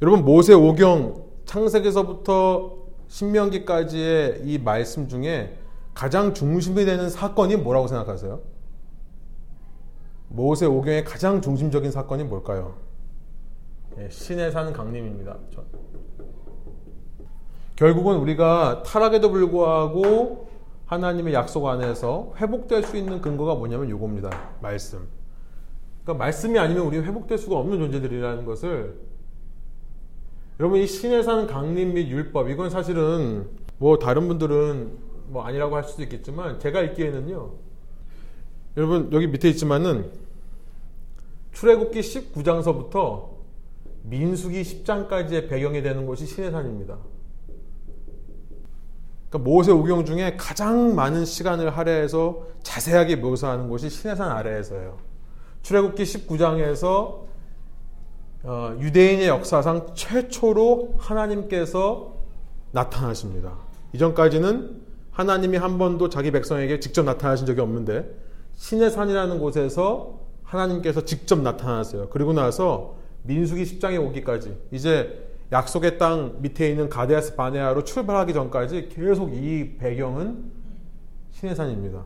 여러분 0.00 0.24
모세 0.24 0.54
오경 0.54 1.24
창세기서부터 1.44 2.78
신명기까지의 3.08 4.42
이 4.44 4.58
말씀 4.58 5.08
중에 5.08 5.58
가장 5.94 6.32
중심이 6.32 6.84
되는 6.84 7.10
사건이 7.10 7.56
뭐라고 7.56 7.86
생각하세요? 7.88 8.40
모세 10.28 10.66
오경의 10.66 11.04
가장 11.04 11.42
중심적인 11.42 11.90
사건이 11.90 12.24
뭘까요? 12.24 12.74
예, 13.98 14.08
신에 14.08 14.50
사는 14.50 14.72
강림입니다. 14.72 15.36
결국은 17.76 18.16
우리가 18.16 18.82
타락에도 18.84 19.30
불구하고 19.30 20.48
하나님의 20.86 21.34
약속 21.34 21.66
안에서 21.66 22.32
회복될 22.36 22.84
수 22.84 22.96
있는 22.96 23.20
근거가 23.20 23.54
뭐냐면 23.54 23.88
이겁니다. 23.88 24.30
말씀. 24.60 25.06
그러니까 26.02 26.24
말씀이 26.24 26.58
아니면 26.58 26.86
우리 26.86 26.98
회복될 26.98 27.38
수가 27.38 27.56
없는 27.56 27.78
존재들이라는 27.78 28.44
것을 28.44 28.96
여러분 30.60 30.80
이 30.80 30.86
신에 30.86 31.22
사는 31.22 31.46
강림 31.46 31.94
및 31.94 32.08
율법 32.08 32.50
이건 32.50 32.70
사실은 32.70 33.48
뭐 33.78 33.98
다른 33.98 34.28
분들은 34.28 35.12
뭐 35.28 35.44
아니라고 35.44 35.76
할 35.76 35.84
수도 35.84 36.02
있겠지만 36.02 36.60
제가 36.60 36.80
읽기에는요. 36.82 37.52
여러분 38.76 39.12
여기 39.12 39.26
밑에 39.26 39.48
있지만은 39.50 40.10
출애굽기 41.52 42.00
19장서부터 42.00 43.30
민수기 44.04 44.62
10장까지의 44.62 45.48
배경이 45.48 45.82
되는 45.82 46.06
곳이 46.06 46.26
시내산입니다. 46.26 46.98
그러니까 49.28 49.50
모세 49.50 49.72
오경 49.72 50.04
중에 50.04 50.36
가장 50.36 50.94
많은 50.94 51.24
시간을 51.24 51.76
할애해서 51.76 52.46
자세하게 52.62 53.16
묘사하는 53.16 53.68
곳이 53.68 53.88
시내산 53.88 54.30
아래에서예요. 54.30 55.11
출애굽기 55.62 56.02
19장에서 56.02 57.22
어, 58.44 58.76
유대인의 58.80 59.28
역사상 59.28 59.94
최초로 59.94 60.96
하나님께서 60.98 62.16
나타나십니다. 62.72 63.56
이전까지는 63.92 64.82
하나님이 65.12 65.58
한 65.58 65.78
번도 65.78 66.08
자기 66.08 66.30
백성에게 66.30 66.80
직접 66.80 67.04
나타나신 67.04 67.46
적이 67.46 67.60
없는데 67.60 68.10
신의 68.54 68.90
산이라는 68.90 69.38
곳에서 69.38 70.20
하나님께서 70.42 71.04
직접 71.04 71.40
나타나세요. 71.40 72.08
그리고 72.10 72.32
나서 72.32 72.96
민수기 73.22 73.62
10장에 73.64 74.02
오기까지 74.04 74.56
이제 74.72 75.28
약속의 75.52 75.98
땅 75.98 76.36
밑에 76.40 76.68
있는 76.68 76.88
가데아스 76.88 77.36
바네아로 77.36 77.84
출발하기 77.84 78.32
전까지 78.32 78.88
계속 78.88 79.34
이 79.34 79.76
배경은 79.78 80.50
시내산입니다. 81.30 82.04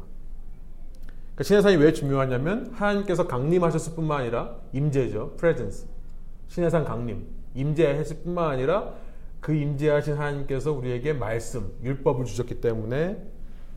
그러니까 1.37 1.45
시내산이 1.45 1.77
왜 1.77 1.93
중요하냐면 1.93 2.71
하나님께서 2.73 3.27
강림하셨을 3.29 3.95
뿐만 3.95 4.23
아니라 4.23 4.57
임재죠. 4.73 5.37
presence. 5.37 5.87
시내산 6.49 6.85
강림. 6.85 7.27
임재했을 7.55 8.21
뿐만 8.25 8.51
아니라 8.51 8.95
그 9.41 9.55
임재하신 9.55 10.15
하나님께서 10.15 10.73
우리에게 10.73 11.13
말씀, 11.13 11.73
율법을 11.83 12.25
주셨기 12.25 12.61
때문에 12.61 13.23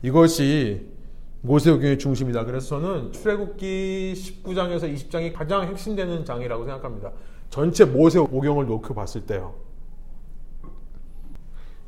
이것이 0.02 0.86
모세오경의 1.42 1.98
중심이다. 1.98 2.44
그래서 2.44 2.80
저는 2.80 3.12
출애굽기 3.12 4.14
19장에서 4.16 4.92
20장이 4.94 5.32
가장 5.32 5.68
핵심되는 5.68 6.24
장이라고 6.24 6.64
생각합니다. 6.64 7.12
전체 7.50 7.84
모세오경을 7.84 8.66
놓고 8.66 8.94
봤을 8.94 9.26
때요. 9.26 9.54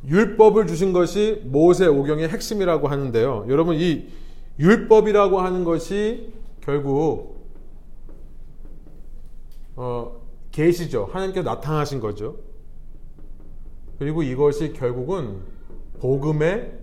율법을 0.06 0.66
주신 0.66 0.92
것이 0.92 1.40
모세오경의 1.44 2.28
핵심이라고 2.28 2.88
하는데요. 2.88 3.46
여러분 3.48 3.76
이 3.76 4.08
율법이라고 4.58 5.40
하는 5.40 5.64
것이 5.64 6.32
결국 6.60 7.32
어, 9.76 10.20
계시죠. 10.50 11.08
하나님께서 11.10 11.48
나타나신 11.48 12.00
거죠. 12.00 12.36
그리고 13.98 14.22
이것이 14.22 14.72
결국은 14.72 15.40
복음의 16.00 16.78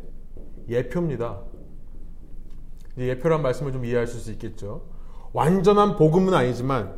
예표입니다. 0.70 1.42
예표란 2.98 3.42
말씀을 3.42 3.72
좀 3.72 3.86
이해하실 3.86 4.20
수 4.20 4.32
있겠죠. 4.32 4.84
완전한 5.34 5.96
복음은 5.96 6.34
아니지만 6.34 6.96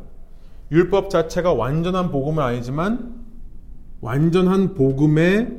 율법 0.70 1.10
자체가 1.10 1.52
완전한 1.52 2.10
복음은 2.10 2.42
아니지만 2.42 3.22
완전한 4.00 4.74
복음의 4.74 5.58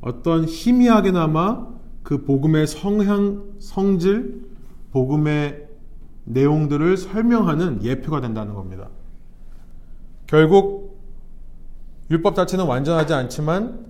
어떤 0.00 0.44
희미하게나마 0.44 1.75
그 2.06 2.22
복음의 2.22 2.68
성향, 2.68 3.56
성질, 3.58 4.46
복음의 4.92 5.66
내용들을 6.22 6.96
설명하는 6.96 7.82
예표가 7.82 8.20
된다는 8.20 8.54
겁니다. 8.54 8.90
결국 10.28 11.00
율법 12.08 12.36
자체는 12.36 12.64
완전하지 12.64 13.12
않지만 13.12 13.86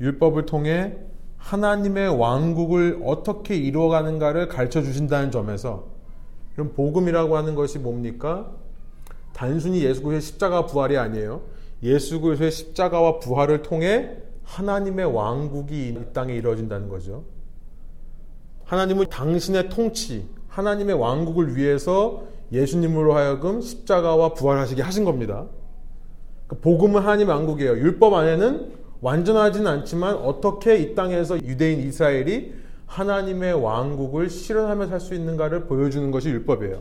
율법을 0.00 0.46
통해 0.46 0.96
하나님의 1.36 2.18
왕국을 2.18 3.02
어떻게 3.04 3.54
이루어가는가를 3.54 4.48
가르쳐 4.48 4.80
주신다는 4.80 5.30
점에서 5.30 5.88
그럼 6.54 6.72
복음이라고 6.72 7.36
하는 7.36 7.54
것이 7.54 7.78
뭡니까? 7.78 8.50
단순히 9.34 9.84
예수 9.84 10.02
그리스도의 10.02 10.22
십자가 10.22 10.64
부활이 10.64 10.96
아니에요. 10.96 11.42
예수 11.82 12.18
그리스도의 12.22 12.50
십자가와 12.50 13.18
부활을 13.18 13.60
통해 13.60 14.16
하나님의 14.42 15.04
왕국이 15.04 15.88
이 15.88 16.12
땅에 16.14 16.34
이루어진다는 16.34 16.88
거죠. 16.88 17.24
하나님은 18.72 19.10
당신의 19.10 19.68
통치, 19.68 20.24
하나님의 20.48 20.94
왕국을 20.94 21.56
위해서 21.56 22.24
예수님으로 22.52 23.14
하여금 23.14 23.60
십자가와 23.60 24.32
부활하시게 24.32 24.80
하신 24.80 25.04
겁니다. 25.04 25.44
그러니까 26.46 26.64
복음은 26.64 27.02
하나님의 27.02 27.34
왕국이에요. 27.34 27.72
율법 27.72 28.14
안에는 28.14 28.72
완전하지는 29.02 29.66
않지만 29.66 30.14
어떻게 30.14 30.78
이 30.78 30.94
땅에서 30.94 31.36
유대인 31.42 31.80
이스라엘이 31.80 32.54
하나님의 32.86 33.62
왕국을 33.62 34.30
실현하며 34.30 34.86
살 34.86 35.00
수 35.00 35.14
있는가를 35.14 35.66
보여주는 35.66 36.10
것이 36.10 36.30
율법이에요. 36.30 36.80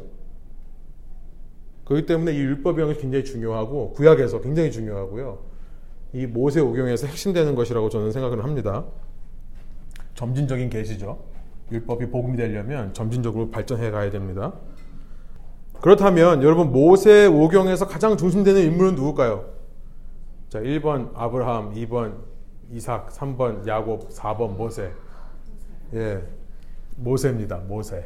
그렇기 1.84 2.06
때문에 2.06 2.32
이 2.32 2.38
율법이 2.38 2.82
굉장히 3.02 3.26
중요하고 3.26 3.92
구약에서 3.92 4.40
굉장히 4.40 4.72
중요하고요. 4.72 5.40
이 6.14 6.26
모세 6.26 6.62
오경에서 6.62 7.08
핵심되는 7.08 7.54
것이라고 7.54 7.90
저는 7.90 8.14
생각을 8.14 8.46
합니다. 8.46 8.86
점진적인 10.16 10.70
계시죠. 10.70 11.31
율법이 11.72 12.10
복음이 12.10 12.38
되려면 12.38 12.94
점진적으로 12.94 13.50
발전해 13.50 13.92
가야 13.92 14.10
됩니다. 14.10 14.54
그렇다면 15.82 16.44
여러분 16.44 16.72
모세 16.72 17.26
오경에서 17.26 17.88
가장 17.88 18.18
중심되는 18.18 18.62
인물은 18.62 18.96
누굴까요? 18.96 19.46
자, 20.50 20.60
1번 20.60 21.12
아브라함, 21.16 21.74
2번 21.74 22.16
이삭, 22.72 23.10
3번 23.10 23.68
야곱, 23.68 24.10
4번 24.10 24.56
모세. 24.56 24.92
예. 25.94 26.22
모세입니다. 26.98 27.58
모세. 27.68 28.06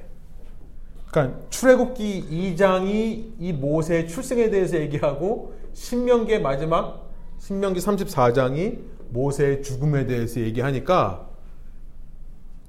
그러니까 1.11 1.39
출애굽기 1.49 2.55
2장이 2.55 3.33
이 3.39 3.53
모세의 3.53 4.07
출생에 4.07 4.49
대해서 4.49 4.77
얘기하고 4.77 5.53
신명기의 5.73 6.41
마지막 6.41 7.09
신명기 7.37 7.79
34장이 7.79 8.79
모세의 9.09 9.61
죽음에 9.61 10.05
대해서 10.05 10.39
얘기하니까 10.39 11.29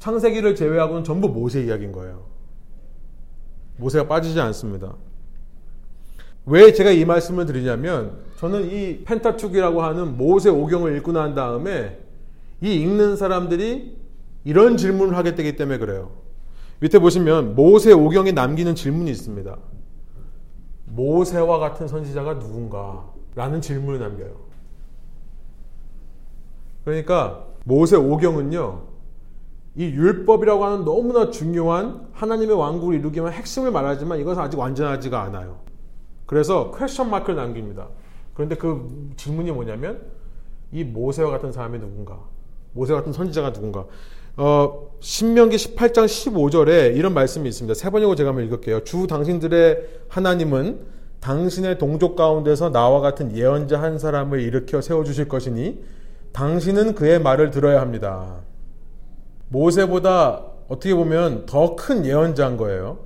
창세기를 0.06 0.54
제외하고는 0.54 1.02
전부 1.02 1.28
모세 1.28 1.64
이야기인 1.64 1.90
거예요. 1.90 2.26
모세가 3.78 4.06
빠지지 4.06 4.40
않습니다. 4.40 4.94
왜 6.46 6.72
제가 6.72 6.92
이 6.92 7.04
말씀을 7.04 7.44
드리냐면 7.44 8.20
저는 8.36 8.70
이 8.70 9.02
펜타축이라고 9.02 9.82
하는 9.82 10.16
모세 10.16 10.48
오경을 10.48 10.96
읽고 10.98 11.10
난 11.10 11.34
다음에 11.34 11.98
이 12.60 12.72
읽는 12.82 13.16
사람들이 13.16 13.98
이런 14.44 14.76
질문을 14.76 15.16
하게 15.16 15.34
되기 15.34 15.56
때문에 15.56 15.78
그래요. 15.78 16.12
밑에 16.78 17.00
보시면 17.00 17.56
모세 17.56 17.92
오경에 17.92 18.30
남기는 18.30 18.76
질문이 18.76 19.10
있습니다. 19.10 19.58
모세와 20.84 21.58
같은 21.58 21.88
선지자가 21.88 22.38
누군가? 22.38 23.10
라는 23.34 23.60
질문을 23.60 23.98
남겨요. 23.98 24.36
그러니까 26.84 27.44
모세 27.64 27.96
오경은요, 27.96 28.95
이 29.76 29.84
율법이라고 29.84 30.64
하는 30.64 30.84
너무나 30.84 31.30
중요한 31.30 32.08
하나님의 32.12 32.56
왕국을 32.56 32.94
이루기 32.94 33.20
위한 33.20 33.32
핵심을 33.32 33.70
말하지만 33.70 34.18
이것은 34.18 34.42
아직 34.42 34.58
완전하지가 34.58 35.22
않아요. 35.22 35.58
그래서 36.24 36.72
question 36.72 37.10
mark를 37.10 37.36
남깁니다. 37.36 37.88
그런데 38.34 38.56
그 38.56 39.12
질문이 39.16 39.52
뭐냐면 39.52 40.00
이 40.72 40.82
모세와 40.82 41.30
같은 41.30 41.52
사람이 41.52 41.78
누군가? 41.78 42.18
모세 42.72 42.94
같은 42.94 43.12
선지자가 43.12 43.52
누군가? 43.52 43.86
어, 44.36 44.90
신명기 45.00 45.56
18장 45.56 46.04
15절에 46.04 46.96
이런 46.96 47.14
말씀이 47.14 47.48
있습니다. 47.48 47.74
새번역이고 47.74 48.14
제가 48.14 48.30
한번 48.30 48.44
읽을게요. 48.44 48.84
주 48.84 49.06
당신들의 49.06 49.88
하나님은 50.08 50.80
당신의 51.20 51.78
동족 51.78 52.16
가운데서 52.16 52.70
나와 52.70 53.00
같은 53.00 53.34
예언자 53.34 53.80
한 53.80 53.98
사람을 53.98 54.40
일으켜 54.40 54.80
세워주실 54.80 55.28
것이니 55.28 55.82
당신은 56.32 56.94
그의 56.94 57.20
말을 57.20 57.50
들어야 57.50 57.80
합니다. 57.80 58.40
모세보다 59.48 60.42
어떻게 60.68 60.94
보면 60.94 61.46
더 61.46 61.76
큰 61.76 62.04
예언자인 62.04 62.56
거예요. 62.56 62.98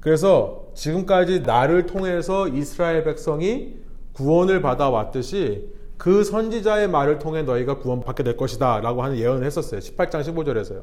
그래서 0.00 0.68
지금까지 0.74 1.40
나를 1.40 1.86
통해서 1.86 2.48
이스라엘 2.48 3.02
백성이 3.04 3.76
구원을 4.12 4.62
받아왔듯이 4.62 5.68
그 5.96 6.22
선지자의 6.22 6.88
말을 6.88 7.18
통해 7.18 7.42
너희가 7.42 7.78
구원받게 7.78 8.22
될 8.22 8.36
것이다 8.36 8.80
라고 8.80 9.02
하는 9.02 9.16
예언을 9.16 9.44
했었어요. 9.44 9.80
18장 9.80 10.22
15절에서요. 10.22 10.82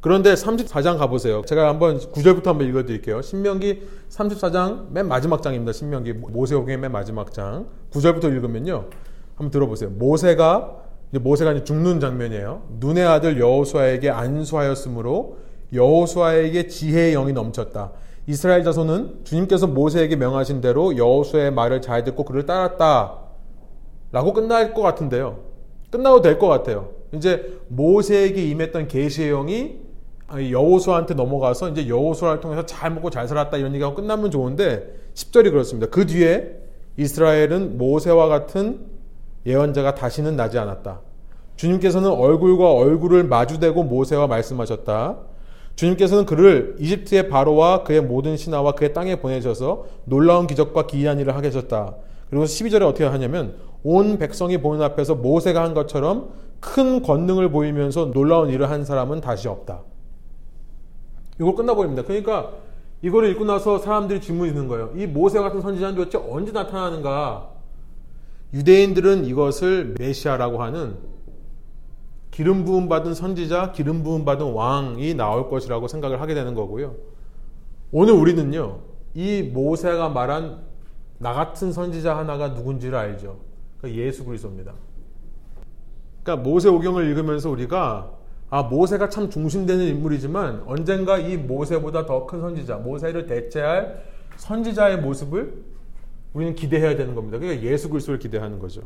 그런데 0.00 0.34
34장 0.34 0.98
가보세요. 0.98 1.42
제가 1.44 1.68
한번 1.68 1.98
9절부터 1.98 2.46
한번 2.46 2.68
읽어드릴게요. 2.68 3.22
신명기 3.22 3.82
34장 4.08 4.92
맨 4.92 5.08
마지막 5.08 5.42
장입니다. 5.42 5.72
신명기 5.72 6.12
모세오경의 6.12 6.76
맨 6.78 6.92
마지막 6.92 7.32
장. 7.32 7.66
9절부터 7.90 8.24
읽으면요. 8.26 8.88
한번 9.34 9.50
들어보세요. 9.50 9.90
모세가 9.90 10.85
모세가 11.12 11.52
이제 11.52 11.64
죽는 11.64 12.00
장면이에요. 12.00 12.62
눈의 12.80 13.04
아들 13.04 13.38
여호수아에게 13.40 14.10
안수하였으므로 14.10 15.38
여호수아에게 15.72 16.66
지혜의 16.68 17.12
영이 17.12 17.32
넘쳤다. 17.32 17.92
이스라엘 18.26 18.64
자손은 18.64 19.20
주님께서 19.24 19.66
모세에게 19.66 20.16
명하신 20.16 20.60
대로 20.60 20.96
여호수의 20.96 21.52
말을 21.52 21.80
잘 21.80 22.04
듣고 22.04 22.24
그를 22.24 22.44
따랐다. 22.44 23.18
라고 24.12 24.32
끝날 24.32 24.74
것 24.74 24.82
같은데요. 24.82 25.40
끝나도 25.90 26.22
될 26.22 26.38
것 26.38 26.48
같아요. 26.48 26.90
이제 27.12 27.58
모세에게 27.68 28.44
임했던 28.44 28.88
계시의 28.88 29.30
영이 29.30 29.76
여호수아한테 30.50 31.14
넘어가서 31.14 31.70
이제 31.70 31.88
여호수아를 31.88 32.40
통해서 32.40 32.66
잘 32.66 32.90
먹고 32.90 33.10
잘 33.10 33.28
살았다 33.28 33.56
이런 33.58 33.72
얘기하고 33.74 33.94
끝나면 33.94 34.30
좋은데 34.32 34.92
10절이 35.14 35.50
그렇습니다. 35.52 35.88
그 35.88 36.04
뒤에 36.06 36.50
이스라엘은 36.96 37.78
모세와 37.78 38.26
같은 38.26 38.80
예언자가 39.46 39.94
다시는 39.94 40.36
나지 40.36 40.58
않았다. 40.58 41.00
주님께서는 41.56 42.10
얼굴과 42.10 42.72
얼굴을 42.72 43.24
마주대고 43.24 43.84
모세와 43.84 44.26
말씀하셨다. 44.26 45.16
주님께서는 45.76 46.26
그를 46.26 46.76
이집트의 46.78 47.28
바로와 47.28 47.84
그의 47.84 48.02
모든 48.02 48.36
신하와 48.36 48.72
그의 48.72 48.92
땅에 48.92 49.16
보내셔서 49.16 49.86
놀라운 50.04 50.46
기적과 50.46 50.86
기이한 50.86 51.18
일을 51.20 51.34
하게 51.34 51.48
하셨다. 51.48 51.94
그리고 52.28 52.44
12절에 52.44 52.82
어떻게 52.82 53.04
하냐면 53.04 53.54
온 53.82 54.18
백성이 54.18 54.58
보는 54.58 54.82
앞에서 54.82 55.14
모세가 55.14 55.62
한 55.62 55.74
것처럼 55.74 56.30
큰 56.60 57.02
권능을 57.02 57.50
보이면서 57.50 58.10
놀라운 58.12 58.50
일을 58.50 58.70
한 58.70 58.84
사람은 58.84 59.20
다시 59.20 59.48
없다. 59.48 59.82
이걸 61.38 61.54
끝나버립니다. 61.54 62.02
그러니까 62.02 62.50
이거를 63.02 63.30
읽고 63.30 63.44
나서 63.44 63.78
사람들이 63.78 64.20
질문이 64.20 64.52
드는 64.52 64.68
거예요. 64.68 64.90
이 64.96 65.06
모세 65.06 65.38
같은 65.38 65.60
선지자는 65.60 65.94
도대체 65.94 66.18
언제 66.28 66.50
나타나는가? 66.50 67.55
유대인들은 68.52 69.24
이것을 69.24 69.94
메시아라고 69.98 70.62
하는 70.62 70.96
기름 72.30 72.64
부음 72.64 72.88
받은 72.88 73.14
선지자, 73.14 73.72
기름 73.72 74.02
부음 74.02 74.24
받은 74.24 74.52
왕이 74.52 75.14
나올 75.14 75.48
것이라고 75.48 75.88
생각을 75.88 76.20
하게 76.20 76.34
되는 76.34 76.54
거고요. 76.54 76.94
오늘 77.92 78.12
우리는요, 78.14 78.80
이 79.14 79.42
모세가 79.42 80.10
말한 80.10 80.58
나 81.18 81.32
같은 81.32 81.72
선지자 81.72 82.16
하나가 82.16 82.48
누군지를 82.48 82.98
알죠. 82.98 83.38
그러니까 83.78 84.02
예수 84.02 84.24
그리스도입니다. 84.24 84.74
그러니까 86.22 86.48
모세 86.48 86.68
오경을 86.68 87.06
읽으면서 87.06 87.48
우리가 87.50 88.12
아 88.50 88.62
모세가 88.64 89.08
참 89.08 89.30
중심되는 89.30 89.84
인물이지만 89.86 90.64
언젠가 90.66 91.18
이 91.18 91.36
모세보다 91.36 92.04
더 92.04 92.26
큰 92.26 92.40
선지자, 92.40 92.76
모세를 92.76 93.26
대체할 93.26 94.02
선지자의 94.36 94.98
모습을 94.98 95.64
우리는 96.36 96.54
기대해야 96.54 96.96
되는 96.96 97.14
겁니다. 97.14 97.38
그러니까 97.38 97.64
예수 97.64 97.88
그리스도를 97.88 98.18
기대하는 98.18 98.58
거죠. 98.58 98.82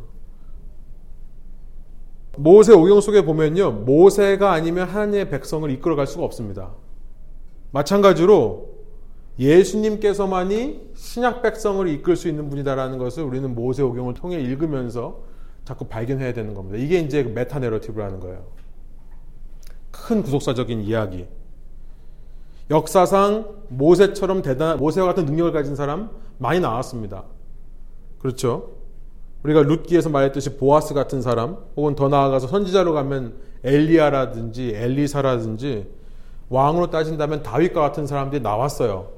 모세 2.37 2.73
오경 2.73 3.01
속에 3.01 3.25
보면요. 3.25 3.73
모세가 3.73 4.53
아니면 4.53 4.89
하나님의 4.89 5.31
백성을 5.31 5.69
이끌어갈 5.69 6.07
수가 6.07 6.25
없습니다. 6.25 6.71
마찬가지로 7.73 8.71
예수님께서만이 9.41 10.93
신약 10.95 11.43
백성을 11.43 11.89
이끌 11.89 12.15
수 12.15 12.29
있는 12.29 12.49
분이다라는 12.51 12.99
것을 12.99 13.25
우리는 13.25 13.53
모세 13.53 13.83
오경을 13.83 14.15
통해 14.15 14.41
읽으면서 14.41 15.23
자꾸 15.65 15.87
발견해야 15.87 16.33
되는 16.33 16.55
겁니다. 16.55 16.79
이게 16.79 17.01
이제 17.01 17.25
메타 17.25 17.59
내러티브라는 17.59 18.21
거예요. 18.21 18.45
큰 19.91 20.23
구속사적인 20.23 20.83
이야기. 20.83 21.27
역사상 22.71 23.65
모세처럼 23.71 24.43
대단 24.43 24.79
모세와 24.79 25.09
같은 25.09 25.25
능력을 25.25 25.51
가진 25.51 25.75
사람 25.75 26.11
많이 26.39 26.61
나왔습니다. 26.61 27.25
그렇죠? 28.21 28.73
우리가 29.43 29.63
룻기에서 29.63 30.11
말했듯이 30.11 30.57
보아스 30.57 30.95
같은 30.95 31.23
사람 31.23 31.57
혹은 31.77 31.95
더 31.95 32.09
나아가서 32.09 32.47
선지자로 32.47 32.93
가면 32.93 33.35
엘리야라든지 33.65 34.75
엘리사라든지 34.75 35.89
왕으로 36.49 36.91
따진다면 36.91 37.43
다윗과 37.43 37.81
같은 37.81 38.07
사람들이 38.07 38.43
나왔어요. 38.43 39.09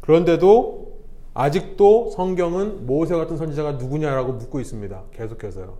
그런데도 0.00 0.94
아직도 1.34 2.10
성경은 2.10 2.86
모세 2.86 3.14
같은 3.16 3.36
선지자가 3.36 3.72
누구냐라고 3.72 4.32
묻고 4.32 4.60
있습니다. 4.60 5.02
계속해서요. 5.12 5.76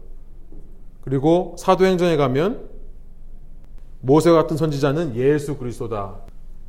그리고 1.01 1.55
사도행전에 1.59 2.17
가면 2.17 2.69
모세 4.01 4.31
같은 4.31 4.57
선지자는 4.57 5.17
예수 5.17 5.57
그리스도다. 5.57 6.17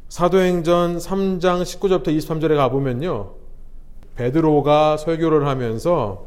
사도행전 0.10 0.98
3장 0.98 1.64
19절부터 1.64 2.08
23절에 2.08 2.56
가보면요. 2.56 3.45
베드로가 4.16 4.98
설교를 4.98 5.48
하면서 5.48 6.26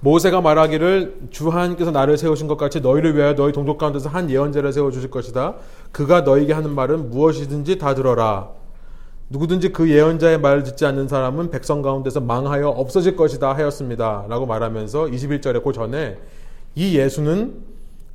모세가 0.00 0.40
말하기를 0.40 1.28
주 1.30 1.48
하나님께서 1.48 1.90
나를 1.90 2.18
세우신 2.18 2.46
것 2.46 2.56
같이 2.56 2.80
너희를 2.80 3.16
위하여 3.16 3.34
너희 3.34 3.52
동족 3.52 3.78
가운데서 3.78 4.08
한 4.08 4.30
예언자를 4.30 4.72
세워 4.72 4.90
주실 4.90 5.10
것이다. 5.10 5.56
그가 5.90 6.20
너에게 6.20 6.52
하는 6.52 6.70
말은 6.74 7.10
무엇이든지 7.10 7.78
다 7.78 7.94
들어라. 7.94 8.50
누구든지 9.28 9.72
그 9.72 9.90
예언자의 9.90 10.38
말을 10.38 10.62
듣지 10.62 10.86
않는 10.86 11.08
사람은 11.08 11.50
백성 11.50 11.82
가운데서 11.82 12.20
망하여 12.20 12.68
없어질 12.68 13.16
것이다 13.16 13.52
하였습니다. 13.54 14.26
라고 14.28 14.46
말하면서 14.46 15.06
21절에 15.06 15.64
그 15.64 15.72
전에 15.72 16.18
이 16.76 16.96
예수는 16.96 17.54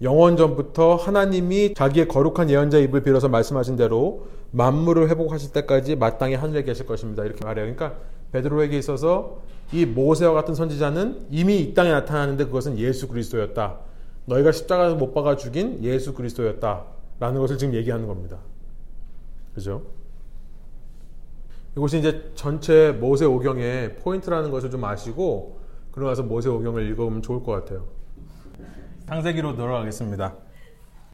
영원 0.02 0.38
전부터 0.38 0.96
하나님이 0.96 1.74
자기의 1.74 2.08
거룩한 2.08 2.50
예언자의 2.50 2.86
입을 2.86 3.04
빌어서 3.04 3.28
말씀하신 3.28 3.76
대로 3.76 4.28
만물을 4.52 5.10
회복하실 5.10 5.52
때까지 5.52 5.96
마땅히 5.96 6.36
하늘에 6.36 6.64
계실 6.64 6.86
것입니다. 6.86 7.24
이렇게 7.26 7.44
말해요. 7.44 7.66
그러니까 7.66 8.00
베드로에게 8.32 8.78
있어서 8.78 9.42
이 9.72 9.86
모세와 9.86 10.34
같은 10.34 10.54
선지자는 10.54 11.28
이미 11.30 11.60
이 11.60 11.74
땅에 11.74 11.92
나타나는데 11.92 12.46
그것은 12.46 12.78
예수 12.78 13.08
그리스도였다. 13.08 13.80
너희가 14.26 14.52
십자가에서 14.52 14.96
못 14.96 15.14
박아 15.14 15.36
죽인 15.38 15.84
예수 15.84 16.14
그리스도였다. 16.14 16.86
라는 17.20 17.40
것을 17.40 17.58
지금 17.58 17.74
얘기하는 17.74 18.08
겁니다. 18.08 18.38
그죠? 19.54 19.84
이것이 21.78 22.00
이제 22.00 22.32
전체 22.36 22.92
모세 22.92 23.26
오경의 23.26 23.98
포인트라는 23.98 24.52
것을 24.52 24.72
좀 24.72 24.84
아시고 24.84 25.60
그러고 25.92 26.10
나서 26.10 26.24
모세 26.24 26.50
오경을 26.50 26.90
읽어보면 26.92 27.22
좋을 27.22 27.44
것 27.44 27.52
같아요. 27.52 27.86
창세기로 29.08 29.56
들어가겠습니다. 29.56 30.36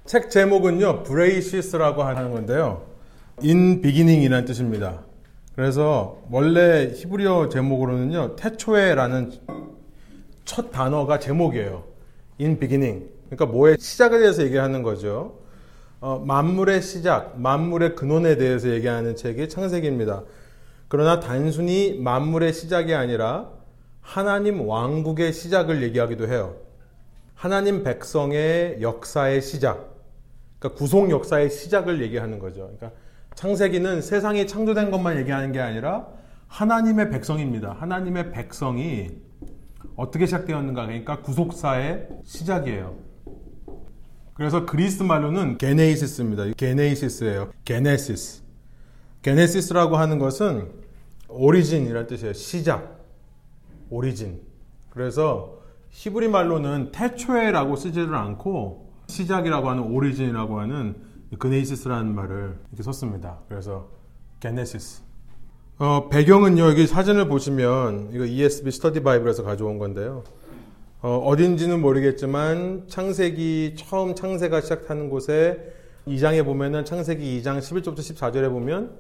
책 0.06 0.30
제목은요, 0.30 1.04
בראשית라고 1.04 2.04
하는 2.04 2.32
건데요. 2.32 2.86
in 3.44 3.82
beginning이라는 3.82 4.46
뜻입니다. 4.46 5.04
그래서 5.58 6.22
원래 6.30 6.92
히브리어 6.94 7.50
제목으로는요, 7.50 8.36
태초에라는 8.36 9.32
첫 10.46 10.70
단어가 10.70 11.18
제목이에요. 11.18 11.84
in 12.40 12.60
beginning. 12.60 13.10
그러니까 13.26 13.48
뭐의 13.48 13.78
시작에 13.80 14.20
대해서 14.20 14.44
얘기하는 14.44 14.84
거죠. 14.84 15.40
어, 16.00 16.20
만물의 16.24 16.84
시작, 16.84 17.40
만물의 17.40 17.96
근원에 17.96 18.38
대해서 18.38 18.70
얘기하는 18.70 19.16
책이 19.16 19.50
창세기입니다. 19.50 20.26
그러나 20.90 21.20
단순히 21.20 21.98
만물의 22.00 22.54
시작이 22.54 22.94
아니라 22.94 23.50
하나님 24.00 24.62
왕국의 24.62 25.34
시작을 25.34 25.82
얘기하기도 25.82 26.28
해요. 26.28 26.58
하나님 27.34 27.84
백성의 27.84 28.78
역사의 28.82 29.42
시작, 29.42 29.96
그러니까 30.60 30.78
구속 30.78 31.10
역사의 31.10 31.50
시작을 31.50 32.00
얘기하는 32.04 32.38
거죠. 32.38 32.72
그러니까 32.78 32.92
창세기는 33.38 34.02
세상이 34.02 34.48
창조된 34.48 34.90
것만 34.90 35.18
얘기하는 35.20 35.52
게 35.52 35.60
아니라 35.60 36.08
하나님의 36.48 37.12
백성입니다. 37.12 37.72
하나님의 37.80 38.32
백성이 38.32 39.12
어떻게 39.96 40.26
시작되었는가, 40.26 40.88
그러니까 40.88 41.22
구속사의 41.22 42.08
시작이에요. 42.24 42.96
그래서 44.34 44.66
그리스 44.66 45.04
말로는 45.04 45.60
게네이시스입니다. 45.60 46.46
게네이시스예요. 46.58 47.52
게네시스. 47.64 48.42
게네시스라고 49.22 49.98
하는 49.98 50.18
것은 50.18 50.72
오리진이라는 51.30 52.08
뜻이에요. 52.08 52.34
시작. 52.34 53.06
오리진. 53.92 54.42
그래서 54.90 55.60
히브리 55.92 56.30
말로는 56.30 56.92
태초에라고 56.92 57.76
쓰지를 57.76 58.16
않고 58.16 58.94
시작이라고 59.06 59.70
하는 59.70 59.84
오리진이라고 59.84 60.60
하는 60.60 61.07
그네이시스라는 61.38 62.16
말을 62.16 62.58
이렇게 62.72 62.84
썼습니다. 62.84 63.40
그래서 63.50 63.90
게네시스. 64.40 65.02
어, 65.80 66.10
배경은요. 66.10 66.64
여기 66.64 66.88
사진을 66.88 67.28
보시면 67.28 68.12
이거 68.14 68.26
ESB 68.26 68.72
스터디 68.72 69.04
바이블에서 69.04 69.44
가져온 69.44 69.78
건데요. 69.78 70.24
어, 71.02 71.36
딘지는 71.38 71.82
모르겠지만 71.82 72.86
창세기 72.88 73.76
처음 73.78 74.16
창세가 74.16 74.62
시작하는 74.62 75.10
곳에 75.10 75.74
2장에 76.08 76.44
보면은 76.44 76.86
창세기 76.86 77.40
2장 77.42 77.60
11절부터 77.60 78.00
14절에 78.00 78.50
보면 78.50 78.92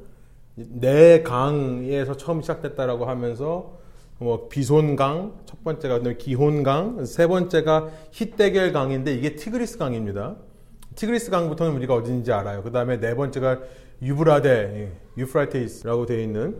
네 0.55 1.23
강에서 1.23 2.17
처음 2.17 2.41
시작됐다라고 2.41 3.05
하면서 3.05 3.77
뭐 4.19 4.47
비손강 4.47 5.41
첫 5.45 5.63
번째가 5.63 5.99
기혼강 6.17 7.05
세 7.05 7.27
번째가 7.27 7.89
히데겔 8.11 8.73
강인데 8.73 9.13
이게 9.13 9.35
티그리스 9.35 9.77
강입니다. 9.77 10.35
티그리스 10.97 11.29
강부터는 11.29 11.75
우리가 11.75 11.93
어딘지 11.93 12.31
알아요. 12.31 12.63
그 12.63 12.71
다음에 12.71 12.99
네 12.99 13.15
번째가 13.15 13.59
유브라데 14.01 14.91
유프라테이스라고 15.15 16.07
되어 16.07 16.19
있는 16.19 16.57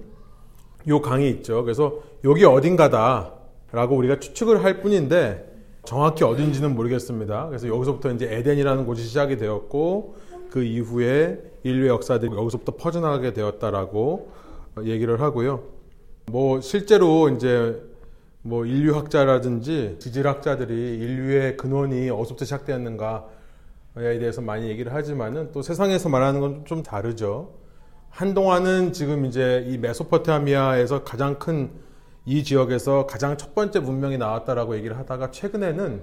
요 0.88 1.02
강이 1.02 1.28
있죠. 1.32 1.64
그래서 1.64 2.04
여기 2.24 2.46
어딘가다라고 2.46 3.96
우리가 3.96 4.20
추측을 4.20 4.64
할 4.64 4.80
뿐인데 4.82 5.44
정확히 5.86 6.24
어딘지는 6.24 6.76
모르겠습니다. 6.76 7.48
그래서 7.48 7.68
여기서부터 7.68 8.12
이제 8.12 8.32
에덴이라는 8.32 8.86
곳이 8.86 9.04
시작이 9.04 9.38
되었고 9.38 10.16
그 10.52 10.64
이후에 10.64 11.42
인류의 11.64 11.90
역사들이 11.90 12.36
여기서부터 12.36 12.76
퍼져나가게 12.76 13.34
되었다라고 13.34 14.32
얘기를 14.84 15.20
하고요. 15.20 15.64
뭐 16.28 16.62
실제로 16.62 17.30
이제 17.30 17.82
뭐 18.44 18.68
인류학자라든지 18.68 19.96
지질학자들이 19.98 20.74
인류의 20.74 21.58
근원이 21.58 22.12
어디서부터 22.12 22.46
시작되었는가 22.46 23.37
에 24.00 24.20
대해서 24.20 24.42
많이 24.42 24.68
얘기를 24.70 24.94
하지만은 24.94 25.52
또 25.52 25.62
세상에서 25.62 26.10
말하는 26.10 26.40
건 26.40 26.66
좀 26.66 26.84
다르죠. 26.84 27.54
한동안은 28.10 28.94
지금 28.94 29.26
이제 29.26 29.66
이 29.68 29.78
메소포타미아에서 29.78 31.04
가장 31.04 31.40
큰 31.40 31.88
이 32.30 32.44
지역에서 32.44 33.08
가장 33.08 33.38
첫 33.38 33.56
번째 33.56 33.80
문명이 33.80 34.18
나왔다라고 34.18 34.76
얘기를 34.76 34.98
하다가 34.98 35.32
최근에는 35.32 36.02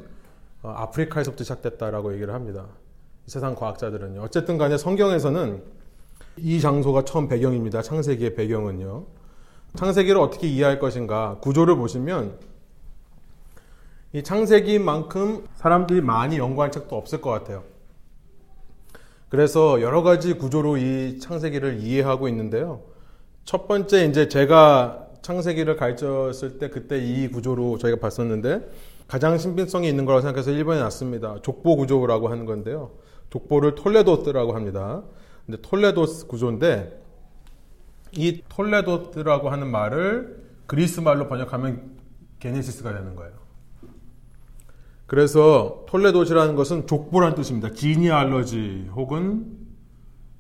어, 0.63 0.71
아프리카에서부터 0.71 1.45
시작됐다라고 1.45 2.15
얘기를 2.15 2.33
합니다. 2.33 2.65
세상 3.27 3.55
과학자들은요. 3.55 4.23
어쨌든 4.23 4.57
간에 4.57 4.79
성경에서는 4.79 5.63
이 6.39 6.61
장소가 6.63 7.05
처음 7.05 7.29
배경입니다. 7.29 7.83
창세기의 7.83 8.37
배경은요. 8.37 9.05
창세기를 9.77 10.19
어떻게 10.19 10.49
이해할 10.49 10.79
것인가 10.79 11.37
구조를 11.43 11.77
보시면 11.77 12.39
이 14.15 14.23
창세기만큼 14.23 15.45
사람들이 15.57 16.01
많이 16.01 16.39
연구한 16.39 16.71
책도 16.73 16.97
없을 16.97 17.21
것 17.21 17.29
같아요. 17.33 17.65
그래서 19.35 19.83
여러 19.83 20.05
가지 20.05 20.35
구조로 20.35 20.77
이 20.77 21.19
창세기를 21.19 21.81
이해하고 21.81 22.29
있는데요. 22.29 22.83
첫 23.45 23.67
번째 23.67 24.05
이제 24.05 24.29
제가 24.29 25.09
창세기를 25.23 25.75
가르쳤을 25.75 26.61
때 26.61 26.71
그때 26.71 26.99
이 26.99 27.27
구조로 27.27 27.79
저희가 27.79 27.99
봤었는데 27.99 28.71
가장 29.09 29.37
신빙성이 29.37 29.89
있는 29.89 30.05
거라고 30.05 30.23
생각해서 30.23 30.53
1번에 30.53 30.79
놨습니다. 30.79 31.41
족보 31.43 31.75
구조라고 31.75 32.29
하는 32.29 32.45
건데요. 32.45 32.93
족보를 33.31 33.75
톨레도스라고 33.75 34.55
합니다. 34.55 35.03
근데 35.47 35.61
톨레도스 35.61 36.29
구조인데 36.29 37.03
이 38.13 38.41
톨레도스라고 38.49 39.51
하는 39.51 39.69
말을 39.69 40.45
그리스 40.69 41.01
말로 41.01 41.27
번역하면 41.27 41.91
게네시스가 42.39 42.95
되는 42.95 43.17
거예요. 43.17 43.44
그래서 45.15 45.85
톨레도시라는 45.87 46.57
것은 46.57 46.89
족보란 46.89 47.37
뜻입니다. 47.37 47.71
지니알러지 47.71 48.91
혹은 48.97 49.47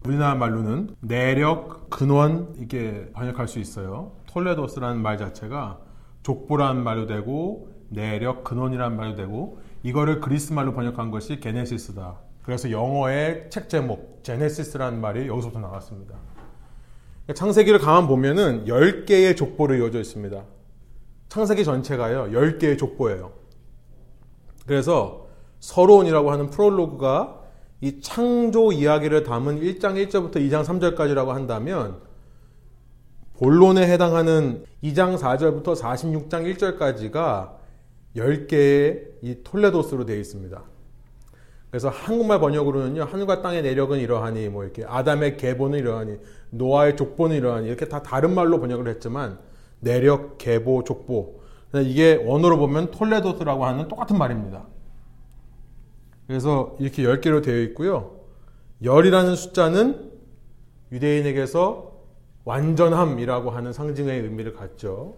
우리나라 0.04 0.34
말로는 0.34 0.96
내력, 0.98 1.88
근원 1.90 2.52
이게 2.58 3.08
번역할 3.12 3.46
수 3.46 3.60
있어요. 3.60 4.16
톨레도스라는 4.26 5.00
말 5.00 5.16
자체가 5.16 5.78
족보라는 6.24 6.82
말도 6.82 7.06
되고 7.06 7.68
내력, 7.88 8.42
근원이라는 8.42 8.96
말도 8.96 9.14
되고 9.14 9.60
이거를 9.84 10.20
그리스 10.20 10.52
말로 10.52 10.74
번역한 10.74 11.12
것이 11.12 11.38
게네시스다. 11.38 12.18
그래서 12.42 12.72
영어의 12.72 13.50
책 13.50 13.68
제목 13.68 14.24
제네시스라는 14.24 15.00
말이 15.00 15.28
여기서부터 15.28 15.60
나왔습니다. 15.60 16.16
창세기를 17.32 17.78
가만 17.78 18.08
보면은 18.08 18.64
10개의 18.64 19.36
족보로 19.36 19.76
이어져 19.76 20.00
있습니다. 20.00 20.42
창세기 21.28 21.62
전체가요. 21.62 22.30
10개의 22.32 22.76
족보예요. 22.76 23.43
그래서 24.66 25.26
서론이라고 25.60 26.30
하는 26.30 26.50
프롤로그가 26.50 27.40
이 27.80 28.00
창조 28.00 28.72
이야기를 28.72 29.24
담은 29.24 29.60
1장 29.60 29.94
1절부터 30.08 30.36
2장 30.36 30.64
3절까지라고 30.64 31.28
한다면 31.28 32.00
본론에 33.38 33.86
해당하는 33.86 34.64
2장 34.82 35.18
4절부터 35.18 35.76
46장 35.76 36.56
1절까지가 36.56 37.52
10개의 38.16 39.08
이 39.22 39.38
톨레도스로 39.42 40.06
되어 40.06 40.16
있습니다. 40.16 40.62
그래서 41.70 41.88
한국말 41.88 42.38
번역으로는요, 42.38 43.02
하늘과 43.02 43.42
땅의 43.42 43.62
내력은 43.62 43.98
이러하니, 43.98 44.48
뭐 44.48 44.62
이렇게 44.62 44.84
아담의 44.86 45.36
계보는 45.36 45.80
이러하니, 45.80 46.18
노아의 46.50 46.96
족보는 46.96 47.36
이러하니, 47.36 47.66
이렇게 47.66 47.88
다 47.88 48.00
다른 48.00 48.32
말로 48.32 48.60
번역을 48.60 48.86
했지만, 48.86 49.40
내력, 49.80 50.38
계보, 50.38 50.84
족보. 50.84 51.40
이게 51.80 52.14
원어로 52.24 52.58
보면 52.58 52.90
톨레도스라고 52.90 53.64
하는 53.64 53.88
똑같은 53.88 54.16
말입니다. 54.18 54.64
그래서 56.26 56.76
이렇게 56.80 57.02
10개로 57.02 57.42
되어 57.42 57.60
있고요. 57.62 58.20
열이라는 58.82 59.36
숫자는 59.36 60.12
유대인에게서 60.92 61.92
완전함이라고 62.44 63.50
하는 63.50 63.72
상징의 63.72 64.20
의미를 64.20 64.54
갖죠. 64.54 65.14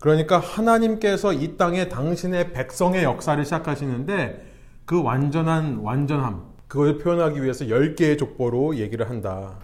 그러니까 0.00 0.38
하나님께서 0.38 1.32
이 1.32 1.56
땅에 1.56 1.88
당신의 1.88 2.52
백성의 2.52 3.04
역사를 3.04 3.42
시작하시는데 3.42 4.44
그 4.84 5.02
완전한 5.02 5.78
완전함, 5.78 6.44
그것을 6.68 6.98
표현하기 6.98 7.42
위해서 7.42 7.64
10개의 7.66 8.18
족보로 8.18 8.76
얘기를 8.76 9.08
한다. 9.08 9.58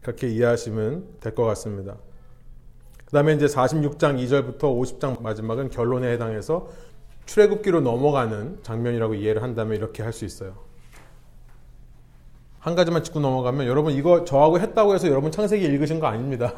그렇게 0.00 0.28
이해하시면 0.28 1.04
될 1.20 1.34
것 1.34 1.44
같습니다. 1.44 1.96
그 3.04 3.12
다음에 3.12 3.34
이제 3.34 3.46
46장 3.46 4.18
2절부터 4.18 4.60
50장 4.60 5.22
마지막은 5.22 5.70
결론에 5.70 6.12
해당해서 6.12 6.68
출애굽기로 7.26 7.80
넘어가는 7.80 8.58
장면이라고 8.62 9.14
이해를 9.14 9.42
한다면 9.42 9.76
이렇게 9.76 10.02
할 10.02 10.12
수 10.12 10.24
있어요. 10.24 10.54
한 12.58 12.74
가지만 12.74 13.02
짚고 13.04 13.20
넘어가면 13.20 13.66
여러분 13.66 13.92
이거 13.92 14.24
저하고 14.24 14.58
했다고 14.58 14.94
해서 14.94 15.08
여러분 15.08 15.30
창세기 15.30 15.64
읽으신 15.64 16.00
거 16.00 16.06
아닙니다. 16.06 16.54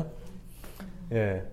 예. 1.12 1.44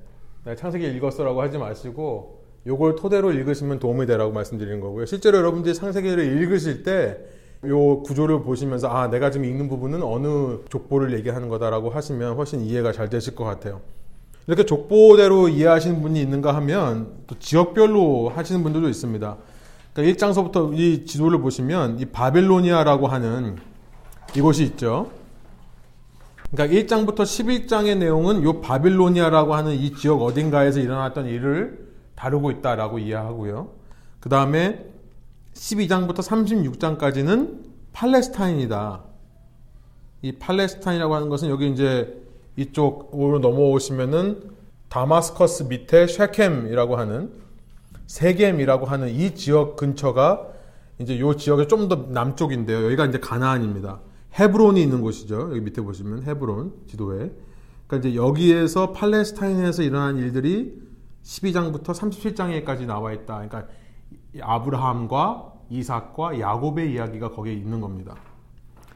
창세기 0.58 0.86
읽었어라고 0.96 1.41
하지 1.41 1.58
마시고 1.58 2.44
요걸 2.68 2.96
토대로 2.96 3.32
읽으시면 3.32 3.80
도움이 3.80 4.06
되라고 4.06 4.32
말씀드리는 4.32 4.80
거고요. 4.80 5.06
실제로 5.06 5.38
여러분들이 5.39 5.74
창세기를 5.74 6.24
읽으실 6.24 6.84
때 6.84 7.44
요 7.66 8.04
구조를 8.04 8.41
보시면서 8.41 8.89
아 8.89 9.08
내가 9.08 9.32
지금 9.32 9.46
읽는 9.46 9.70
부분은 9.70 10.04
어느 10.04 10.58
족보를 10.70 11.14
얘기하는 11.14 11.48
거다라고 11.48 11.89
하시면 11.89 12.36
훨씬 12.36 12.62
이해가 12.62 12.91
잘 12.91 13.10
되실 13.10 13.36
것 13.36 13.46
같아요. 13.46 13.82
이렇게 14.48 14.66
족보대로 14.66 15.48
이해하시는 15.48 16.02
분이 16.02 16.22
있는가 16.22 16.54
하면 16.56 17.14
또 17.28 17.38
지역별로 17.39 18.30
하시는 18.30 18.62
분들도 18.64 18.89
있습니다. 18.89 19.38
그러니까 19.94 20.28
1장서부터 20.28 20.78
이 20.78 21.06
지도를 21.06 21.39
보시면 21.39 22.00
이 22.00 22.06
바빌로니아라고 22.06 23.08
하는 23.08 23.58
이곳이 24.36 24.64
있죠. 24.64 25.12
그러니까 26.52 26.80
1장부터 26.80 27.22
11장의 27.22 27.98
내용은 27.98 28.48
이 28.48 28.62
바빌로니아라고 28.62 29.56
하는 29.56 29.74
이 29.74 29.94
지역 29.96 30.22
어딘가에서 30.22 30.80
일어났던 30.80 31.28
일을 31.28 31.94
다루고 32.16 32.52
있다라고 32.52 33.00
이해하고요. 33.00 33.70
그 34.20 34.30
다음에 34.30 34.86
12장부터 35.54 36.18
36장까지는 36.18 37.60
팔레스타인이다. 37.94 39.04
이 40.24 40.32
팔레스타인이라고 40.34 41.16
하는 41.16 41.30
것은 41.30 41.50
여기 41.50 41.70
이제 41.70 42.23
이쪽으로 42.56 43.39
넘어오시면은 43.39 44.51
다마스커스 44.89 45.64
밑에 45.64 46.08
쉐켐이라고 46.08 46.95
하는 46.97 47.34
세겜이라고 48.08 48.86
하는 48.86 49.10
이 49.10 49.34
지역 49.34 49.76
근처가 49.76 50.47
이제 50.99 51.20
요 51.20 51.36
지역의 51.36 51.68
좀 51.68 51.88
더 51.89 52.08
남쪽인데요. 52.10 52.86
여기가 52.86 53.06
이제 53.08 53.20
가나안입니다. 53.20 53.99
헤브론이 54.39 54.82
있는 54.82 55.01
곳이죠. 55.01 55.49
여기 55.51 55.62
밑에 55.62 55.82
보시면 55.82 56.24
헤브론 56.24 56.74
지도에. 56.88 57.32
그러니까 57.88 58.10
이제 58.10 58.16
여기에서 58.16 58.91
팔레스타인에서 58.93 59.84
일어난 59.84 60.18
일들이 60.18 60.82
12장부터 61.24 61.86
37장에까지 61.86 62.86
나와 62.86 63.14
있다. 63.14 63.47
그러니까 63.47 63.68
아브라함과 64.39 65.54
이삭과 65.70 66.39
야곱의 66.39 66.93
이야기가 66.93 67.32
거기에 67.32 67.54
있는 67.54 67.82
겁니다. 67.82 68.16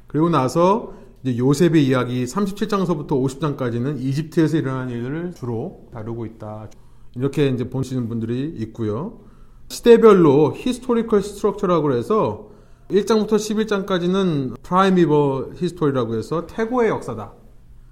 그리고 0.07 0.29
나서 0.29 0.93
이제 1.27 1.37
요셉의 1.37 1.85
이야기 1.85 2.23
37장서부터 2.23 3.09
50장까지는 3.09 3.99
이집트에서 3.99 4.57
일어난 4.57 4.89
일들을 4.89 5.33
주로 5.33 5.89
다루고 5.91 6.25
있다. 6.25 6.69
이렇게 7.15 7.49
이제 7.49 7.69
보시는 7.69 8.07
분들이 8.07 8.53
있고요. 8.59 9.19
시대별로 9.67 10.53
historical 10.55 11.21
structure라고 11.21 11.93
해서 11.93 12.51
1장부터 12.89 13.33
11장까지는 13.33 14.55
primeval 14.63 15.49
history라고 15.55 16.15
해서 16.15 16.47
태고의 16.47 16.89
역사다. 16.89 17.33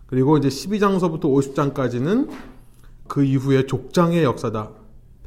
그리고 0.05 0.37
이제 0.37 0.47
12장서부터 0.47 1.23
50장까지는 1.23 2.29
그 3.09 3.25
이후에 3.25 3.65
족장의 3.65 4.23
역사다. 4.23 4.71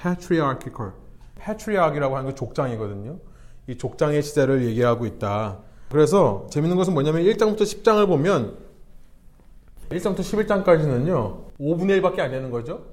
patriarchal. 0.00 0.92
patriarch이라고 1.38 2.16
하는 2.16 2.30
게 2.30 2.34
족장이거든요. 2.34 3.18
이 3.66 3.76
족장의 3.76 4.22
시대를 4.22 4.64
얘기하고 4.64 5.04
있다. 5.04 5.67
그래서 5.90 6.46
재밌는 6.50 6.76
것은 6.76 6.92
뭐냐면 6.92 7.22
1장부터 7.22 7.62
10장을 7.62 8.06
보면 8.06 8.58
1장부터 9.90 10.18
11장까지는요. 10.20 11.56
5분의 11.58 12.00
1밖에 12.00 12.20
안 12.20 12.30
되는 12.30 12.50
거죠. 12.50 12.84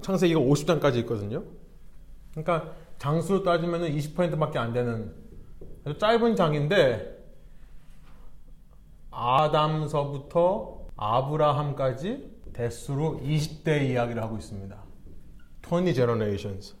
창세기가 0.00 0.40
50장까지 0.40 0.96
있거든요. 0.98 1.42
그러니까 2.32 2.72
장수로 2.98 3.42
따지면 3.42 3.82
20%밖에 3.82 4.58
안 4.58 4.72
되는 4.72 5.12
짧은 5.98 6.36
장인데 6.36 7.14
아담서부터 9.10 10.86
아브라함까지 10.96 12.34
대수로 12.52 13.20
20대 13.24 13.90
이야기를 13.90 14.22
하고 14.22 14.36
있습니다. 14.36 14.76
20 15.66 15.94
generations. 15.94 16.74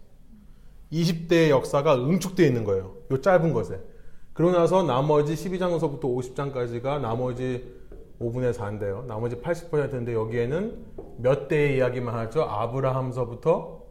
20대의 0.92 1.48
역사가 1.50 1.96
응축되어 1.96 2.46
있는 2.46 2.64
거예요. 2.64 2.96
이 3.10 3.20
짧은 3.20 3.52
것에. 3.52 3.93
그러고 4.34 4.56
나서 4.56 4.82
나머지 4.82 5.34
12장서부터 5.34 6.02
50장까지가 6.02 7.00
나머지 7.00 7.72
5분의 8.20 8.52
4인데요. 8.52 9.06
나머지 9.06 9.36
80%인데 9.36 10.12
여기에는 10.12 10.84
몇 11.18 11.48
대의 11.48 11.78
이야기만 11.78 12.14
하죠. 12.14 12.42
아브라함서부터 12.42 13.82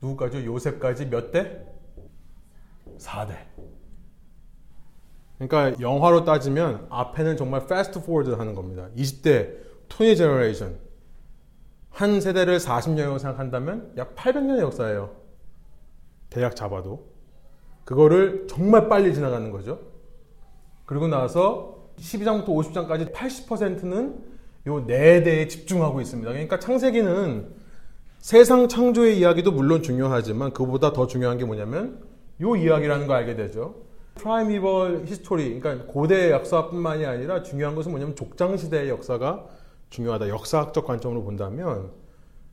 누구까지? 0.00 0.46
요셉까지 0.46 1.06
몇 1.10 1.30
대? 1.32 1.66
4대. 2.98 3.36
그러니까 5.38 5.80
영화로 5.80 6.24
따지면 6.24 6.86
앞에는 6.90 7.36
정말 7.36 7.66
fast 7.66 8.02
forward 8.04 8.30
하는 8.30 8.54
겁니다. 8.54 8.88
20대 8.96 9.56
20 9.88 10.16
generation. 10.16 10.78
한 11.90 12.20
세대를 12.20 12.58
40년이라고 12.58 13.18
생각한다면 13.18 13.92
약 13.96 14.14
800년의 14.14 14.60
역사예요. 14.60 15.16
대략 16.28 16.54
잡아도. 16.54 17.09
그거를 17.84 18.46
정말 18.48 18.88
빨리 18.88 19.14
지나가는 19.14 19.50
거죠. 19.50 19.80
그리고 20.86 21.08
나서 21.08 21.88
12장부터 21.98 22.46
50장까지 22.46 23.12
80%는 23.12 24.30
요 24.66 24.86
네 24.86 25.22
대에 25.22 25.48
집중하고 25.48 26.00
있습니다. 26.00 26.30
그러니까 26.30 26.58
창세기는 26.58 27.48
세상 28.18 28.68
창조의 28.68 29.18
이야기도 29.18 29.52
물론 29.52 29.82
중요하지만 29.82 30.52
그보다 30.52 30.92
더 30.92 31.06
중요한 31.06 31.38
게 31.38 31.44
뭐냐면 31.44 32.02
요 32.42 32.56
이야기라는 32.56 33.06
걸 33.06 33.16
알게 33.16 33.36
되죠. 33.36 33.76
primeval 34.16 35.04
history, 35.06 35.60
그러니까 35.60 35.86
고대 35.90 36.30
역사뿐만이 36.30 37.06
아니라 37.06 37.42
중요한 37.42 37.74
것은 37.74 37.90
뭐냐면 37.90 38.14
족장 38.16 38.56
시대의 38.56 38.90
역사가 38.90 39.46
중요하다. 39.88 40.28
역사학적 40.28 40.86
관점으로 40.86 41.22
본다면 41.22 41.90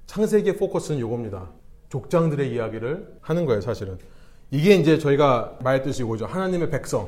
창세기의 0.05 0.55
포커스는 0.57 1.01
요겁니다. 1.01 1.49
족장들의 1.89 2.53
이야기를 2.53 3.17
하는 3.21 3.45
거예요, 3.45 3.59
사실은. 3.59 3.97
이게 4.51 4.75
이제 4.75 4.97
저희가 4.97 5.57
말했듯이 5.61 6.03
이거죠. 6.03 6.25
하나님의 6.25 6.69
백성, 6.69 7.07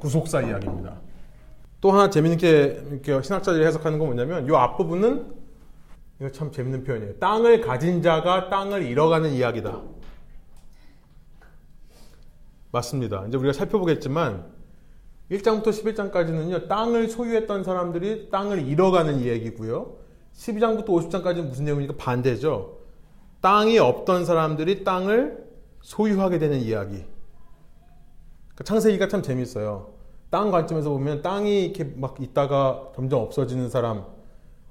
구속사 0.00 0.42
이야기입니다. 0.42 0.96
또 1.80 1.92
하나 1.92 2.10
재밌게 2.10 2.82
이렇게 2.90 3.22
신학자들이 3.22 3.64
해석하는 3.64 3.98
건 3.98 4.08
뭐냐면 4.08 4.46
이 4.46 4.54
앞부분은 4.54 5.34
이거 6.20 6.30
참 6.30 6.50
재밌는 6.52 6.84
표현이에요. 6.84 7.18
땅을 7.18 7.60
가진 7.62 8.02
자가 8.02 8.50
땅을 8.50 8.82
잃어가는 8.82 9.30
이야기다. 9.30 9.80
맞습니다. 12.72 13.24
이제 13.26 13.38
우리가 13.38 13.52
살펴보겠지만 13.52 14.44
1장부터 15.30 15.68
11장까지는요. 15.68 16.68
땅을 16.68 17.08
소유했던 17.08 17.64
사람들이 17.64 18.30
땅을 18.30 18.66
잃어가는 18.66 19.20
이야기고요. 19.20 19.96
12장부터 20.34 20.86
50장까지는 20.86 21.48
무슨 21.48 21.64
내용이니까 21.64 21.94
반대죠. 21.96 22.78
땅이 23.40 23.78
없던 23.78 24.24
사람들이 24.24 24.84
땅을 24.84 25.49
소유하게 25.82 26.38
되는 26.38 26.60
이야기. 26.60 27.04
그러니까 28.48 28.64
창세기가 28.64 29.08
참 29.08 29.22
재밌어요. 29.22 29.94
땅 30.30 30.50
관점에서 30.50 30.90
보면 30.90 31.22
땅이 31.22 31.64
이렇게 31.64 31.84
막 31.84 32.16
있다가 32.20 32.92
점점 32.94 33.20
없어지는 33.20 33.68
사람, 33.68 34.04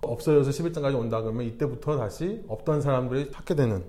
없어져서 0.01 0.51
11장까지 0.51 0.97
온다 0.97 1.21
그러면 1.21 1.45
이때부터 1.45 1.97
다시 1.97 2.43
없던 2.47 2.81
사람들이 2.81 3.31
찾게 3.31 3.55
되는. 3.55 3.83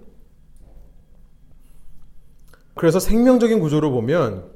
그래서 2.74 2.98
생명적인 2.98 3.60
구조를 3.60 3.90
보면 3.90 4.50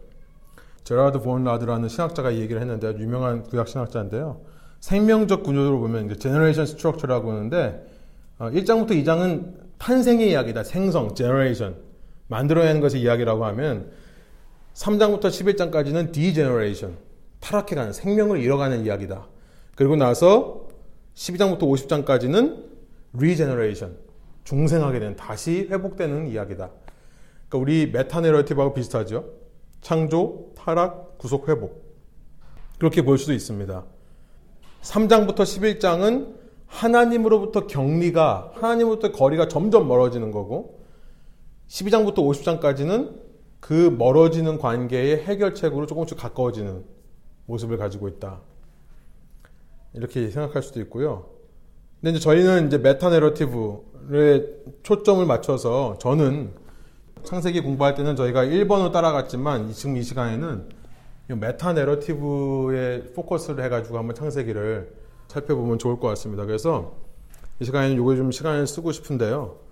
제라드 0.83 1.21
본 1.21 1.45
라드라는 1.45 1.89
신학자가 1.89 2.31
이 2.31 2.41
얘기를 2.41 2.61
했는데 2.61 2.89
유명한 2.99 3.45
구약 3.45 3.69
신학자인데요. 3.69 4.41
생명적 4.81 5.43
구조를 5.45 5.79
보면 5.79 6.07
이제 6.07 6.17
generation 6.17 6.67
structure라고 6.67 7.31
하는데 7.31 7.87
1장부터 8.39 8.91
어, 8.91 8.95
2장은 8.95 9.55
탄생의 9.79 10.31
이야기다. 10.31 10.65
생성, 10.65 11.15
generation. 11.15 11.77
만들어내는 12.29 12.81
것의 12.81 13.03
이야기라고 13.03 13.45
하면 13.47 13.91
3장부터 14.75 15.27
11장까지는 15.27 16.13
degeneration. 16.13 16.97
타락해가는 17.41 17.93
생명을 17.93 18.41
잃어가는 18.41 18.85
이야기다. 18.85 19.27
그리고 19.77 19.97
나서 19.97 20.69
12장부터 21.15 21.61
50장까지는 21.61 22.65
regeneration. 23.13 23.97
중생하게 24.45 24.99
되는 25.01 25.17
다시 25.17 25.69
회복되는 25.71 26.29
이야기다. 26.29 26.71
그러니까 27.49 27.59
우리 27.59 27.91
메타 27.91 28.21
내러티브하고 28.21 28.75
비슷하죠. 28.75 29.31
창조, 29.81 30.53
타락, 30.57 31.19
구속, 31.19 31.49
회복. 31.49 31.85
그렇게 32.79 33.03
볼 33.03 33.19
수도 33.19 33.33
있습니다. 33.33 33.85
3장부터 34.83 35.37
11장은 35.37 36.35
하나님으로부터 36.67 37.67
격리가, 37.67 38.53
하나님으로부터 38.55 39.13
거리가 39.13 39.49
점점 39.49 39.87
멀어지는 39.87 40.33
거고, 40.33 40.84
12장부터 41.69 42.17
50장까지는 42.17 43.21
그 43.61 43.95
멀어지는 43.97 44.59
관계의 44.59 45.25
해결책으로 45.25 45.87
조금씩 45.87 46.19
가까워지는 46.19 46.85
모습을 47.47 47.79
가지고 47.79 48.09
있다. 48.09 48.41
이렇게 49.95 50.29
생각할 50.31 50.63
수도 50.63 50.81
있고요. 50.81 51.31
근데 52.01 52.11
이제 52.11 52.21
저희는 52.21 52.67
이제 52.67 52.79
meta 52.79 53.11
narrative에 53.11 54.45
초점을 54.83 55.25
맞춰서 55.25 55.97
저는 55.99 56.53
창세기 57.23 57.63
공부할 57.63 57.95
때는 57.95 58.17
저희가 58.17 58.45
1번으로 58.45 58.93
따라갔지만 58.93 59.73
지금 59.73 59.97
이 59.97 60.03
시간에는 60.03 60.69
meta 61.29 61.73
narrative에 61.73 63.15
focus를 63.15 63.65
해가지고 63.65 63.97
한번 63.97 64.15
창세기를 64.15 64.93
살펴보면 65.29 65.79
좋을 65.79 65.99
것 65.99 66.09
같습니다. 66.09 66.45
그래서 66.45 66.97
이 67.61 67.65
시간에는 67.65 67.97
요거 67.97 68.17
좀 68.17 68.31
시간을 68.31 68.67
쓰고 68.67 68.93
싶은데요. 68.93 69.64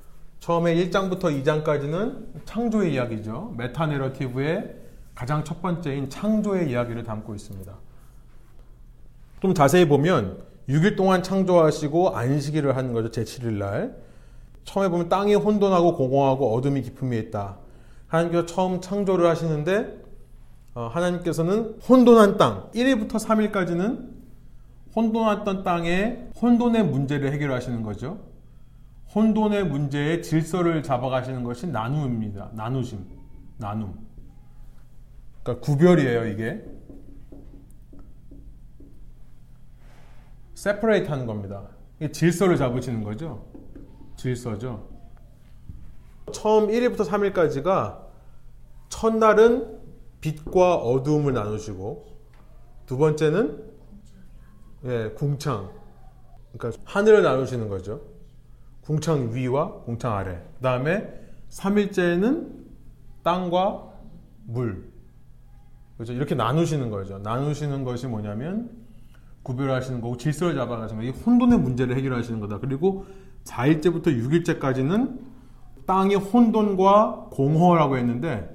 처음에 0.42 0.74
1장부터 0.74 1.44
2장까지는 1.44 2.44
창조의 2.44 2.94
이야기죠. 2.94 3.54
meta 3.56 3.86
narrative의 3.86 4.74
가장 5.14 5.44
첫 5.44 5.62
번째인 5.62 6.10
창조의 6.10 6.68
이야기를 6.68 7.04
담고 7.04 7.36
있습니다. 7.36 7.72
좀 9.40 9.54
자세히 9.54 9.86
보면 9.86 10.42
6일 10.68 10.96
동안 10.96 11.22
창조하시고 11.22 12.16
안식일을 12.16 12.76
하는 12.76 12.92
거죠. 12.92 13.08
제7일 13.12 13.52
날. 13.52 13.96
처음에 14.64 14.88
보면 14.88 15.08
땅이 15.08 15.36
혼돈하고 15.36 15.94
공허하고 15.94 16.52
어둠이 16.56 16.82
깊음이 16.82 17.18
있다. 17.18 17.58
하나님께서 18.08 18.44
처음 18.46 18.80
창조를 18.80 19.28
하시는데 19.28 20.02
어, 20.74 20.88
하나님께서는 20.92 21.78
혼돈한 21.88 22.36
땅 22.36 22.68
1일부터 22.74 23.12
3일까지는 23.12 24.08
혼돈했던 24.96 25.62
땅에 25.62 26.30
혼돈의 26.42 26.84
문제를 26.84 27.32
해결하시는 27.32 27.84
거죠. 27.84 28.31
혼돈의 29.14 29.66
문제의 29.66 30.22
질서를 30.22 30.82
잡아가시는 30.82 31.44
것이 31.44 31.66
나눔입니다. 31.66 32.50
나누심, 32.54 33.04
나눔. 33.58 34.06
그러니까 35.42 35.64
구별이에요, 35.64 36.26
이게. 36.28 36.64
세퍼레이트 40.54 41.08
하는 41.10 41.26
겁니다. 41.26 41.68
질서를 42.12 42.56
잡으시는 42.56 43.02
거죠. 43.02 43.44
질서죠. 44.16 44.88
처음 46.32 46.68
1일부터 46.68 47.04
3일까지가 47.04 48.00
첫날은 48.88 49.80
빛과 50.20 50.76
어두움을 50.76 51.34
나누시고 51.34 52.06
두 52.86 52.96
번째는 52.96 53.72
예, 54.84 55.10
궁창. 55.16 55.70
그러니까 56.52 56.80
하늘을 56.84 57.22
나누시는 57.22 57.68
거죠. 57.68 58.11
궁창 58.82 59.30
위와 59.32 59.82
궁창 59.84 60.14
아래. 60.14 60.42
그 60.56 60.62
다음에 60.62 61.08
3일째는 61.48 62.48
땅과 63.22 63.90
물. 64.46 64.92
그렇죠? 65.96 66.12
이렇게 66.12 66.34
나누시는 66.34 66.90
거죠. 66.90 67.18
나누시는 67.18 67.84
것이 67.84 68.06
뭐냐면 68.08 68.70
구별하시는 69.42 70.00
거고 70.00 70.16
질서를 70.16 70.54
잡아가시는 70.54 71.04
거고 71.04 71.16
이 71.16 71.22
혼돈의 71.22 71.58
문제를 71.60 71.96
해결하시는 71.96 72.40
거다. 72.40 72.58
그리고 72.58 73.06
4일째부터 73.44 74.06
6일째까지는 74.06 75.18
땅이 75.86 76.14
혼돈과 76.16 77.28
공허라고 77.30 77.96
했는데 77.96 78.48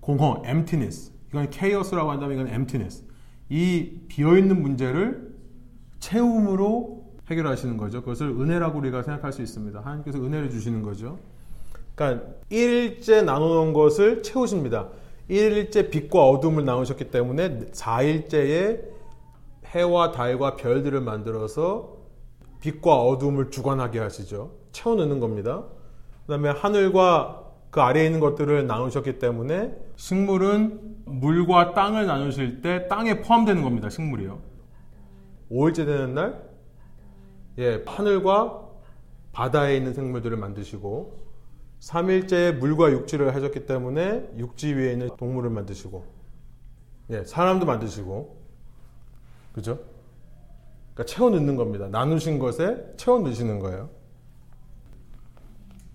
공허, 0.00 0.42
emptiness. 0.46 1.12
이건 1.28 1.50
chaos라고 1.50 2.10
한다면 2.10 2.36
이건 2.36 2.48
emptiness. 2.48 3.04
이 3.48 4.00
비어있는 4.08 4.60
문제를 4.60 5.34
채움으로 5.98 7.05
해결하시는 7.30 7.76
거죠. 7.76 8.00
그것을 8.00 8.28
은혜라고 8.28 8.78
우리가 8.78 9.02
생각할 9.02 9.32
수 9.32 9.42
있습니다. 9.42 9.80
하나님께서 9.80 10.18
은혜를 10.18 10.50
주시는 10.50 10.82
거죠. 10.82 11.18
그러니까 11.94 12.26
1일째 12.50 13.24
나누는 13.24 13.72
것을 13.72 14.22
채우십니다. 14.22 14.88
1일째 15.28 15.90
빛과 15.90 16.28
어둠을 16.28 16.64
나누셨기 16.64 17.10
때문에 17.10 17.58
4일째에 17.72 18.80
해와 19.66 20.12
달과 20.12 20.56
별들을 20.56 21.00
만들어서 21.00 21.96
빛과 22.60 23.02
어둠을 23.02 23.50
주관하게 23.50 23.98
하시죠. 23.98 24.52
채워넣는 24.72 25.20
겁니다. 25.20 25.64
그 26.26 26.32
다음에 26.32 26.50
하늘과 26.50 27.42
그 27.70 27.80
아래에 27.80 28.06
있는 28.06 28.20
것들을 28.20 28.66
나누셨기 28.66 29.18
때문에 29.18 29.74
식물은 29.96 30.96
물과 31.04 31.74
땅을 31.74 32.06
나누실 32.06 32.62
때 32.62 32.88
땅에 32.88 33.20
포함되는 33.20 33.62
겁니다. 33.62 33.90
식물이요. 33.90 34.38
5일째 35.50 35.76
되는 35.86 36.14
날, 36.14 36.42
예, 37.58 37.82
하늘과 37.86 38.66
바다에 39.32 39.76
있는 39.76 39.94
생물들을 39.94 40.36
만드시고, 40.36 41.26
3일째 41.80 42.56
물과 42.56 42.90
육지를 42.92 43.34
하셨기 43.34 43.66
때문에 43.66 44.30
육지 44.36 44.74
위에 44.74 44.92
있는 44.92 45.10
동물을 45.16 45.50
만드시고, 45.50 46.04
예, 47.10 47.24
사람도 47.24 47.66
만드시고, 47.66 48.36
그죠? 49.52 49.80
그러니까 50.94 51.04
채워 51.04 51.30
넣는 51.30 51.56
겁니다. 51.56 51.88
나누신 51.88 52.38
것에 52.38 52.94
채워 52.96 53.20
넣으시는 53.20 53.58
거예요. 53.58 53.90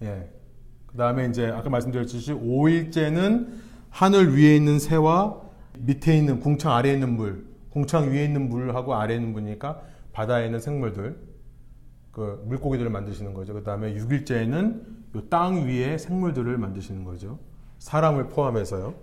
예. 0.03 0.31
그 0.87 0.97
다음에 0.97 1.25
이제 1.27 1.47
아까 1.47 1.69
말씀드렸듯이 1.69 2.33
5일째는 2.33 3.53
하늘 3.89 4.35
위에 4.35 4.55
있는 4.55 4.77
새와 4.79 5.41
밑에 5.79 6.17
있는 6.17 6.39
궁창 6.39 6.73
아래에 6.73 6.93
있는 6.93 7.15
물, 7.15 7.45
궁창 7.69 8.11
위에 8.11 8.23
있는 8.25 8.49
물하고 8.49 8.95
아래에 8.95 9.17
있는 9.17 9.31
물이니까 9.33 9.81
바다에 10.11 10.45
있는 10.45 10.59
생물들, 10.59 11.17
그 12.11 12.43
물고기들을 12.45 12.89
만드시는 12.91 13.33
거죠. 13.33 13.53
그 13.53 13.63
다음에 13.63 13.93
6일째는 13.95 15.29
땅 15.29 15.65
위에 15.67 15.97
생물들을 15.97 16.57
만드시는 16.57 17.03
거죠. 17.03 17.39
사람을 17.79 18.29
포함해서요. 18.29 18.93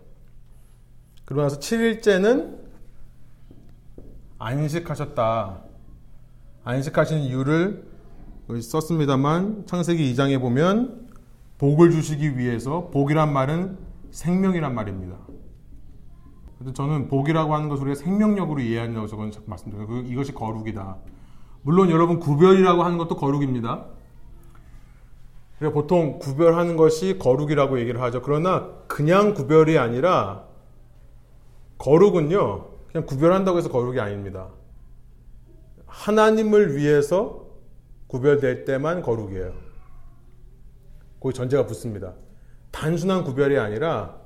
그러고 1.25 1.43
나서 1.43 1.59
7일째는 1.59 2.59
안식하셨다. 4.39 5.63
안식하신 6.65 7.19
이유를 7.19 7.85
썼습니다만 8.61 9.67
창세기 9.67 10.13
2장에 10.15 10.41
보면 10.41 11.09
복을 11.59 11.91
주시기 11.91 12.39
위해서 12.39 12.89
복이란 12.91 13.33
말은 13.33 13.79
생명이란 14.11 14.75
말입니다. 14.75 15.17
저는 16.75 17.09
복이라고 17.09 17.55
하는 17.55 17.69
것을 17.69 17.87
우리가 17.87 18.01
생명력으로 18.01 18.61
이해한다고 18.61 19.07
저건 19.07 19.33
말씀드려요. 19.47 19.87
그, 19.87 20.01
이것이 20.07 20.33
거룩이다. 20.35 20.97
물론 21.63 21.91
여러분 21.91 22.19
구별이라고 22.19 22.83
하는 22.83 22.99
것도 22.99 23.17
거룩입니다. 23.17 23.87
보통 25.73 26.19
구별하는 26.19 26.77
것이 26.77 27.19
거룩이라고 27.19 27.81
얘기를 27.81 28.01
하죠. 28.03 28.23
그러나 28.23 28.71
그냥 28.87 29.35
구별이 29.35 29.77
아니라 29.77 30.45
거룩은요. 31.79 32.67
그냥 32.93 33.07
구별한다고 33.07 33.59
해서 33.59 33.69
거룩이 33.69 33.99
아닙니다. 34.01 34.49
하나님을 35.87 36.77
위해서 36.77 37.47
구별될 38.07 38.65
때만 38.65 39.03
거룩이에요. 39.03 39.53
거기 41.21 41.35
전제가 41.35 41.67
붙습니다. 41.67 42.15
단순한 42.71 43.25
구별이 43.25 43.59
아니라 43.59 44.17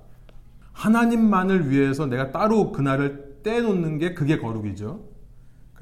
하나님만을 0.72 1.70
위해서 1.70 2.06
내가 2.06 2.30
따로 2.30 2.72
그날을 2.72 3.40
떼놓는 3.42 3.98
게 3.98 4.14
그게 4.14 4.38
거룩이죠. 4.38 5.11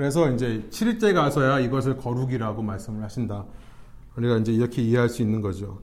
그래서 0.01 0.30
이제 0.30 0.64
7일째 0.70 1.12
가서야 1.12 1.61
이것을 1.61 1.98
거룩이라고 1.98 2.62
말씀을 2.62 3.03
하신다. 3.03 3.44
우리가 4.16 4.38
이제 4.38 4.51
이렇게 4.51 4.80
이해할 4.80 5.11
수 5.11 5.20
있는 5.20 5.42
거죠. 5.42 5.82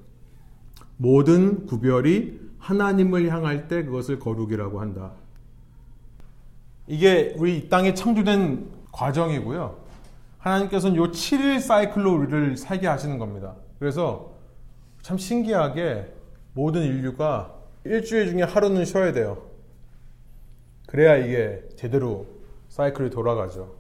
모든 0.98 1.68
구별이 1.68 2.40
하나님을 2.58 3.32
향할 3.32 3.68
때 3.68 3.84
그것을 3.86 4.18
거룩이라고 4.18 4.82
한다. 4.82 5.12
이게 6.88 7.36
우리 7.38 7.60
이 7.60 7.70
땅에 7.70 7.94
창조된 7.94 8.68
과정이고요. 8.92 9.78
하나님께서는 10.40 10.96
요 10.96 11.12
7일 11.12 11.60
사이클로 11.60 12.16
우리를 12.16 12.58
살게 12.58 12.88
하시는 12.88 13.20
겁니다. 13.20 13.54
그래서 13.78 14.32
참 15.04 15.20
신기하게 15.20 16.12
모든 16.54 16.82
인류가 16.82 17.54
일주일 17.84 18.32
중에 18.32 18.42
하루는 18.42 18.84
쉬어야 18.84 19.14
돼요. 19.14 19.44
그래야 20.88 21.18
이게 21.18 21.62
제대로 21.76 22.26
사이클이 22.70 23.12
돌아가죠. 23.12 23.77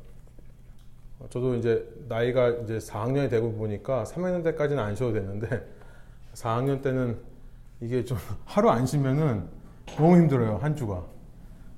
저도 1.29 1.55
이제 1.55 1.87
나이가 2.07 2.49
이제 2.49 2.77
4학년이 2.77 3.29
되고 3.29 3.51
보니까 3.53 4.03
3학년 4.03 4.43
때까지는 4.43 4.81
안 4.81 4.95
쉬어도 4.95 5.13
되는데 5.13 5.67
4학년 6.33 6.81
때는 6.83 7.17
이게 7.81 8.05
좀 8.05 8.17
하루 8.45 8.69
안 8.69 8.85
쉬면은 8.85 9.47
너무 9.85 10.17
힘들어요 10.17 10.57
한 10.61 10.75
주가. 10.75 11.03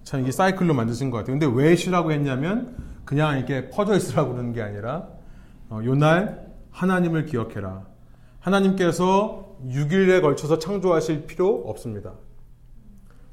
참 0.03 0.21
이게 0.21 0.31
사이클로 0.31 0.73
만드신 0.73 1.09
것 1.11 1.17
같아요. 1.17 1.37
근데 1.37 1.61
왜 1.61 1.75
쉬라고 1.75 2.11
했냐면 2.11 2.75
그냥 3.05 3.37
이렇게 3.37 3.69
퍼져 3.69 3.95
있으라고 3.95 4.31
그러는 4.31 4.53
게 4.53 4.61
아니라 4.61 5.07
어, 5.69 5.81
요날 5.83 6.47
하나님을 6.71 7.25
기억해라. 7.25 7.85
하나님께서 8.39 9.57
6일에 9.67 10.21
걸쳐서 10.21 10.59
창조하실 10.59 11.27
필요 11.27 11.63
없습니다. 11.65 12.13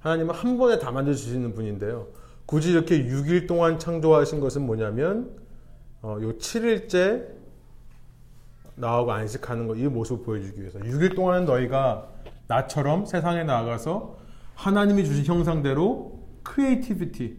하나님은 0.00 0.34
한 0.34 0.58
번에 0.58 0.78
다 0.78 0.90
만들어주시는 0.90 1.54
분인데요. 1.54 2.08
굳이 2.44 2.72
이렇게 2.72 3.04
6일 3.04 3.46
동안 3.48 3.78
창조하신 3.78 4.40
것은 4.40 4.66
뭐냐면 4.66 5.45
어, 6.06 6.20
요 6.22 6.38
7일째 6.38 7.26
나하고 8.76 9.10
안식하는 9.10 9.66
거, 9.66 9.74
이 9.74 9.88
모습을 9.88 10.24
보여주기 10.24 10.60
위해서. 10.60 10.78
6일 10.78 11.16
동안 11.16 11.46
너희가 11.46 12.06
나처럼 12.46 13.06
세상에 13.06 13.42
나가서 13.42 14.16
하나님이 14.54 15.04
주신 15.04 15.24
형상대로 15.24 16.20
creativity, 16.44 17.36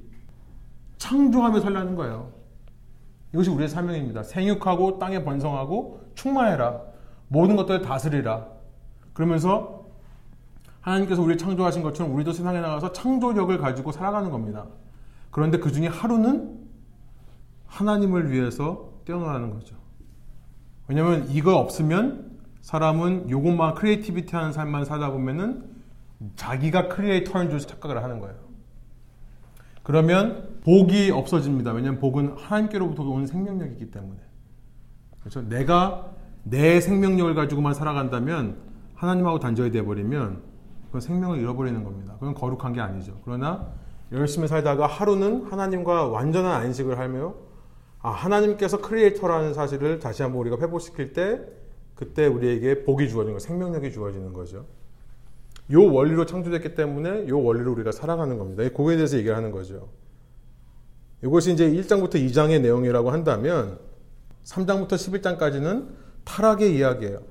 창조하며 0.97 1.61
살라는 1.61 1.95
거예요. 1.95 2.33
이것이 3.33 3.49
우리의 3.51 3.69
사명입니다. 3.69 4.23
생육하고 4.23 4.99
땅에 4.99 5.23
번성하고 5.23 6.01
충만해라. 6.15 6.81
모든 7.29 7.55
것들을 7.55 7.81
다스리라. 7.83 8.47
그러면서 9.13 9.85
하나님께서 10.81 11.21
우리를 11.21 11.37
창조하신 11.37 11.83
것처럼 11.83 12.13
우리도 12.13 12.33
세상에 12.33 12.59
나가서 12.59 12.91
창조력을 12.91 13.57
가지고 13.59 13.93
살아가는 13.93 14.29
겁니다. 14.29 14.65
그런데 15.31 15.57
그 15.57 15.71
중에 15.71 15.87
하루는 15.87 16.66
하나님을 17.67 18.31
위해서 18.31 18.93
떼어놓는 19.05 19.51
거죠. 19.51 19.75
왜냐하면 20.87 21.27
이거 21.29 21.57
없으면 21.57 22.37
사람은 22.61 23.29
요것만 23.29 23.75
creativity 23.75 24.35
하는 24.35 24.51
삶만 24.51 24.85
살다 24.85 25.11
보면은 25.11 25.63
자기가 26.35 26.87
creator인 26.87 27.49
줄 27.49 27.59
착각을 27.59 28.03
하는 28.03 28.19
거예요. 28.19 28.35
그러면 29.83 30.59
복이 30.63 31.11
없어집니다. 31.11 31.71
왜냐하면 31.71 32.01
복은 32.01 32.35
하나님께로부터 32.37 33.03
오는 33.03 33.25
생명력이기 33.25 33.91
때문에. 33.91 34.19
그렇죠? 35.19 35.47
내가 35.47 36.11
내 36.43 36.81
생명력을 36.81 37.33
가지고만 37.35 37.73
살아간다면 37.73 38.57
하나님하고 38.95 39.39
단절이 39.39 39.71
되어버리면 39.71 40.41
그건 40.87 41.01
생명을 41.01 41.39
잃어버리는 41.39 41.83
겁니다. 41.83 42.15
그건 42.19 42.33
거룩한 42.33 42.73
게 42.73 42.81
아니죠. 42.81 43.19
그러나 43.23 43.67
열심히 44.11 44.47
살다가 44.47 44.87
하루는 44.87 45.45
하나님과 45.51 46.07
완전한 46.07 46.61
안식을 46.61 46.97
하며 46.97 47.35
아, 47.99 48.11
하나님께서 48.11 48.81
creator라는 48.81 49.53
사실을 49.53 49.99
다시 49.99 50.21
한번 50.21 50.41
우리가 50.41 50.57
회복시킬 50.59 51.13
때 51.13 51.41
그때 51.95 52.27
우리에게 52.27 52.83
복이 52.83 53.09
주어지는 53.09 53.33
거, 53.33 53.39
생명력이 53.39 53.91
주어지는 53.91 54.33
거죠. 54.33 54.65
요 55.71 55.91
원리로 55.91 56.25
창조됐기 56.25 56.75
때문에 56.75 57.27
요 57.27 57.41
원리로 57.41 57.71
우리가 57.73 57.91
살아가는 57.91 58.37
겁니다. 58.37 58.63
그거에 58.63 58.95
대해서 58.95 59.17
얘기를 59.17 59.35
하는 59.35 59.51
거죠. 59.51 59.89
이것이 61.23 61.51
이제 61.51 61.69
1장부터 61.69 62.15
2장의 62.15 62.61
내용이라고 62.61 63.09
한다면 63.11 63.79
3장부터 64.45 64.91
11장까지는 64.91 65.87
타락의 66.23 66.75
이야기예요. 66.75 67.21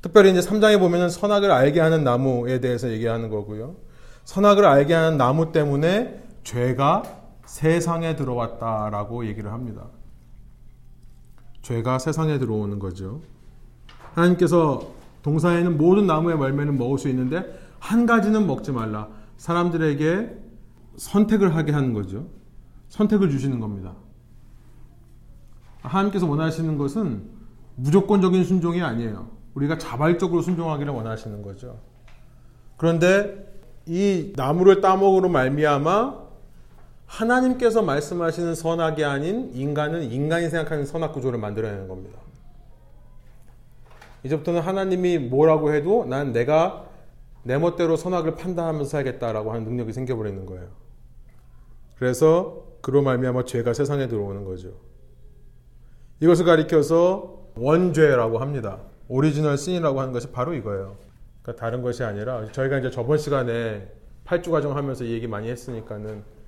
특별히 0.00 0.30
이제 0.30 0.40
3장에 0.40 0.78
보면은 0.78 1.10
선악을 1.10 1.50
알게 1.50 1.80
하는 1.80 2.04
나무에 2.04 2.60
대해서 2.60 2.90
얘기하는 2.90 3.28
거고요. 3.28 3.76
선악을 4.24 4.64
알게 4.64 4.94
하는 4.94 5.18
나무 5.18 5.52
때문에 5.52 6.22
죄가 6.44 7.21
세상에 7.52 8.16
들어왔다라고 8.16 9.26
얘기를 9.26 9.52
합니다. 9.52 9.88
죄가 11.60 11.98
세상에 11.98 12.38
들어오는 12.38 12.78
거죠. 12.78 13.20
하나님께서 14.14 14.90
동사에는 15.22 15.76
모든 15.76 16.06
나무의 16.06 16.40
열매는 16.40 16.78
먹을 16.78 16.96
수 16.96 17.10
있는데 17.10 17.44
한 17.78 18.06
가지는 18.06 18.46
먹지 18.46 18.72
말라. 18.72 19.08
사람들에게 19.36 20.34
선택을 20.96 21.54
하게 21.54 21.72
하는 21.72 21.92
거죠. 21.92 22.26
선택을 22.88 23.28
주시는 23.28 23.60
겁니다. 23.60 23.96
하나님께서 25.82 26.26
원하시는 26.26 26.78
것은 26.78 27.22
무조건적인 27.76 28.44
순종이 28.44 28.80
아니에요. 28.80 29.28
우리가 29.52 29.76
자발적으로 29.76 30.40
순종하기를 30.40 30.90
원하시는 30.90 31.42
거죠. 31.42 31.78
그런데 32.78 33.60
이 33.84 34.32
나무를 34.36 34.80
따먹으로 34.80 35.28
말미암아 35.28 36.21
하나님께서 37.12 37.82
말씀하시는 37.82 38.54
선악이 38.54 39.04
아닌 39.04 39.50
인간은 39.52 40.10
인간이 40.10 40.48
생각하는 40.48 40.86
선악 40.86 41.12
구조를 41.12 41.38
만들어내는 41.38 41.86
겁니다. 41.86 42.18
이제부터는 44.24 44.62
하나님이 44.62 45.18
뭐라고 45.18 45.74
해도 45.74 46.06
난 46.06 46.32
내가 46.32 46.88
내 47.42 47.58
멋대로 47.58 47.96
선악을 47.96 48.36
판단하면서 48.36 48.88
살겠다라고 48.88 49.52
하는 49.52 49.64
능력이 49.64 49.92
생겨버리는 49.92 50.46
거예요. 50.46 50.68
그래서 51.96 52.64
그로 52.80 53.02
말미암아 53.02 53.44
죄가 53.44 53.74
세상에 53.74 54.08
들어오는 54.08 54.44
거죠. 54.44 54.70
이것을 56.20 56.46
가리켜서 56.46 57.40
원죄라고 57.56 58.38
합니다. 58.38 58.78
original 59.08 59.58
sin이라고 59.58 60.00
하는 60.00 60.12
것이 60.12 60.30
바로 60.30 60.54
이거예요. 60.54 60.96
그러니까 61.42 61.60
다른 61.62 61.82
것이 61.82 62.04
아니라 62.04 62.50
저희가 62.52 62.78
이제 62.78 62.90
저번 62.90 63.18
시간에 63.18 63.86
8주 64.24 64.50
과정 64.50 64.76
하면서 64.76 65.04
얘기 65.04 65.26
많이 65.26 65.50
했으니까는 65.50 66.41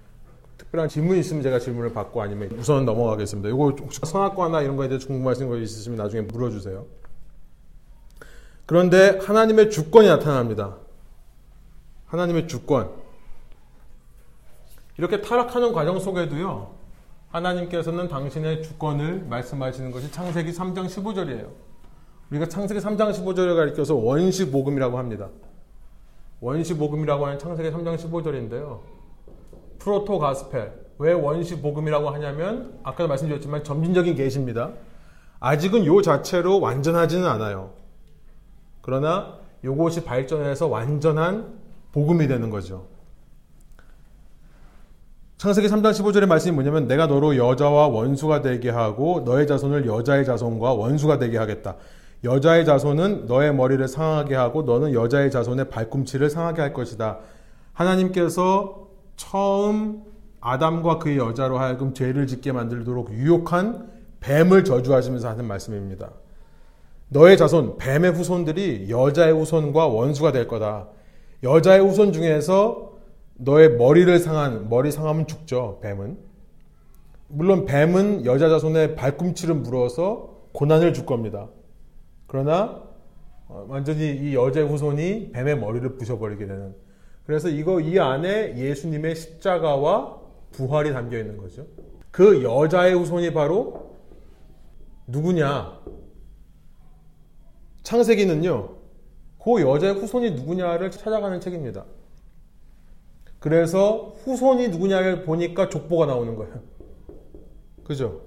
특별한 0.59 0.89
질문 0.89 1.17
있으면 1.17 1.43
제가 1.43 1.59
질문을 1.59 1.93
받고 1.93 2.23
아니면 2.23 2.51
우선 2.59 2.85
넘어가겠습니다. 2.85 3.49
이거 3.49 3.71
혹시 3.71 4.01
선악과나 4.05 4.63
이런 4.63 4.77
거에 4.77 4.89
대해서 4.89 5.07
궁금하신 5.07 5.49
거 5.49 5.57
있으시면 5.57 5.99
나중에 5.99 6.23
물어주세요. 6.23 6.87
그런데 8.67 9.19
하나님의 9.19 9.71
주권이 9.71 10.09
나타납니다. 10.09 10.77
하나님의 12.07 12.49
주권. 12.49 12.91
이렇게 14.97 15.21
타락하는 15.21 15.73
과정 15.73 15.99
속에도요, 15.99 16.73
하나님께서는 17.31 18.09
당신의 18.09 18.63
주권을 18.63 19.25
말씀하시는 19.29 19.91
것이 19.91 20.11
창세기 20.13 20.53
3장 20.53 20.87
15절이에요. 20.87 21.49
우리가 22.31 22.49
창세기 22.49 22.81
3장 22.81 23.13
15절을 23.13 23.57
가리켜서 23.57 23.97
원시 23.97 24.51
복음이라고 24.51 24.99
합니다. 24.99 25.29
원시 26.41 26.77
복음이라고 26.77 27.27
하는 27.27 27.39
창세기 27.39 27.71
3장 27.71 27.99
15절인데요. 27.99 28.94
프로토 29.85 30.19
가스펠. 30.19 30.73
왜 30.99 31.13
원시 31.13 31.61
복음이라고 31.61 32.09
하냐면 32.09 32.79
아까도 32.83 33.07
말씀드렸지만 33.07 33.65
점진적인 33.65 34.15
계시입니다. 34.15 34.71
아직은 35.41 35.85
요 35.85 36.01
자체로 36.01 36.59
완전하지는 36.59 37.27
않아요. 37.29 37.73
그러나 38.81 39.35
요것이 39.63 40.05
발전해서 40.05 40.69
완전한 40.69 41.59
복음이 41.93 42.27
되는 42.29 42.49
거죠. 42.49 42.87
창세기 45.37 45.69
3장 45.69 45.91
15절의 45.91 46.27
말씀이 46.27 46.55
뭐냐면 46.55 46.87
내가 46.87 47.07
너로 47.07 47.37
여자와 47.37 47.89
원수가 47.89 48.41
되게 48.41 48.71
하고 48.71 49.21
너의 49.27 49.47
자손을 49.47 49.87
여자의 49.87 50.25
자손과 50.25 50.73
원수가 50.73 51.19
되게 51.19 51.37
하겠다. 51.37 51.77
여자의 52.23 52.65
자손은 52.65 53.27
너의 53.27 53.55
머리를 53.55 53.87
상하게 53.87 54.35
하고 54.35 54.63
너는 54.63 54.95
여자의 54.95 55.31
자손의 55.31 55.69
발꿈치를 55.69 56.31
상하게 56.31 56.63
할 56.63 56.73
것이다. 56.73 57.19
하나님께서 57.75 58.84
처음 59.17 60.03
아담과 60.41 60.99
그의 60.99 61.19
여자로 61.19 61.59
하여금 61.59 61.95
죄를 61.95 62.27
짓게 62.27 62.53
만들도록 62.53 63.13
유혹한 63.13 63.91
뱀을 64.21 64.65
저주하시면서 64.65 65.29
하는 65.29 65.47
말씀입니다. 65.47 66.11
너의 67.09 67.37
자손, 67.37 67.79
뱀의 67.79 68.13
후손들이 68.13 68.89
여자의 68.91 69.33
후손과 69.33 69.87
원수가 69.87 70.33
될 70.33 70.49
거다. 70.49 70.89
여자의 71.43 71.81
후손 71.81 72.13
중에서 72.13 72.93
너의 73.37 73.77
머리를 73.77 74.19
상한, 74.19 74.69
머리 74.69 74.91
상하면 74.91 75.27
죽죠, 75.27 75.81
뱀은. 75.83 76.19
물론 77.29 77.65
뱀은 77.65 78.27
여자 78.27 78.49
자손의 78.49 78.97
발꿈치를 78.97 79.55
물어서 79.57 80.35
고난을 80.53 80.95
줄 80.95 81.05
겁니다. 81.05 81.49
그러나 82.27 82.83
어, 83.49 83.67
완전히 83.69 84.11
이 84.11 84.35
여자의 84.35 84.67
후손이 84.67 85.33
뱀의 85.33 85.59
머리를 85.59 85.97
부셔버리게 85.97 86.47
되는 86.47 86.75
그래서 87.27 87.49
이거 87.49 87.81
이 87.81 87.99
안에 87.99 88.57
예수님의 88.59 89.17
십자가와 89.17 90.21
부활이 90.53 90.93
담겨 90.93 91.19
있는 91.19 91.37
거죠. 91.37 91.67
그 92.11 92.43
여자의 92.43 92.95
후손이 92.95 93.33
바로 93.33 93.95
누구냐? 95.07 95.81
창세기는요, 97.83 98.77
그 99.43 99.61
여자의 99.61 99.95
후손이 99.95 100.33
누구냐를 100.33 100.91
찾아가는 100.91 101.41
책입니다. 101.41 101.85
그래서 103.41 104.15
후손이 104.25 104.69
누구냐를 104.69 105.25
보니까 105.25 105.69
족보가 105.69 106.07
나오는 106.07 106.35
거예요. 106.35 106.63
그죠? 107.85 108.23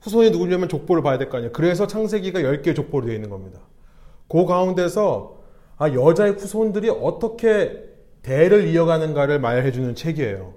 후손이 0.00 0.30
누구냐면 0.30 0.68
족보를 0.68 1.02
봐야 1.02 1.18
될 1.18 1.28
거 1.28 1.36
아니에요. 1.38 1.52
그래서 1.52 1.86
창세기가 1.86 2.40
10개의 2.40 2.74
족보로 2.76 3.04
되어 3.06 3.14
있는 3.14 3.28
겁니다. 3.28 3.60
그 4.28 4.46
가운데서 4.46 5.35
아, 5.78 5.92
여자의 5.92 6.32
후손들이 6.32 6.88
어떻게 6.88 7.84
대를 8.22 8.66
이어가는가를 8.68 9.40
말해주는 9.40 9.94
책이에요. 9.94 10.54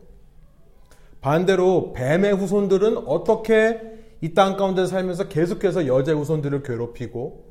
반대로 1.22 1.94
뱀의 1.94 2.34
후손들은 2.36 2.98
어떻게 3.08 3.82
이 4.22 4.34
땅 4.34 4.58
가운데 4.58 4.86
살면서 4.86 5.28
계속해서 5.30 5.88
여자의 5.88 6.18
후손들을 6.18 6.64
괴롭히고 6.64 7.46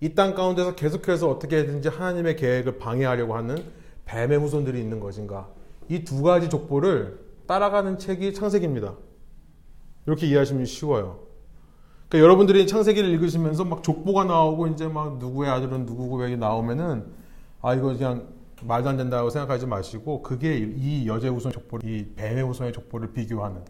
이 0.00 0.14
땅 0.14 0.34
가운데서 0.34 0.74
계속해서 0.74 1.28
어떻게든지 1.28 1.88
하나님의 1.88 2.36
계획을 2.36 2.78
방해하려고 2.78 3.34
하는 3.34 3.56
뱀의 4.04 4.38
후손들이 4.38 4.80
있는 4.80 5.00
것인가. 5.00 5.48
이 5.88 6.04
두 6.04 6.22
가지 6.22 6.48
족보를 6.48 7.18
따라가는 7.46 7.98
책이 7.98 8.34
창세기입니다. 8.34 8.94
이렇게 10.06 10.26
이해하시면 10.26 10.64
쉬워요. 10.66 11.27
그러니까 12.08 12.24
여러분들이 12.24 12.66
창세기를 12.66 13.10
읽으시면서 13.10 13.64
막 13.64 13.82
족보가 13.82 14.24
나오고 14.24 14.68
이제 14.68 14.88
막 14.88 15.18
누구의 15.18 15.50
아들은 15.50 15.84
누구고 15.84 16.24
여기 16.24 16.36
나오면은 16.36 17.06
아 17.60 17.74
이거 17.74 17.88
그냥 17.88 18.28
말도 18.62 18.88
안 18.88 18.96
된다고 18.96 19.30
생각하지 19.30 19.66
마시고 19.66 20.22
그게 20.22 20.56
이 20.56 21.06
여자의 21.06 21.32
후손 21.32 21.52
족보를 21.52 21.88
이 21.88 22.14
뱀의 22.16 22.42
후손의 22.44 22.72
족보를 22.72 23.12
비교하는 23.12 23.62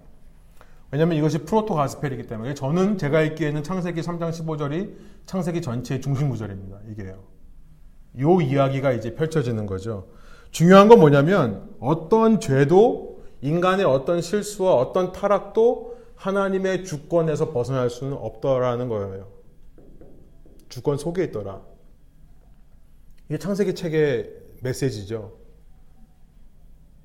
왜냐하면 0.91 1.19
이것이 1.19 1.39
프로토 1.39 1.75
가스펠이기 1.75 2.27
때문에 2.27 2.55
저는 2.55 2.97
제가 2.97 3.21
읽기에는 3.23 3.63
창세기 3.63 4.01
3장 4.01 4.31
15절이 4.31 4.95
창세기 5.27 5.61
전체의 5.61 6.01
중심 6.01 6.31
구절입니다. 6.31 6.79
이게요. 6.91 7.19
요 8.21 8.41
이야기가 8.41 8.93
이제 8.93 9.15
펼쳐지는 9.15 9.67
거죠. 9.67 10.07
중요한 10.51 10.89
건 10.89 11.01
뭐냐면 11.01 11.69
어떤 11.79 12.41
죄도 12.41 13.23
인간의 13.43 13.85
어떤 13.85 14.23
실수와 14.23 14.75
어떤 14.77 15.13
타락도 15.13 15.98
하나님의 16.19 16.85
주권에서 16.85 17.53
벗어날 17.53 17.89
수는 17.91 18.15
없더라는 18.15 18.89
거예요. 18.89 19.29
주권 20.69 20.99
속에 20.99 21.25
있더라. 21.25 21.63
이게 23.29 23.39
창세기 23.39 23.75
책의 23.75 24.31
메시지죠. 24.63 25.39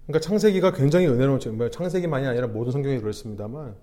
그러니까 0.05 0.19
창세기가 0.19 0.71
굉장히 0.73 1.07
은혜로운 1.07 1.39
책. 1.39 1.53
뭐 1.53 1.69
창세기만이 1.69 2.27
아니라 2.27 2.47
모든 2.47 2.71
성경이 2.71 2.99
그렇습니다만 2.99 3.75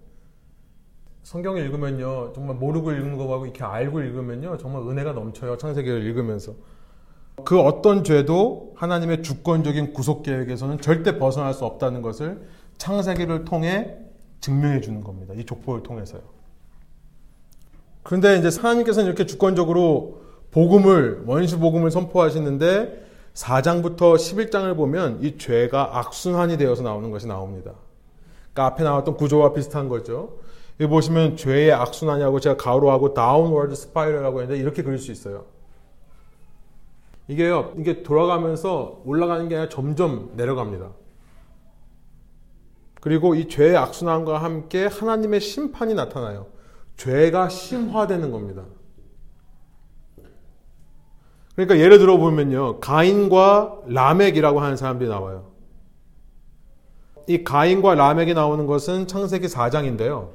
성경을 1.22 1.62
읽으면요 1.66 2.32
정말 2.34 2.56
모르고 2.56 2.92
읽는 2.92 3.16
거하고 3.16 3.44
이렇게 3.44 3.62
알고 3.62 4.00
읽으면요 4.00 4.56
정말 4.56 4.82
은혜가 4.82 5.12
넘쳐요 5.12 5.58
창세기를 5.58 6.02
읽으면서 6.06 6.54
그 7.44 7.60
어떤 7.60 8.04
죄도 8.04 8.72
하나님의 8.76 9.22
주권적인 9.22 9.92
구속 9.92 10.22
계획에서는 10.22 10.80
절대 10.80 11.18
벗어날 11.18 11.54
수 11.54 11.64
없다는 11.64 12.02
것을 12.02 12.46
창세기를 12.78 13.44
통해 13.44 13.98
증명해 14.40 14.80
주는 14.80 15.02
겁니다. 15.02 15.34
이 15.34 15.44
족보를 15.44 15.82
통해서요. 15.82 16.22
그런데 18.02 18.38
이제 18.38 18.48
하나님께서는 18.60 19.06
이렇게 19.06 19.26
주권적으로 19.26 20.22
복음을 20.50 21.24
원시 21.26 21.56
복음을 21.56 21.90
선포하시는데 21.90 23.08
4장부터 23.34 24.16
11장을 24.16 24.74
보면 24.76 25.22
이 25.22 25.38
죄가 25.38 25.98
악순환이 25.98 26.56
되어서 26.56 26.82
나오는 26.82 27.10
것이 27.10 27.26
나옵니다. 27.26 27.74
그러니까 28.52 28.66
앞에 28.66 28.82
나왔던 28.84 29.16
구조와 29.16 29.52
비슷한 29.52 29.88
거죠. 29.88 30.38
여기 30.80 30.90
보시면 30.90 31.36
죄의 31.36 31.72
악순환이라고 31.72 32.40
제가 32.40 32.56
가로하고 32.56 33.14
downward 33.14 33.74
spiral이라고 33.74 34.40
했는데 34.40 34.60
이렇게 34.60 34.82
그릴 34.82 34.98
수 34.98 35.12
있어요. 35.12 35.44
이게요, 37.28 37.74
이게 37.78 38.02
돌아가면서 38.02 39.02
올라가는 39.04 39.48
게 39.48 39.54
아니라 39.54 39.68
점점 39.68 40.32
내려갑니다. 40.36 40.90
그리고 43.00 43.34
이 43.34 43.48
죄의 43.48 43.76
악순환과 43.76 44.42
함께 44.42 44.86
하나님의 44.86 45.40
심판이 45.40 45.94
나타나요. 45.94 46.46
죄가 46.96 47.48
심화되는 47.48 48.30
겁니다. 48.30 48.64
그러니까 51.54 51.78
예를 51.78 51.98
들어 51.98 52.16
보면요. 52.18 52.80
가인과 52.80 53.80
라멕이라고 53.86 54.60
하는 54.60 54.76
사람들이 54.76 55.08
나와요. 55.08 55.50
이 57.26 57.42
가인과 57.44 57.94
라멕이 57.94 58.34
나오는 58.34 58.66
것은 58.66 59.06
창세기 59.06 59.46
4장인데요. 59.46 60.30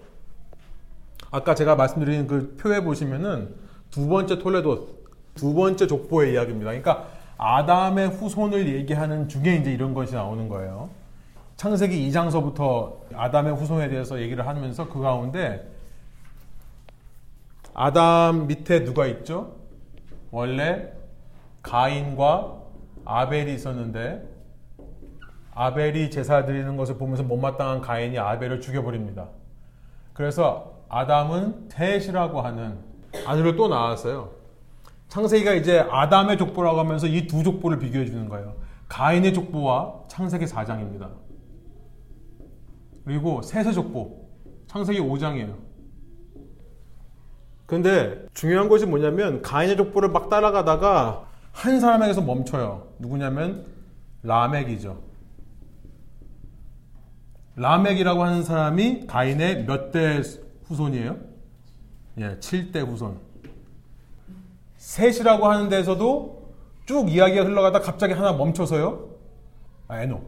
아까 1.32 1.54
제가 1.54 1.76
말씀드린 1.76 2.28
그 2.28 2.56
표에 2.58 2.84
보시면은 2.84 3.56
두 3.92 4.08
번째 4.08 4.40
톨레도 4.40 4.96
두 5.36 5.54
번째 5.54 5.88
족보의 5.88 6.34
이야기입니다. 6.34 6.72
그러니까 6.72 7.08
아담의 7.38 8.10
후손을 8.10 8.74
얘기하는 8.74 9.28
중에 9.28 9.58
이제 9.58 9.72
이런 9.72 9.94
것이 9.94 10.14
나오는 10.14 10.48
거예요. 10.48 10.90
창세기 11.58 12.10
2장서부터 12.10 12.98
아담의 13.16 13.56
후손에 13.56 13.88
대해서 13.90 14.20
얘기를 14.20 14.46
하면서 14.46 14.88
그 14.90 15.00
가운데 15.02 15.72
아담 17.74 18.48
밑에 18.48 18.84
누가 18.84 19.06
있죠? 19.08 19.56
원래 20.32 20.92
가인과 21.62 22.58
아벨이 23.06 23.54
있었는데 23.54 24.24
아벨이 25.54 26.12
제사 26.12 26.46
드리는 26.46 26.76
것을 26.76 26.98
보면서 26.98 27.24
못마땅한 27.24 27.82
가인이 27.82 28.18
아벨을 28.20 28.60
죽여버립니다. 28.60 29.28
그래서 30.14 30.74
아담은 30.90 31.70
셋이라고 31.70 32.42
하는 32.42 32.78
아들을 33.26 33.56
또 33.56 33.68
낳았어요. 33.70 34.32
창세기가 35.08 35.54
이제 35.54 35.80
아담의 35.90 36.38
족보라고 36.38 36.80
하면서 36.80 37.08
이 37.08 37.28
두 37.28 37.44
족보를 37.44 37.80
비교해 37.80 38.06
주는 38.06 38.28
거예요. 38.28 38.56
가인의 38.90 39.34
족보와 39.34 40.02
창세기 40.10 40.46
4장입니다. 40.46 41.08
그리고 43.06 43.42
셋의 43.42 43.74
족보, 43.74 44.28
창세기 44.68 45.00
5장이에요. 45.00 45.56
근데 47.66 48.26
중요한 48.34 48.68
것이 48.70 48.86
뭐냐면 48.86 49.42
가인의 49.42 49.78
족보를 49.78 50.10
막 50.10 50.30
따라가다가 50.30 51.28
한 51.52 51.80
사람에게서 51.80 52.22
멈춰요. 52.22 52.88
누구냐면 53.00 53.66
라멕이죠. 54.24 55.02
라멕이라고 57.56 58.24
하는 58.24 58.44
사람이 58.44 59.08
가인의 59.08 59.66
몇 59.66 59.92
대 59.92 60.22
후손이에요? 60.66 61.18
예, 62.18 62.38
7대 62.40 62.86
후손. 62.86 63.20
셋이라고 64.78 65.46
하는 65.48 65.70
데서도 65.70 66.54
쭉 66.86 67.10
이야기가 67.10 67.46
흘러가다 67.46 67.80
갑자기 67.80 68.14
하나 68.14 68.34
멈춰서요. 68.34 69.10
아, 69.88 70.02
에노. 70.02 70.22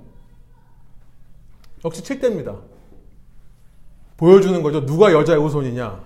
역시 1.85 2.01
7대입니다. 2.03 2.59
보여주는 4.17 4.61
거죠. 4.63 4.85
누가 4.85 5.13
여자의 5.13 5.39
후손이냐? 5.39 6.03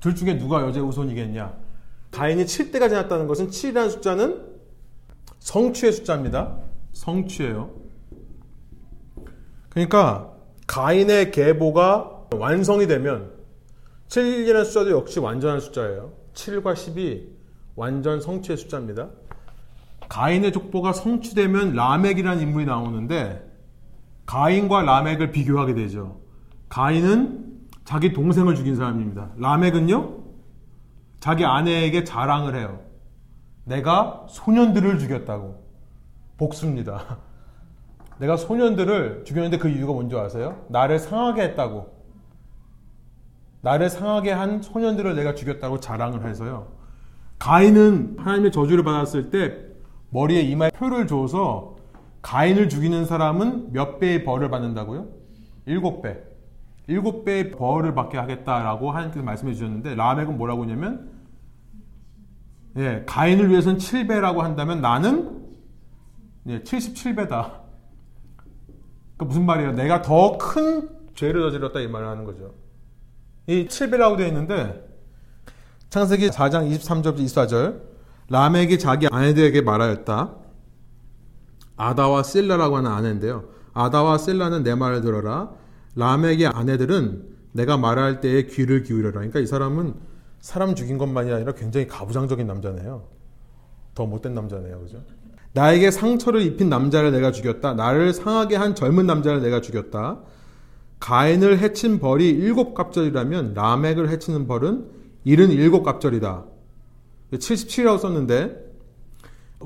둘 0.00 0.14
중에 0.14 0.38
누가 0.38 0.62
여자의 0.62 0.84
후손이겠냐? 0.86 1.54
가인이 2.10 2.44
7대가 2.44 2.88
지났다는 2.88 3.26
것은 3.26 3.48
7이라는 3.48 3.90
숫자는 3.90 4.42
성취의 5.38 5.92
숫자입니다. 5.92 6.58
성취예요. 6.92 7.70
그러니까 9.68 10.32
가인의 10.66 11.30
계보가 11.30 12.28
완성이 12.34 12.86
되면 12.86 13.32
7이라는 14.08 14.64
숫자도 14.64 14.90
역시 14.92 15.20
완전한 15.20 15.60
숫자예요. 15.60 16.12
7과 16.32 16.74
10이 16.74 17.28
완전 17.74 18.20
성취의 18.20 18.56
숫자입니다. 18.56 19.10
가인의 20.08 20.52
족보가 20.52 20.92
성취되면 20.92 21.74
라멕이라는 21.74 22.42
인물이 22.42 22.64
나오는데 22.64 23.45
가인과 24.26 24.82
라멕을 24.82 25.30
비교하게 25.30 25.74
되죠. 25.74 26.20
가인은 26.68 27.46
자기 27.84 28.12
동생을 28.12 28.56
죽인 28.56 28.76
사람입니다. 28.76 29.30
라멕은요? 29.36 30.18
자기 31.20 31.44
아내에게 31.44 32.04
자랑을 32.04 32.56
해요. 32.56 32.80
내가 33.64 34.26
소년들을 34.28 34.98
죽였다고. 34.98 35.64
복수입니다. 36.36 37.18
내가 38.18 38.36
소년들을 38.36 39.24
죽였는데 39.24 39.58
그 39.58 39.68
이유가 39.68 39.92
뭔지 39.92 40.16
아세요? 40.16 40.64
나를 40.68 40.98
상하게 40.98 41.42
했다고. 41.42 41.94
나를 43.62 43.90
상하게 43.90 44.32
한 44.32 44.62
소년들을 44.62 45.14
내가 45.16 45.34
죽였다고 45.34 45.80
자랑을 45.80 46.26
해서요. 46.28 46.68
가인은 47.38 48.16
하나님의 48.18 48.52
저주를 48.52 48.84
받았을 48.84 49.30
때 49.30 49.56
머리에 50.10 50.40
이마에 50.42 50.70
표를 50.70 51.06
줘서 51.06 51.76
가인을 52.22 52.68
죽이는 52.68 53.04
사람은 53.04 53.72
몇 53.72 53.98
배의 53.98 54.24
벌을 54.24 54.50
받는다고요? 54.50 55.08
일곱 55.66 56.02
배. 56.02 56.18
일곱 56.88 57.24
배의 57.24 57.50
벌을 57.50 57.94
받게 57.94 58.16
하겠다라고 58.18 58.90
하나님께서 58.90 59.24
말씀해 59.24 59.54
주셨는데 59.54 59.94
라멕은 59.94 60.36
뭐라고 60.36 60.62
했냐면 60.64 61.10
예, 62.76 63.04
가인을 63.06 63.48
위해서는 63.50 63.78
7배라고 63.78 64.38
한다면 64.38 64.80
나는 64.80 65.44
예, 66.48 66.62
77배다. 66.62 67.60
그 69.16 69.24
무슨 69.24 69.46
말이에요? 69.46 69.72
내가 69.72 70.02
더 70.02 70.36
큰 70.38 70.88
죄를 71.14 71.40
저질렀다 71.42 71.80
이 71.80 71.88
말을 71.88 72.06
하는 72.06 72.24
거죠. 72.24 72.54
이 73.46 73.66
7배라고 73.66 74.16
되어 74.18 74.26
있는데 74.28 74.86
창세기 75.88 76.28
4장 76.28 76.70
23절 76.70 77.16
24절 77.18 77.80
라멕이 78.28 78.78
자기 78.78 79.08
아내들에게 79.10 79.62
말하였다. 79.62 80.34
아다와 81.76 82.22
실라라고 82.22 82.76
하는 82.76 82.90
아내인데요. 82.90 83.44
아다와 83.72 84.18
실라는 84.18 84.62
내 84.62 84.74
말을 84.74 85.02
들어라. 85.02 85.50
라멕의 85.94 86.46
아내들은 86.46 87.36
내가 87.52 87.76
말할 87.76 88.20
때에 88.20 88.46
귀를 88.46 88.82
기울여라. 88.82 89.12
그러니까 89.12 89.40
이 89.40 89.46
사람은 89.46 89.94
사람 90.40 90.74
죽인 90.74 90.98
것만이 90.98 91.32
아니라 91.32 91.52
굉장히 91.52 91.86
가부장적인 91.86 92.46
남자네요. 92.46 93.08
더 93.94 94.06
못된 94.06 94.34
남자네요. 94.34 94.80
그죠? 94.80 95.02
나에게 95.52 95.90
상처를 95.90 96.42
입힌 96.42 96.68
남자를 96.68 97.12
내가 97.12 97.32
죽였다. 97.32 97.74
나를 97.74 98.12
상하게 98.12 98.56
한 98.56 98.74
젊은 98.74 99.06
남자를 99.06 99.40
내가 99.40 99.62
죽였다. 99.62 100.20
가인을 101.00 101.58
해친 101.58 101.98
벌이 101.98 102.28
일곱 102.28 102.74
갑절이라면 102.74 103.54
라멕을 103.54 104.10
해치는 104.10 104.46
벌은 104.46 104.86
일은 105.24 105.50
일곱 105.50 105.82
갑절이다. 105.82 106.44
77이라고 107.32 107.98
썼는데 107.98 108.65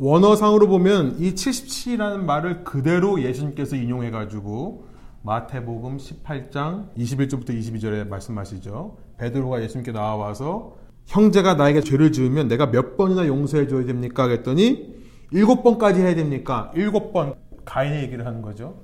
원어상으로 0.01 0.67
보면 0.67 1.17
이 1.19 1.35
77이라는 1.35 2.25
말을 2.25 2.65
그대로 2.65 3.21
예수님께서 3.21 3.77
인용해가지고 3.77 4.87
마태복음 5.23 5.99
18장 5.99 6.89
21절부터 6.97 7.51
22절에 7.51 8.09
말씀하시죠. 8.09 8.97
베드로가 9.19 9.63
예수님께 9.63 9.93
나와서 9.93 10.79
형제가 11.05 11.53
나에게 11.55 11.83
죄를 11.83 12.13
지으면 12.13 12.49
내가 12.49 12.71
몇 12.71 12.97
번이나 12.97 13.27
용서해 13.27 13.69
줘야 13.69 13.85
됩니까? 13.85 14.27
그랬더니 14.27 14.95
일곱 15.33 15.63
번까지 15.63 16.01
해야 16.01 16.15
됩니까? 16.15 16.71
일곱 16.75 17.13
번 17.13 17.35
가인의 17.67 18.05
얘기를 18.05 18.25
하는 18.25 18.41
거죠. 18.41 18.83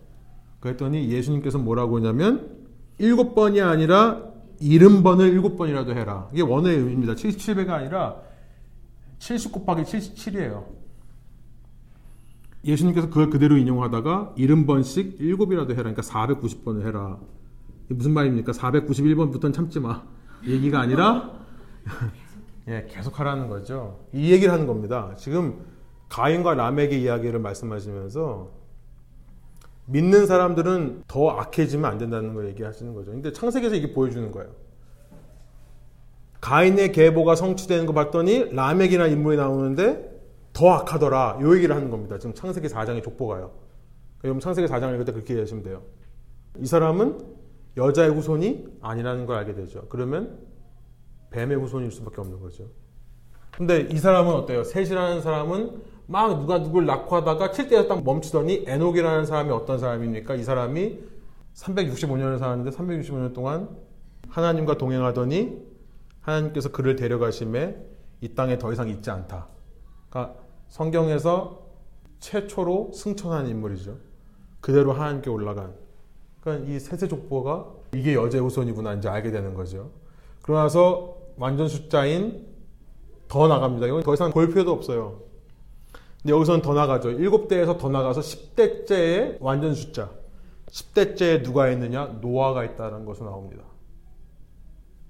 그랬더니 0.61 1.09
예수님께서 1.09 1.57
뭐라고 1.57 1.97
하냐면 1.97 2.59
일곱 2.99 3.35
번이 3.35 3.63
아니라 3.63 4.23
일흔 4.61 5.03
번을 5.03 5.29
일곱 5.29 5.57
번이라도 5.57 5.95
해라. 5.95 6.29
이게 6.35 6.43
원어의 6.43 6.77
의미입니다. 6.77 7.15
77배가 7.15 7.71
아니라 7.71 8.17
70 9.19 9.53
곱하기 9.53 9.83
77이에요. 9.83 10.86
예수님께서 12.67 13.09
그걸 13.09 13.31
그대로 13.31 13.57
인용하다가 13.57 14.35
70번씩 14.37 15.21
7이라도 15.21 15.71
해라. 15.73 15.93
그러니까 15.93 16.03
490번을 16.03 16.85
해라. 16.87 17.19
무슨 17.89 18.13
말입니까? 18.13 18.53
491번부터는 18.53 19.55
참지 19.55 19.79
마. 19.79 20.03
얘기가 20.45 20.81
아니라 20.81 21.33
예, 22.69 22.87
계속 22.91 23.21
하라는 23.21 23.49
거죠. 23.49 24.07
이 24.13 24.33
얘기를 24.33 24.53
하는 24.53 24.67
겁니다. 24.67 25.15
지금 25.17 25.65
가인과 26.09 26.55
라멕의 26.55 27.01
이야기를 27.01 27.39
말씀하시면서 27.39 28.51
믿는 29.87 30.27
사람들은 30.27 31.05
더 31.07 31.31
악해지면 31.31 31.89
안 31.89 31.99
된다는 31.99 32.35
걸 32.35 32.49
얘기하시는 32.49 32.93
거죠. 32.93 33.13
근데 33.13 33.33
창세기에서 33.33 33.77
이게 33.77 33.93
보여주는 33.93 34.33
거예요. 34.33 34.51
가인의 36.41 36.93
계보가 36.93 37.37
성취되는 37.37 37.87
거 37.87 37.93
봤더니 37.93 38.53
라멕이라는 38.53 39.13
인물이 39.13 39.37
나오는데 39.37 40.16
더 40.57 40.70
악하더라. 40.70 41.39
요 41.43 41.55
얘기를 41.55 41.77
하는 41.77 41.91
겁니다. 41.91 42.16
지금 42.19 42.35
창세기 42.35 42.69
4장의 42.69 43.05
족보가요. 43.05 43.51
여러분 44.24 44.41
창세기 44.41 44.66
4장을 44.66 44.95
읽을 44.95 45.05
때 45.05 45.12
그렇게 45.12 45.35
이해하시면 45.35 45.62
돼요. 45.62 45.83
이 46.59 46.65
사람은 46.65 47.19
여자의 47.77 48.11
후손이 48.11 48.78
아니라는 48.81 49.27
걸 49.27 49.37
알게 49.37 49.55
되죠. 49.55 49.83
그러면 49.91 50.39
뱀의 51.28 51.59
후손일 51.59 51.91
수밖에 51.91 52.23
없는 52.23 52.41
거죠. 52.41 52.70
근데 53.51 53.81
이 53.81 53.99
사람은 53.99 54.33
어때요? 54.33 54.65
셋이라는 54.65 55.20
사람은 55.20 55.83
막 56.07 56.39
누가 56.41 56.62
누굴 56.62 56.87
낳고하다가 56.87 57.51
7대에서 57.51 57.89
딱 57.89 58.03
멈추더니 58.03 58.65
에녹이라는 58.66 59.27
사람이 59.27 59.51
어떤 59.51 59.78
사람입니까? 59.78 60.37
이 60.37 60.43
사람이 60.43 61.01
365년을 61.53 62.39
살았는데 62.39 62.70
365년 62.70 63.35
동안 63.35 63.69
하나님과 64.31 64.78
동행하더니 64.78 65.55
하나님께서 66.20 66.70
그를 66.70 66.97
데려가심에 66.97 67.77
이 68.23 68.28
땅에 68.35 68.57
더 68.57 68.73
이상 68.73 68.89
있지 68.89 69.11
않다. 69.11 69.49
그러니까 70.09 70.45
성경에서 70.69 71.67
최초로 72.21 72.93
승천한 72.93 73.47
인물이죠. 73.49 73.99
그대로 74.61 74.93
하나님께 74.93 75.31
올라간. 75.31 75.75
그러니까 76.41 76.71
이 76.71 76.79
세세 76.79 77.09
족보가 77.09 77.73
이게 77.95 78.15
여제 78.15 78.39
후손이구나 78.39 78.95
이제 78.95 79.09
알게 79.09 79.31
되는 79.31 79.55
거죠. 79.55 79.91
그러나서 80.43 81.17
완전 81.37 81.69
숫자인 81.69 82.47
더 83.29 83.49
나갑니다. 83.49 83.87
이건 83.87 84.03
더 84.03 84.15
이상 84.15 84.31
볼 84.31 84.49
필요도 84.49 84.73
없어요. 84.73 85.23
근데 86.23 86.33
여기서는 86.33 86.63
더 86.63 86.75
나가죠. 86.75 87.11
7대에서 87.11 87.79
더 87.79 87.89
나가서 87.89 88.21
10대째의 88.21 89.39
완전 89.41 89.75
숫자. 89.75 90.11
10대째에 90.71 91.43
누가 91.43 91.71
있느냐? 91.71 92.07
노아가 92.21 92.65
있다는 92.65 93.05
것으 93.05 93.23
나옵니다. 93.23 93.65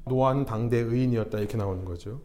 노아는 0.04 0.44
당대 0.44 0.78
의인이었다 0.78 1.38
이렇게 1.38 1.56
나오는 1.56 1.84
거죠. 1.84 2.20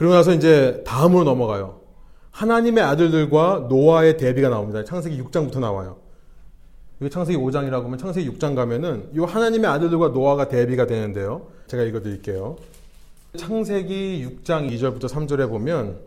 그러고 0.00 0.14
나서 0.14 0.32
이제 0.32 0.82
다음으로 0.86 1.24
넘어가요. 1.24 1.80
하나님의 2.30 2.82
아들들과 2.82 3.66
노아의 3.68 4.16
대비가 4.16 4.48
나옵니다. 4.48 4.82
창세기 4.82 5.22
6장부터 5.22 5.60
나와요. 5.60 5.98
이게 7.00 7.10
창세기 7.10 7.36
5장이라고 7.36 7.82
하면 7.82 7.98
창세기 7.98 8.30
6장 8.30 8.54
가면은 8.54 9.10
이 9.14 9.18
하나님의 9.18 9.70
아들들과 9.70 10.08
노아가 10.08 10.48
대비가 10.48 10.86
되는데요. 10.86 11.48
제가 11.66 11.82
읽어 11.82 12.00
드릴게요. 12.00 12.56
창세기 13.36 14.40
6장 14.42 14.72
2절부터 14.72 15.02
3절에 15.02 15.50
보면 15.50 15.98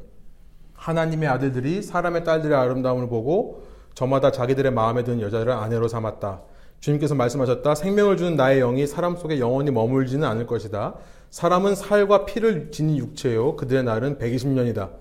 하나님의 0.73 1.29
아들들이 1.29 1.83
사람의 1.83 2.23
딸들의 2.23 2.57
아름다움을 2.57 3.09
보고 3.09 3.67
저마다 3.93 4.31
자기들의 4.31 4.71
마음에 4.71 5.03
드는 5.03 5.21
여자를 5.21 5.53
아내로 5.53 5.87
삼았다. 5.87 6.41
주님께서 6.79 7.13
말씀하셨다. 7.13 7.75
생명을 7.75 8.17
주는 8.17 8.35
나의 8.37 8.59
영이 8.59 8.87
사람 8.87 9.15
속에 9.15 9.39
영원히 9.39 9.69
머물지는 9.69 10.27
않을 10.27 10.47
것이다. 10.47 10.95
사람은 11.33 11.73
살과 11.73 12.25
피를 12.25 12.69
지닌 12.69 12.95
육체요. 12.97 13.55
그들의 13.55 13.83
날은 13.85 14.19
120년이다. 14.19 14.91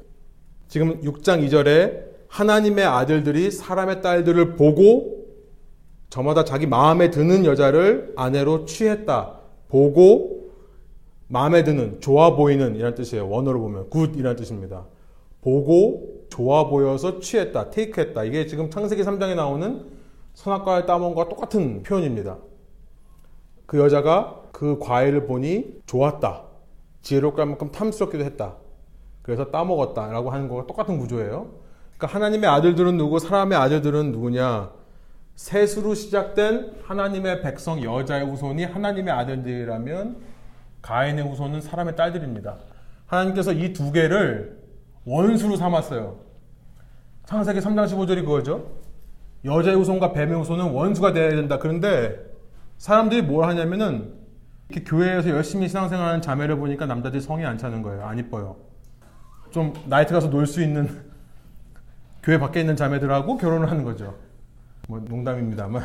지금 0.67 0.99
6장 1.03 1.47
2절에 1.47 2.05
하나님의 2.27 2.87
아들들이 2.87 3.51
사람의 3.51 4.01
딸들을 4.01 4.57
보고 4.57 5.27
저마다 6.09 6.45
자기 6.45 6.67
마음에 6.67 7.11
드는 7.11 7.45
여자를 7.45 8.15
아내로 8.17 8.65
취했다. 8.65 9.41
보고 9.69 10.51
마음에 11.29 11.65
드는 11.65 12.01
좋아 12.01 12.35
보이는 12.35 12.77
이란 12.77 12.95
뜻이에요. 12.95 13.29
원어로 13.29 13.61
보면 13.61 13.91
good 13.91 14.17
이란 14.17 14.35
뜻입니다. 14.35 14.87
보고 15.43 16.25
좋아 16.31 16.69
보여서 16.69 17.21
취했다. 17.21 17.69
take했다. 17.69 18.25
이게 18.25 18.47
지금 18.47 18.71
창세기 18.71 19.03
3장에 19.03 19.35
나오는 19.35 19.85
선악과를 20.33 20.87
따먹은 20.87 21.15
것과 21.15 21.29
똑같은 21.29 21.83
표현입니다. 21.83 22.39
그 23.67 23.79
여자가 23.79 24.42
그 24.63 24.79
과일을 24.79 25.27
보니 25.27 25.81
좋았다. 25.87 26.45
지혜롭게 27.03 27.45
만큼 27.45 27.73
탐스럽기도 27.73 28.23
했다. 28.23 28.55
그래서 29.23 29.51
따먹었다라고 29.51 30.31
하는 30.31 30.47
거가 30.47 30.69
똑같은 30.69 31.01
구조예요. 31.01 31.51
그러니까 31.97 32.07
하나님의 32.07 32.49
아들들은 32.49 32.97
누구, 32.97 33.19
사람의 33.19 33.59
아들들은 33.59 34.13
누구냐? 34.13 34.71
셋으로 35.35 35.95
시작된 35.95 36.75
하나님의 36.85 37.43
백성 37.43 37.83
여자의 37.83 38.25
후손이 38.25 38.63
하나님의 38.67 39.13
아들들이라면 39.13 40.19
가인의 40.81 41.25
후손은 41.25 41.61
사람의 41.61 41.97
딸들입니다. 41.97 42.59
하나님께서 43.07 43.53
이 43.53 43.73
두 43.73 43.91
개를 43.91 44.63
원수로 45.05 45.57
삼았어요. 45.57 46.21
창세기 47.25 47.59
3장 47.59 47.89
15절이 47.89 48.25
그거죠. 48.25 48.71
여자의 49.45 49.75
후손과 49.77 50.13
뱀의 50.13 50.39
후손은 50.39 50.71
원수가 50.71 51.15
되어야 51.15 51.31
된다. 51.31 51.59
그런데 51.59 52.15
사람들이 52.79 53.23
뭘 53.23 53.49
하냐면은 53.49 54.22
이렇게 54.73 54.83
교회에서 54.85 55.29
열심히 55.29 55.69
신앙생활하는 55.69 56.23
자매를 56.23 56.57
보니까 56.57 56.87
남자들이 56.87 57.21
성이 57.21 57.45
안 57.45 57.59
차는 57.59 57.83
거예요. 57.83 58.07
안 58.07 58.19
이뻐요. 58.19 58.57
좀 59.51 59.75
나이트 59.87 60.15
가서 60.15 60.31
놀 60.31 60.47
수 60.47 60.63
있는 60.63 60.89
교회 62.23 62.39
밖에 62.39 62.61
있는 62.61 62.75
자매들하고 62.75 63.37
결혼을 63.37 63.71
하는 63.71 63.85
거죠. 63.85 64.17
뭐 64.89 65.01
농담입니다만. 65.01 65.83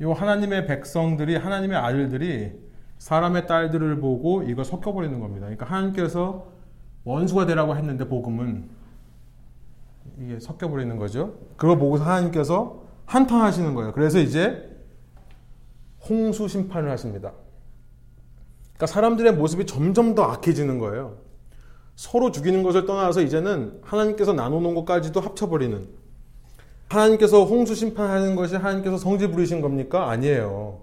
이 0.00 0.04
하나님의 0.04 0.66
백성들이 0.66 1.36
하나님의 1.36 1.76
아들들이 1.76 2.52
사람의 2.98 3.46
딸들을 3.48 4.00
보고 4.00 4.42
이거 4.44 4.62
섞여버리는 4.62 5.18
겁니다. 5.18 5.46
그러니까 5.46 5.66
하나님께서 5.66 6.46
원수가 7.04 7.46
되라고 7.46 7.76
했는데 7.76 8.06
복음은 8.06 8.68
이게 10.20 10.38
섞여버리는 10.38 10.96
거죠. 10.98 11.34
그걸 11.56 11.78
보고서 11.78 12.04
하나님께서 12.04 12.84
한탄하시는 13.06 13.74
거예요. 13.74 13.92
그래서 13.92 14.20
이제 14.20 14.70
홍수 16.08 16.46
심판을 16.46 16.90
하십니다. 16.90 17.32
그러니까 18.74 18.86
사람들의 18.86 19.34
모습이 19.34 19.66
점점 19.66 20.14
더 20.14 20.24
악해지는 20.24 20.78
거예요. 20.78 21.18
서로 21.96 22.32
죽이는 22.32 22.62
것을 22.62 22.86
떠나서 22.86 23.22
이제는 23.22 23.78
하나님께서 23.82 24.32
나눠놓은 24.32 24.74
것까지도 24.74 25.20
합쳐버리는. 25.20 25.88
하나님께서 26.88 27.44
홍수 27.44 27.74
심판하는 27.74 28.36
것이 28.36 28.56
하나님께서 28.56 28.98
성질 28.98 29.30
부리신 29.30 29.60
겁니까? 29.60 30.10
아니에요. 30.10 30.82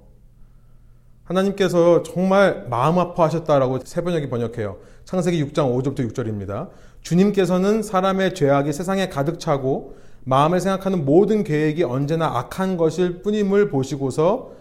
하나님께서 1.25 2.03
정말 2.03 2.65
마음 2.69 2.99
아파하셨다라고 2.99 3.79
세번역이 3.83 4.29
번역해요. 4.29 4.77
창세기 5.05 5.43
6장 5.45 5.73
5절부터 5.73 6.11
6절입니다. 6.11 6.69
주님께서는 7.01 7.83
사람의 7.83 8.35
죄악이 8.35 8.73
세상에 8.73 9.09
가득 9.09 9.39
차고 9.39 9.95
마음에 10.23 10.59
생각하는 10.59 11.05
모든 11.05 11.43
계획이 11.43 11.83
언제나 11.83 12.37
악한 12.37 12.77
것일 12.77 13.21
뿐임을 13.21 13.69
보시고서 13.69 14.51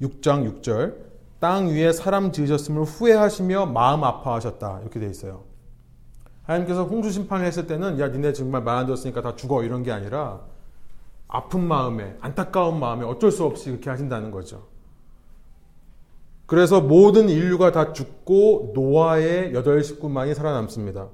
6장 0.00 0.62
6절 0.62 1.07
땅 1.40 1.68
위에 1.68 1.92
사람 1.92 2.32
지으셨음을 2.32 2.82
후회하시며 2.82 3.66
마음 3.66 4.02
아파하셨다. 4.04 4.80
이렇게 4.82 4.98
돼 5.00 5.06
있어요. 5.06 5.44
하나님께서 6.44 6.84
홍수 6.84 7.10
심판을 7.10 7.44
했을 7.46 7.66
때는 7.66 8.00
야 8.00 8.08
니네 8.08 8.32
정말 8.32 8.62
말 8.62 8.78
안 8.78 8.86
들었으니까 8.86 9.20
다 9.22 9.36
죽어 9.36 9.62
이런 9.62 9.82
게 9.82 9.92
아니라 9.92 10.40
아픈 11.28 11.62
마음에 11.62 12.16
안타까운 12.20 12.80
마음에 12.80 13.04
어쩔 13.04 13.30
수 13.30 13.44
없이 13.44 13.70
그렇게 13.70 13.90
하신다는 13.90 14.30
거죠. 14.30 14.66
그래서 16.46 16.80
모든 16.80 17.28
인류가 17.28 17.72
다 17.72 17.92
죽고 17.92 18.72
노아의 18.74 19.52
여덟 19.52 19.84
식구만이 19.84 20.34
살아남습니다. 20.34 21.08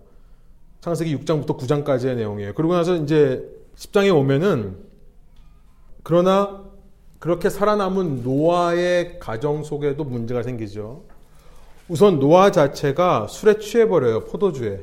창세기 0.80 1.16
6장부터 1.18 1.58
9장까지의 1.58 2.14
내용이에요. 2.14 2.54
그러고 2.54 2.74
나서 2.74 2.94
이제 2.94 3.44
10장에 3.76 4.14
오면은 4.14 4.78
그러나 6.04 6.63
그렇게 7.18 7.48
살아남은 7.48 8.22
노아의 8.22 9.18
가정 9.18 9.62
속에도 9.62 10.04
문제가 10.04 10.42
생기죠. 10.42 11.02
우선 11.88 12.18
노아 12.18 12.50
자체가 12.50 13.26
술에 13.28 13.58
취해버려요. 13.58 14.24
포도주에. 14.24 14.80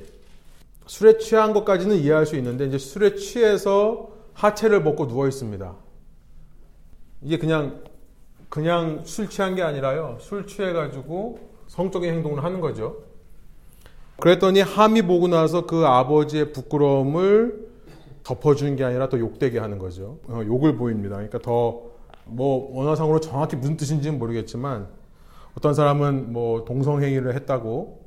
술에 0.86 1.18
취한 1.18 1.53
것까지는 1.53 1.98
이해할 1.98 2.26
수 2.26 2.36
있는데 2.36 2.66
이제 2.66 2.78
술에 2.78 3.16
취해서 3.16 4.10
하체를 4.34 4.84
벗고 4.84 5.08
누워 5.08 5.28
있습니다. 5.28 5.76
이게 7.22 7.38
그냥 7.38 7.84
그냥 8.49 9.02
술 9.06 9.30
취한 9.30 9.56
게 9.56 9.62
아니라요. 9.62 10.18
술 10.20 10.45
취해 10.45 10.74
가지고 10.74 11.40
성적인 11.68 12.12
행동을 12.12 12.44
하는 12.44 12.60
거죠. 12.60 12.98
그랬더니 14.20 14.62
함이 14.62 15.03
보고 15.03 15.28
나서 15.28 15.66
그 15.66 15.86
아버지의 15.86 16.52
부끄러움을 16.52 17.70
덮어주는 18.24 18.76
게 18.76 18.84
아니라 18.84 19.10
더 19.10 19.18
욕되게 19.18 19.58
하는 19.58 19.80
거죠. 19.80 20.20
어, 20.28 20.41
욕을 20.45 20.76
보입니다. 20.76 21.16
그러니까 21.16 21.40
더 21.40 21.90
뭐 22.26 22.80
언어상으로 22.80 23.19
정확히 23.19 23.56
무슨 23.56 23.77
뜻인지는 23.77 24.19
모르겠지만 24.19 24.88
어떤 25.57 25.73
사람은 25.73 26.31
뭐 26.31 26.65
동성행위를 26.65 27.35
했다고 27.35 28.02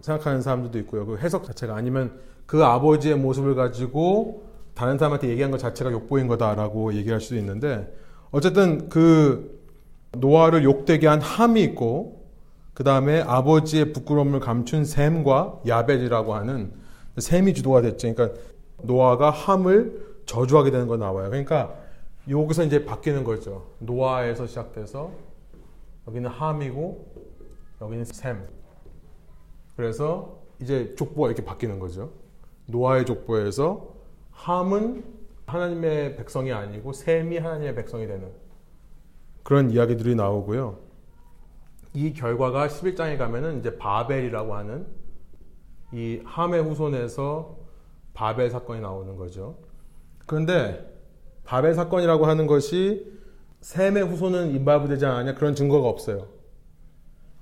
생각하는 0.00 0.42
사람들도 0.42 0.78
있고요. 0.80 1.06
그 1.06 1.18
해석 1.18 1.44
자체가 1.44 1.74
아니면 1.74 2.18
그 2.46 2.64
아버지의 2.64 3.16
모습을 3.16 3.54
가지고 3.54 4.44
다른 4.74 4.96
사람한테 4.96 5.28
얘기한 5.28 5.50
것 5.50 5.58
자체가 5.58 5.92
욕보인 5.92 6.28
거다라고 6.28 6.94
얘기할 6.94 7.20
수도 7.20 7.36
있는데 7.36 7.92
어쨌든 8.30 8.88
그 8.88 9.58
노아를 10.12 10.64
욕되게 10.64 11.06
한 11.06 11.20
함이 11.20 11.62
있고 11.62 12.26
그 12.74 12.84
다음에 12.84 13.20
아버지의 13.20 13.92
부끄러움을 13.92 14.40
감춘 14.40 14.84
샘과 14.84 15.60
야벨이라고 15.66 16.34
하는 16.34 16.72
샘이 17.18 17.54
주도가 17.54 17.82
됐죠. 17.82 18.14
그러니까 18.14 18.38
노아가 18.82 19.30
함을 19.30 20.06
저주하게 20.26 20.70
되는 20.70 20.86
거 20.86 20.96
나와요. 20.96 21.28
그러니까 21.28 21.74
여기서 22.28 22.64
이제 22.64 22.84
바뀌는 22.84 23.24
거죠. 23.24 23.70
노아에서 23.78 24.46
시작돼서 24.46 25.12
여기는 26.06 26.28
함이고 26.28 27.06
여기는 27.80 28.04
샘. 28.04 28.46
그래서 29.76 30.38
이제 30.60 30.94
족보가 30.96 31.28
이렇게 31.28 31.44
바뀌는 31.44 31.78
거죠. 31.78 32.12
노아의 32.66 33.06
족보에서 33.06 33.94
함은 34.30 35.04
하나님의 35.46 36.16
백성이 36.16 36.52
아니고 36.52 36.92
셈이 36.92 37.38
하나님의 37.38 37.74
백성이 37.74 38.06
되는 38.06 38.30
그런 39.42 39.70
이야기들이 39.70 40.14
나오고요. 40.14 40.78
이 41.94 42.12
결과가 42.12 42.68
11장에 42.68 43.16
가면은 43.16 43.60
이제 43.60 43.78
바벨이라고 43.78 44.54
하는 44.54 44.86
이 45.92 46.20
함의 46.24 46.62
후손에서 46.62 47.56
바벨 48.12 48.50
사건이 48.50 48.80
나오는 48.80 49.16
거죠. 49.16 49.58
그런데 50.26 50.87
바벨 51.48 51.72
사건이라고 51.72 52.26
하는 52.26 52.46
것이 52.46 53.10
셈의 53.62 54.04
후손은 54.04 54.50
인바브되지 54.50 55.06
않았냐 55.06 55.34
그런 55.34 55.54
증거가 55.54 55.88
없어요. 55.88 56.26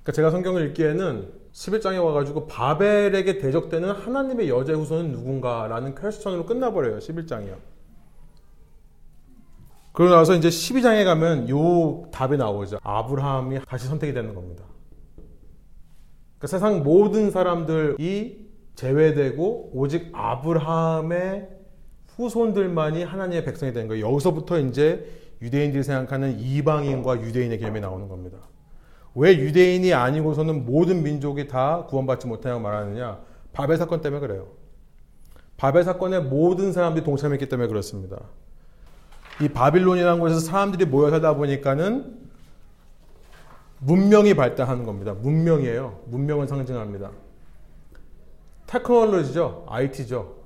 그러니까 0.01 0.11
제가 0.13 0.31
성경을 0.31 0.69
읽기에는 0.69 1.29
11장에 1.51 2.01
와가지고 2.01 2.47
바벨에게 2.47 3.37
대적되는 3.37 3.91
하나님의 3.91 4.47
여자 4.47 4.73
후손은 4.75 5.11
누군가라는 5.11 5.93
퀘스천으로 5.95 6.45
끝나버려요. 6.45 6.99
11장이요. 6.99 7.57
그러고 9.91 10.15
나서 10.15 10.35
이제 10.35 10.47
12장에 10.47 11.03
가면 11.03 11.49
요 11.49 12.07
답이 12.09 12.37
나오죠. 12.37 12.79
아브라함이 12.83 13.59
다시 13.67 13.87
선택이 13.87 14.13
되는 14.13 14.33
겁니다. 14.33 14.63
그러니까 16.37 16.47
세상 16.47 16.81
모든 16.81 17.29
사람들이 17.29 18.47
제외되고 18.75 19.71
오직 19.73 20.11
아브라함의 20.13 21.56
후손들만이 22.17 23.03
하나님의 23.03 23.45
백성이 23.45 23.73
되는 23.73 23.87
거예요. 23.87 24.07
여기서부터 24.07 24.59
이제 24.59 25.07
유대인들이 25.41 25.83
생각하는 25.83 26.39
이방인과 26.39 27.21
유대인의 27.21 27.59
개념이 27.59 27.79
나오는 27.79 28.07
겁니다. 28.07 28.39
왜 29.13 29.35
유대인이 29.37 29.93
아니고서는 29.93 30.65
모든 30.65 31.03
민족이 31.03 31.47
다 31.47 31.85
구원받지 31.85 32.27
못하냐고 32.27 32.61
말하느냐? 32.61 33.19
바벨 33.53 33.77
사건 33.77 34.01
때문에 34.01 34.19
그래요. 34.19 34.47
바벨 35.57 35.83
사건에 35.83 36.19
모든 36.19 36.71
사람들이 36.71 37.03
동참했기 37.03 37.49
때문에 37.49 37.67
그렇습니다. 37.67 38.19
이 39.41 39.47
바빌론이라는 39.49 40.19
곳에서 40.19 40.39
사람들이 40.39 40.85
모여 40.85 41.09
살다 41.11 41.35
보니까는 41.35 42.17
문명이 43.79 44.33
발달하는 44.33 44.85
겁니다. 44.85 45.13
문명이에요. 45.13 46.01
문명을 46.05 46.47
상징합니다. 46.47 47.11
테크놀로지죠. 48.65 49.65
IT죠. 49.67 50.36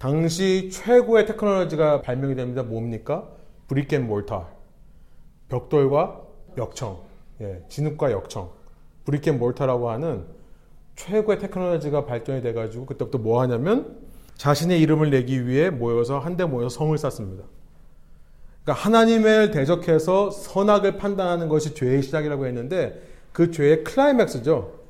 당시 0.00 0.70
최고의 0.72 1.26
테크놀로지가 1.26 2.00
발명이 2.00 2.34
됩니다. 2.34 2.62
뭡니까? 2.62 3.28
brick 3.68 3.92
and 3.92 4.06
mortar. 4.06 4.48
벽돌과 5.50 6.22
역청, 6.56 7.02
예, 7.42 7.62
진흙과 7.68 8.10
역청, 8.10 8.50
brick 9.04 9.25
and 9.25 9.38
mortar라고 9.38 9.90
하는 9.90 10.24
최고의 10.96 11.38
테크놀로지가 11.38 12.06
발전이 12.06 12.40
돼가지고 12.40 12.86
그때부터 12.86 13.18
뭐 13.18 13.42
하냐면 13.42 13.98
자신의 14.36 14.80
이름을 14.80 15.10
내기 15.10 15.46
위해 15.46 15.68
모여서 15.68 16.18
한데 16.18 16.44
모여서 16.44 16.78
성을 16.78 16.96
쌓습니다. 16.96 17.44
그러니까 18.62 18.84
하나님을 18.84 19.50
대적해서 19.50 20.30
선악을 20.30 20.96
판단하는 20.96 21.48
것이 21.48 21.74
죄의 21.74 22.02
시작이라고 22.02 22.46
했는데 22.46 23.02
그 23.32 23.50
죄의 23.50 23.84
클라이맥스죠. 23.84 24.80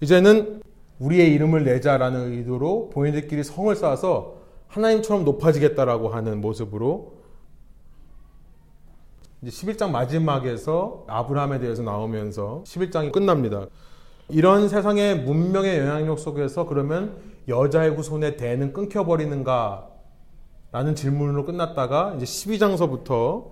이제는 0.00 0.60
우리의 0.98 1.32
이름을 1.34 1.64
내자라는 1.64 2.32
의도로 2.32 2.90
본인들끼리 2.90 3.44
성을 3.44 3.74
쌓아서 3.74 4.36
하나님처럼 4.68 5.24
높아지겠다라고 5.24 6.08
하는 6.08 6.40
모습으로 6.40 7.16
이제 9.42 9.50
11장 9.50 9.90
마지막에서 9.90 11.04
아브라함에 11.06 11.60
대해서 11.60 11.82
나오면서 11.82 12.62
11장이 12.66 13.12
끝납니다. 13.12 13.66
이런 14.28 14.68
세상의 14.68 15.20
문명의 15.20 15.78
영향력 15.78 16.18
속에서 16.18 16.66
그러면 16.66 17.16
여자의 17.46 17.90
후손의 17.90 18.36
대는 18.36 18.72
끊겨버리는가? 18.72 19.88
라는 20.72 20.94
질문으로 20.94 21.44
끝났다가 21.44 22.14
이제 22.16 22.24
12장서부터 22.24 23.50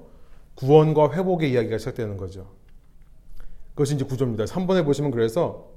구원과 0.57 1.13
회복의 1.13 1.53
이야기가 1.53 1.79
시작되는 1.79 2.17
거죠. 2.17 2.49
그것이 3.71 3.95
이제 3.95 4.05
구조입니다. 4.05 4.45
3번에 4.45 4.85
보시면 4.85 5.11
그래서 5.11 5.74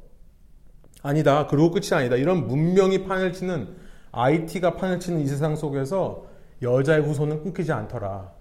아니다. 1.08 1.48
그리고 1.48 1.72
끝이 1.72 1.88
아니다. 1.94 2.18
이런 2.18 2.48
문명이 2.48 3.06
판을 3.06 3.32
치는 3.32 3.70
IT가 4.12 4.76
판을 4.76 5.00
치는 5.00 5.22
이 5.22 5.28
세상 5.28 5.56
속에서 5.56 6.26
여자의 6.62 7.02
후손은 7.02 7.44
끊기지 7.44 7.72
않더라. 7.72 8.32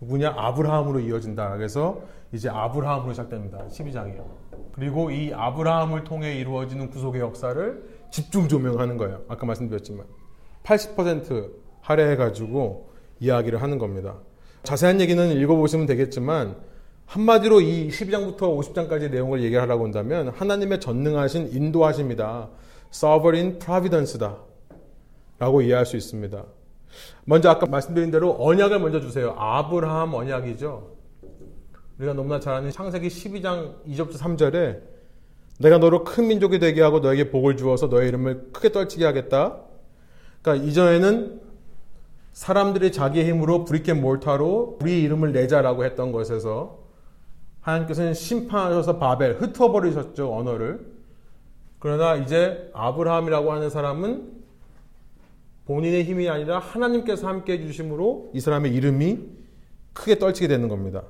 누구냐? 0.00 0.34
아브라함으로 0.36 0.98
이어진다. 0.98 1.56
그래서 1.56 2.02
이제 2.32 2.48
아브라함으로 2.48 3.12
시작됩니다. 3.12 3.58
12장이요. 3.68 4.24
그리고 4.72 5.12
이 5.12 5.32
아브라함을 5.32 6.02
통해 6.02 6.34
이루어지는 6.34 6.90
구속의 6.90 7.20
역사를 7.20 7.84
집중 8.10 8.48
조명하는 8.48 8.96
거예요. 8.96 9.22
아까 9.28 9.46
말씀드렸지만 9.46 10.04
80% 10.64 11.52
할애해가지고 11.82 12.90
이야기를 13.20 13.62
하는 13.62 13.78
겁니다. 13.78 14.16
자세한 14.64 15.00
얘기는 15.00 15.30
읽어보시면 15.30 15.86
되겠지만 15.86 16.56
한마디로 17.06 17.60
이 17.60 17.88
12장부터 17.88 18.38
50장까지 18.38 19.10
내용을 19.10 19.42
얘기하라고 19.42 19.84
한다면 19.84 20.28
하나님의 20.28 20.80
전능하신 20.80 21.50
인도하심이다. 21.52 22.48
sovereign 22.92 23.58
providence다. 23.58 24.38
라고 25.38 25.60
이해할 25.60 25.84
수 25.84 25.96
있습니다. 25.96 26.44
먼저 27.24 27.50
아까 27.50 27.66
말씀드린 27.66 28.10
대로 28.10 28.36
언약을 28.38 28.78
먼저 28.78 29.00
주세요. 29.00 29.34
아브라함 29.36 30.14
언약이죠. 30.14 30.92
우리가 31.98 32.14
너무나 32.14 32.40
잘 32.40 32.54
아는 32.54 32.70
창세기 32.70 33.08
12장 33.08 33.84
2절부터 33.86 34.18
3절에 34.18 34.80
내가 35.58 35.78
너로 35.78 36.04
큰 36.04 36.26
민족이 36.26 36.58
되게 36.58 36.82
하고 36.82 37.00
너에게 37.00 37.30
복을 37.30 37.56
주어서 37.56 37.86
너의 37.86 38.08
이름을 38.08 38.50
크게 38.52 38.72
떨치게 38.72 39.04
하겠다. 39.04 39.58
그러니까 40.40 40.66
이전에는 40.66 41.40
사람들이 42.32 42.92
자기의 42.92 43.28
힘으로 43.28 43.64
브리켓 43.64 43.98
몰타로 43.98 44.78
우리 44.80 45.02
이름을 45.02 45.32
내자라고 45.32 45.84
했던 45.84 46.12
것에서 46.12 46.81
하나님께서는 47.62 48.14
심판하셔서 48.14 48.98
바벨 48.98 49.34
흩어버리셨죠 49.40 50.32
언어를. 50.34 50.92
그러나 51.78 52.16
이제 52.16 52.70
아브라함이라고 52.74 53.52
하는 53.52 53.70
사람은 53.70 54.42
본인의 55.64 56.04
힘이 56.04 56.28
아니라 56.28 56.58
하나님께서 56.58 57.26
함께 57.26 57.54
해주심으로 57.54 58.32
이 58.34 58.40
사람의 58.40 58.74
이름이 58.74 59.18
크게 59.92 60.18
떨치게 60.18 60.48
되는 60.48 60.68
겁니다. 60.68 61.04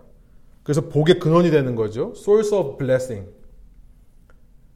그래서 0.63 0.89
복의 0.89 1.19
근원이 1.19 1.51
되는 1.51 1.75
거죠. 1.75 2.13
Source 2.15 2.57
of 2.57 2.77
blessing. 2.79 3.29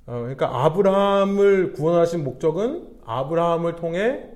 어, 0.06 0.12
그러니까 0.20 0.64
아브라함을 0.64 1.72
구원하신 1.72 2.24
목적은 2.24 2.96
아브라함을 3.04 3.76
통해 3.76 4.30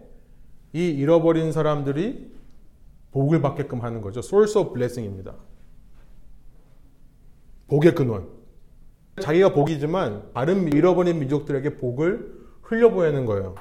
이 0.73 0.89
잃어버린 0.89 1.53
사람들이 1.53 2.31
복을 3.13 3.41
받게끔 3.41 3.83
하는 3.83 4.01
거죠. 4.01 4.21
Source 4.21 4.61
of 4.61 4.73
blessing입니다. 4.73 5.35
복의 7.71 7.95
근원. 7.95 8.29
자기가 9.21 9.53
복이지만 9.55 10.31
다른 10.35 10.73
잃어버린 10.73 11.19
민족들에게 11.21 11.77
복을 11.79 12.41
흘려보내는 12.63 13.27
거예요. 13.27 13.55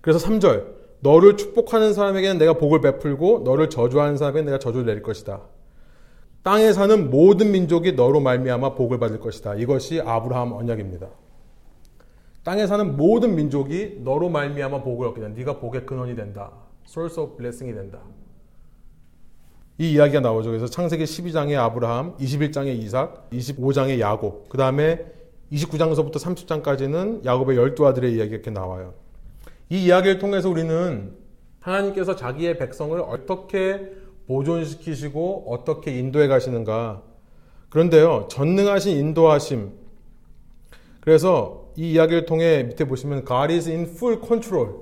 그래서 0.00 0.26
3절. 0.26 0.82
너를 1.00 1.36
축복하는 1.36 1.92
사람에게는 1.92 2.38
내가 2.38 2.54
복을 2.54 2.80
베풀고 2.80 3.42
너를 3.44 3.68
저주하는 3.68 4.16
사람에게는 4.16 4.46
내가 4.46 4.58
저주를 4.58 4.86
내릴 4.86 5.02
것이다. 5.02 5.42
땅에 6.42 6.72
사는 6.72 7.10
모든 7.10 7.52
민족이 7.52 7.92
너로 7.92 8.20
말미암아 8.20 8.74
복을 8.74 8.98
받을 8.98 9.20
것이다. 9.20 9.54
이것이 9.56 10.00
아브라함 10.00 10.52
언약입니다. 10.52 11.08
땅에 12.42 12.66
사는 12.66 12.96
모든 12.96 13.34
민족이 13.34 14.00
너로 14.02 14.30
말미암아 14.30 14.82
복을 14.82 15.08
얻게 15.08 15.20
된다. 15.20 15.36
네가 15.38 15.58
복의 15.58 15.84
근원이 15.84 16.16
된다. 16.16 16.52
source 16.86 17.22
of 17.22 17.36
blessing이 17.36 17.74
된다. 17.74 18.00
이 19.78 19.92
이야기가 19.92 20.20
나오죠. 20.20 20.50
그래서 20.50 20.66
창세기 20.66 21.04
12장의 21.04 21.56
아브라함, 21.58 22.16
21장의 22.18 22.78
이삭, 22.78 23.30
25장의 23.30 23.98
야곱, 23.98 24.48
그 24.48 24.56
다음에 24.56 25.04
29장서부터 25.50 26.14
30장까지는 26.16 27.24
야곱의 27.24 27.56
열두 27.56 27.86
아들의 27.86 28.12
이야기가 28.12 28.34
이렇게 28.34 28.50
나와요. 28.50 28.94
이 29.70 29.84
이야기를 29.84 30.18
통해서 30.18 30.48
우리는 30.48 31.12
하나님께서 31.60 32.14
자기의 32.14 32.58
백성을 32.58 32.98
어떻게 33.00 33.92
보존시키시고 34.26 35.46
어떻게 35.48 35.98
인도해 35.98 36.28
가시는가. 36.28 37.02
그런데요, 37.68 38.28
전능하신 38.30 38.96
인도하심. 38.96 39.72
그래서 41.00 41.72
이 41.76 41.92
이야기를 41.92 42.26
통해 42.26 42.62
밑에 42.62 42.84
보시면 42.84 43.24
God 43.26 43.52
is 43.52 43.68
in 43.68 43.82
full 43.82 44.20
control. 44.24 44.74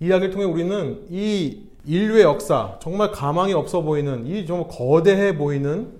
이 0.00 0.06
이야기를 0.06 0.32
통해 0.32 0.46
우리는 0.46 1.04
이 1.10 1.67
인류의 1.88 2.22
역사, 2.22 2.76
정말 2.80 3.10
가망이 3.12 3.54
없어 3.54 3.80
보이는, 3.80 4.26
이 4.26 4.44
좀 4.44 4.66
거대해 4.68 5.36
보이는 5.38 5.90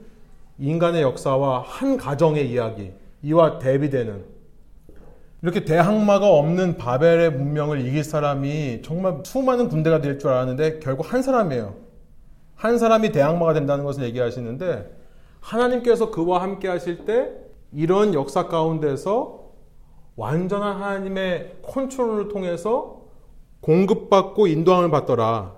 인간의 0.59 1.01
역사와 1.03 1.63
한 1.67 1.97
가정의 1.97 2.51
이야기, 2.51 2.93
이와 3.23 3.59
대비되는 3.59 4.23
이렇게 5.41 5.65
대항마가 5.65 6.29
없는 6.29 6.77
바벨의 6.77 7.33
문명을 7.33 7.87
이길 7.87 8.05
사람이 8.05 8.83
정말 8.83 9.21
수많은 9.25 9.69
군대가 9.69 10.01
될 10.01 10.19
줄 10.19 10.31
알았는데 10.31 10.81
결국 10.81 11.11
한 11.13 11.23
사람이에요. 11.23 11.75
한 12.57 12.77
사람이 12.77 13.13
대항마가 13.13 13.55
된다는 13.55 13.85
것을 13.85 14.03
얘기하시는데 14.03 14.91
하나님께서 15.41 16.11
그와 16.11 16.43
함께 16.43 16.69
하실 16.69 17.05
때 17.07 17.31
이런 17.73 18.13
역사 18.15 18.49
가운데서 18.49 19.39
완전한 20.17 20.77
하나님의 20.83 21.59
컨트롤을 21.63 22.29
통해서 22.29 23.03
공급받고 23.61 24.49
인도함을 24.49 24.91
받더라. 24.91 25.58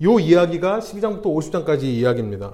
이 0.00 0.04
이야기가 0.22 0.78
12장부터 0.78 1.24
50장까지 1.24 1.82
이야기입니다. 1.84 2.52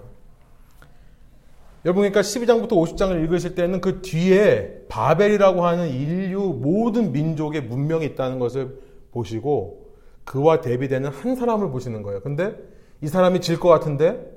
여러분 1.84 2.02
그러니까 2.02 2.22
12장부터 2.22 2.70
50장을 2.70 3.22
읽으실 3.22 3.54
때는 3.54 3.80
그 3.82 4.00
뒤에 4.00 4.86
바벨이라고 4.88 5.66
하는 5.66 5.90
인류 5.90 6.58
모든 6.58 7.12
민족의 7.12 7.62
문명이 7.62 8.06
있다는 8.06 8.38
것을 8.38 8.78
보시고 9.12 9.92
그와 10.24 10.62
대비되는 10.62 11.10
한 11.10 11.36
사람을 11.36 11.70
보시는 11.70 12.02
거예요. 12.02 12.20
근데 12.20 12.56
이 13.02 13.06
사람이 13.08 13.40
질 13.42 13.58
것 13.60 13.68
같은데 13.68 14.32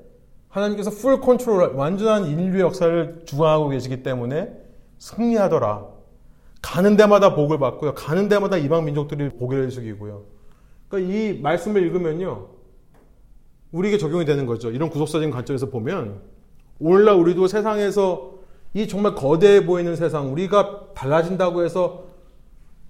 하나님께서 0.48 0.90
full 0.90 1.20
control 1.20 1.72
완전한 1.74 2.26
인류의 2.26 2.60
역사를 2.60 3.22
주관하고 3.24 3.70
계시기 3.70 4.02
때문에 4.02 4.52
승리하더라. 4.98 5.86
가는 6.60 6.96
데마다 6.96 7.34
복을 7.34 7.58
받고요. 7.58 7.94
가는 7.94 8.28
데마다 8.28 8.58
이방 8.58 8.84
민족들이 8.84 9.30
목을 9.30 9.70
숙이고요. 9.70 10.24
그러니까 10.88 11.14
이 11.14 11.38
말씀을 11.40 11.82
읽으면요. 11.84 12.57
우리에게 13.72 13.98
적용이 13.98 14.24
되는 14.24 14.46
거죠. 14.46 14.70
이런 14.70 14.90
구속사적인 14.90 15.30
관점에서 15.30 15.66
보면 15.70 16.20
오늘날 16.80 17.16
우리도 17.16 17.46
세상에서 17.48 18.38
이 18.74 18.86
정말 18.86 19.14
거대해 19.14 19.66
보이는 19.66 19.96
세상, 19.96 20.32
우리가 20.32 20.92
달라진다고 20.94 21.64
해서 21.64 22.04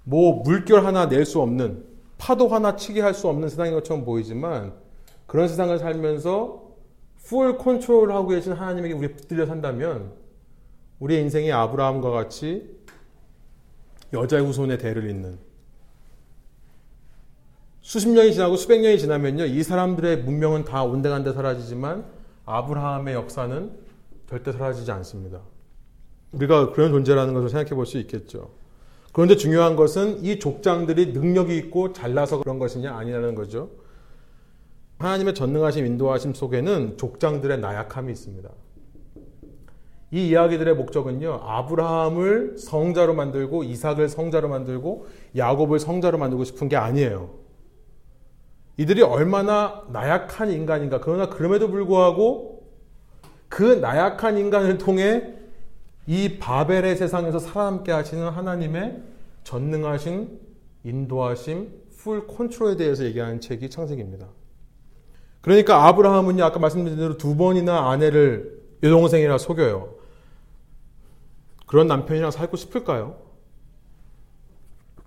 뭐 0.04 0.42
물결 0.42 0.84
하나 0.84 1.06
낼 1.06 1.24
수 1.24 1.40
없는, 1.40 1.84
파도 2.18 2.48
하나 2.48 2.76
치게 2.76 3.00
할 3.00 3.14
수 3.14 3.28
없는 3.28 3.48
세상인 3.48 3.74
것처럼 3.74 4.04
보이지만 4.04 4.72
그런 5.26 5.48
세상을 5.48 5.78
살면서 5.78 6.68
full 7.24 7.58
control 7.58 8.12
하고 8.12 8.28
계신 8.28 8.52
하나님에게 8.54 8.94
우리 8.94 9.12
붙들려 9.12 9.46
산다면 9.46 10.12
우리의 10.98 11.22
인생이 11.22 11.52
아브라함과 11.52 12.10
같이 12.10 12.76
여자의 14.12 14.44
후손의 14.44 14.78
대를 14.78 15.08
잇는 15.10 15.38
수십 17.88 18.10
년이 18.10 18.34
지나고 18.34 18.56
수백 18.56 18.82
년이 18.82 18.98
지나면요 18.98 19.46
이 19.46 19.62
사람들의 19.62 20.18
문명은 20.18 20.66
다 20.66 20.84
온데간데 20.84 21.32
사라지지만 21.32 22.04
아브라함의 22.44 23.14
역사는 23.14 23.70
절대 24.28 24.52
사라지지 24.52 24.92
않습니다. 24.92 25.40
우리가 26.32 26.72
그런 26.72 26.90
존재라는 26.90 27.32
것을 27.32 27.48
생각해 27.48 27.70
볼 27.70 27.86
수 27.86 27.96
있겠죠. 27.96 28.50
그런데 29.14 29.36
중요한 29.36 29.74
것은 29.74 30.22
이 30.22 30.38
족장들이 30.38 31.14
능력이 31.14 31.56
있고 31.56 31.94
잘나서 31.94 32.40
그런 32.40 32.58
것이냐 32.58 32.94
아니라는 32.94 33.34
거죠. 33.34 33.70
하나님의 34.98 35.34
전능하심, 35.34 35.86
인도하심 35.86 36.34
속에는 36.34 36.98
족장들의 36.98 37.58
나약함이 37.58 38.12
있습니다. 38.12 38.50
이 40.10 40.28
이야기들의 40.28 40.74
목적은요, 40.74 41.40
아브라함을 41.42 42.58
성자로 42.58 43.14
만들고, 43.14 43.64
이삭을 43.64 44.10
성자로 44.10 44.50
만들고, 44.50 45.06
야곱을 45.34 45.78
성자로 45.78 46.18
만들고 46.18 46.44
싶은 46.44 46.68
게 46.68 46.76
아니에요. 46.76 47.37
이들이 48.78 49.02
얼마나 49.02 49.82
나약한 49.88 50.50
인간인가. 50.50 51.00
그러나 51.00 51.28
그럼에도 51.28 51.68
불구하고 51.68 52.62
그 53.48 53.62
나약한 53.62 54.38
인간을 54.38 54.78
통해 54.78 55.34
이 56.06 56.38
바벨의 56.38 56.96
세상에서 56.96 57.40
살아남게 57.40 57.92
하시는 57.92 58.26
하나님의 58.28 59.02
전능하신 59.42 60.40
인도하심, 60.84 61.70
풀 61.98 62.26
컨트롤에 62.26 62.76
대해서 62.76 63.04
얘기하는 63.04 63.40
책이 63.40 63.68
창세기입니다. 63.68 64.28
그러니까 65.40 65.86
아브라함은요, 65.86 66.44
아까 66.44 66.60
말씀드린 66.60 66.98
대로 66.98 67.18
두 67.18 67.36
번이나 67.36 67.90
아내를 67.90 68.62
여동생이라 68.82 69.38
속여요. 69.38 69.94
그런 71.66 71.88
남편이랑 71.88 72.30
살고 72.30 72.56
싶을까요? 72.56 73.16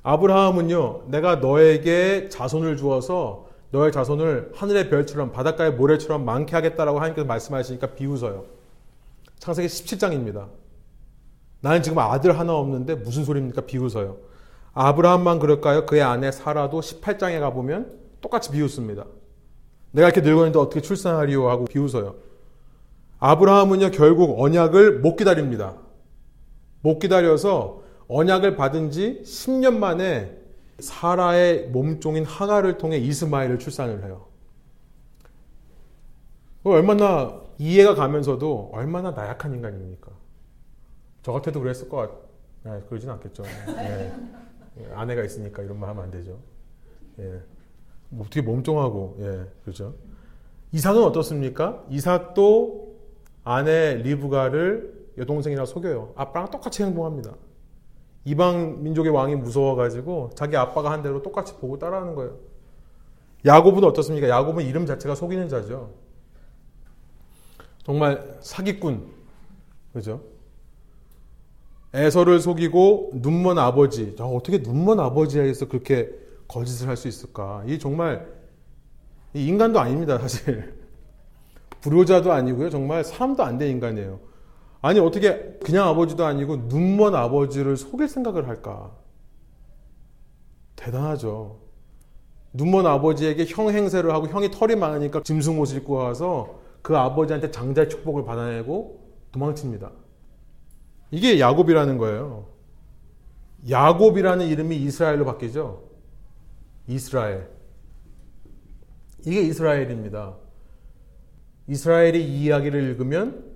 아브라함은요, 0.03 1.05
내가 1.07 1.37
너에게 1.37 2.27
자손을 2.27 2.75
주어서 2.75 3.50
너의 3.71 3.91
자손을 3.91 4.51
하늘의 4.53 4.89
별처럼 4.89 5.31
바닷가의 5.31 5.73
모래처럼 5.73 6.25
많게 6.25 6.55
하겠다라고 6.55 6.97
하나님께서 6.99 7.25
말씀하시니까 7.25 7.87
비웃어요. 7.87 8.45
창세기 9.39 9.67
17장입니다. 9.67 10.47
나는 11.61 11.81
지금 11.81 11.99
아들 11.99 12.37
하나 12.37 12.53
없는데 12.53 12.95
무슨 12.95 13.23
소리입니까? 13.23 13.61
비웃어요. 13.61 14.17
아브라함만 14.73 15.39
그럴까요? 15.39 15.85
그의 15.85 16.01
아내 16.01 16.31
사라도 16.31 16.81
18장에 16.81 17.39
가보면 17.39 17.99
똑같이 18.19 18.51
비웃습니다. 18.51 19.05
내가 19.91 20.09
이렇게 20.09 20.21
늙었는데 20.21 20.59
어떻게 20.59 20.81
출산하리요? 20.81 21.49
하고 21.49 21.65
비웃어요. 21.65 22.15
아브라함은요, 23.19 23.91
결국 23.91 24.41
언약을 24.41 24.99
못 24.99 25.15
기다립니다. 25.15 25.75
못 26.81 26.99
기다려서 26.99 27.83
언약을 28.07 28.55
받은 28.55 28.91
지 28.91 29.21
10년 29.23 29.77
만에 29.77 30.40
사라의 30.81 31.67
몸종인 31.67 32.25
하가를 32.25 32.77
통해 32.77 32.97
이스마엘을 32.97 33.59
출산을 33.59 34.03
해요. 34.03 34.27
얼마나 36.63 37.41
이해가 37.57 37.95
가면서도 37.95 38.71
얼마나 38.73 39.11
나약한 39.11 39.53
인간입니까? 39.53 40.11
저 41.23 41.31
같아도 41.31 41.59
그랬을 41.59 41.89
것 41.89 41.97
같, 41.97 42.11
네, 42.63 42.81
그러진 42.87 43.09
않겠죠. 43.09 43.43
네. 43.43 44.13
예, 44.79 44.91
아내가 44.93 45.23
있으니까 45.23 45.61
이런 45.63 45.79
말 45.79 45.89
하면 45.89 46.05
안 46.05 46.11
되죠. 46.11 46.39
예. 47.19 47.41
뭐 48.09 48.25
어떻게 48.25 48.41
몸종하고, 48.41 49.17
예, 49.19 49.45
그렇죠. 49.63 49.95
이삭은 50.71 51.03
어떻습니까? 51.03 51.83
이삭도 51.89 52.95
아내 53.43 53.95
리브가를 53.95 55.09
여동생이라 55.17 55.65
속여요. 55.65 56.13
아빠랑 56.15 56.49
똑같이 56.51 56.83
행동합니다. 56.83 57.35
이방 58.25 58.83
민족의 58.83 59.11
왕이 59.11 59.35
무서워가지고 59.35 60.31
자기 60.35 60.55
아빠가 60.57 60.91
한 60.91 61.01
대로 61.01 61.21
똑같이 61.21 61.55
보고 61.55 61.79
따라하는 61.79 62.15
거예요. 62.15 62.37
야곱은 63.45 63.83
어떻습니까? 63.83 64.29
야곱은 64.29 64.63
이름 64.65 64.85
자체가 64.85 65.15
속이는 65.15 65.49
자죠. 65.49 65.91
정말 67.83 68.37
사기꾼. 68.41 69.07
그죠? 69.93 70.21
에서를 71.93 72.39
속이고 72.39 73.11
눈먼 73.15 73.57
아버지. 73.57 74.15
야, 74.19 74.23
어떻게 74.23 74.59
눈먼 74.59 74.99
아버지에서 74.99 75.67
그렇게 75.67 76.09
거짓을 76.47 76.87
할 76.87 76.95
수 76.97 77.07
있을까? 77.07 77.63
이 77.67 77.79
정말 77.79 78.27
인간도 79.33 79.79
아닙니다, 79.79 80.17
사실. 80.19 80.79
불효자도 81.81 82.31
아니고요. 82.31 82.69
정말 82.69 83.03
사람도 83.03 83.43
안 83.43 83.57
된 83.57 83.69
인간이에요. 83.71 84.19
아니 84.81 84.99
어떻게 84.99 85.57
그냥 85.63 85.87
아버지도 85.87 86.25
아니고 86.25 86.57
눈먼 86.67 87.15
아버지를 87.15 87.77
속일 87.77 88.07
생각을 88.07 88.47
할까? 88.47 88.91
대단하죠. 90.75 91.59
눈먼 92.53 92.85
아버지에게 92.85 93.45
형 93.45 93.69
행세를 93.69 94.11
하고 94.13 94.27
형이 94.27 94.49
털이 94.51 94.75
많으니까 94.75 95.21
짐승 95.23 95.59
옷을 95.59 95.77
입고 95.77 95.93
와서 95.93 96.59
그 96.81 96.97
아버지한테 96.97 97.51
장자의 97.51 97.89
축복을 97.89 98.25
받아내고 98.25 98.99
도망칩니다. 99.31 99.91
이게 101.11 101.39
야곱이라는 101.39 101.97
거예요. 101.97 102.47
야곱이라는 103.69 104.47
이름이 104.47 104.75
이스라엘로 104.77 105.25
바뀌죠. 105.25 105.83
이스라엘. 106.87 107.47
이게 109.25 109.41
이스라엘입니다. 109.41 110.35
이스라엘이 111.67 112.23
이 112.23 112.45
이야기를 112.45 112.81
읽으면 112.81 113.50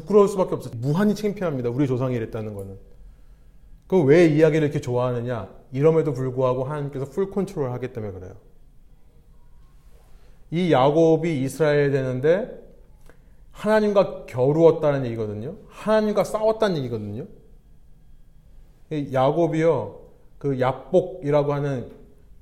부끄러울 0.00 0.28
수밖에 0.28 0.54
없어요. 0.54 0.74
무한히 0.76 1.14
창피합니다. 1.14 1.70
우리 1.70 1.86
조상이 1.86 2.14
이랬다는 2.16 2.54
거는. 2.54 2.78
그럼 3.86 4.06
왜 4.06 4.26
이야기를 4.26 4.66
이렇게 4.66 4.80
좋아하느냐? 4.80 5.48
이럼에도 5.72 6.12
불구하고 6.12 6.64
하나님께서 6.64 7.06
full 7.06 7.30
control 7.30 7.70
하기 7.72 7.92
때문에 7.92 8.12
그래요. 8.12 8.34
이 10.50 10.72
야곱이 10.72 11.42
이스라엘 11.42 11.90
되는데 11.90 12.64
하나님과 13.52 14.26
겨루었다는 14.26 15.06
얘기거든요. 15.06 15.54
하나님과 15.68 16.24
싸웠다는 16.24 16.76
얘기거든요. 16.78 17.26
야곱이요, 19.12 20.00
그 20.38 20.60
야복이라고 20.60 21.52
하는 21.52 21.90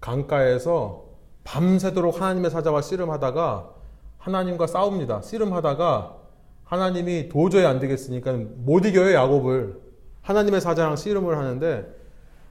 강가에서 0.01 1.05
밤새도록 1.45 2.21
하나님의 2.21 2.51
사자와 2.51 2.83
씨름하다가 2.83 3.71
하나님과 4.19 4.67
싸웁니다. 4.67 5.23
씨름하다가 5.23 6.24
하나님이 6.65 7.29
도저히 7.29 7.65
안 7.65 7.79
되겠으니까 7.79 8.33
못 8.57 8.85
이겨요, 8.85 9.15
야곱을. 9.15 9.81
하나님의 10.23 10.61
사자랑 10.61 10.97
씨름을 10.97 11.37
하는데 11.37 11.87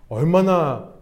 얼마나 0.07 0.93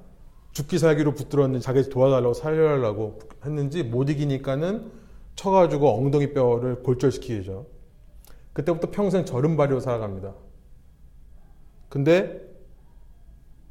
죽기 0.53 0.79
살기로 0.79 1.13
붙들었는지 1.13 1.63
자기 1.63 1.83
도와달라고 1.83 2.33
살려달라고 2.33 3.19
했는지 3.45 3.83
못 3.83 4.09
이기니까는 4.09 4.91
쳐가지고 5.35 5.97
엉덩이 5.97 6.33
뼈를 6.33 6.83
골절시키죠. 6.83 7.65
그때부터 8.53 8.91
평생 8.91 9.25
저른발이로 9.25 9.79
살아갑니다. 9.79 10.33
근데 11.89 12.41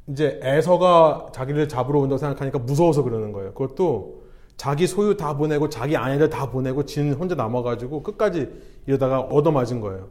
이제 0.07 0.39
에서가 0.43 1.27
자기를 1.33 1.67
잡으러 1.69 1.99
온다고 1.99 2.17
생각하니까 2.17 2.59
무서워서 2.59 3.03
그러는 3.03 3.31
거예요. 3.31 3.53
그것도 3.53 4.20
자기 4.61 4.85
소유 4.85 5.17
다 5.17 5.35
보내고 5.37 5.69
자기 5.69 5.97
아내들 5.97 6.29
다 6.29 6.51
보내고 6.51 6.85
진 6.85 7.13
혼자 7.13 7.33
남아가지고 7.33 8.03
끝까지 8.03 8.61
이러다가 8.85 9.19
얻어맞은 9.19 9.81
거예요. 9.81 10.09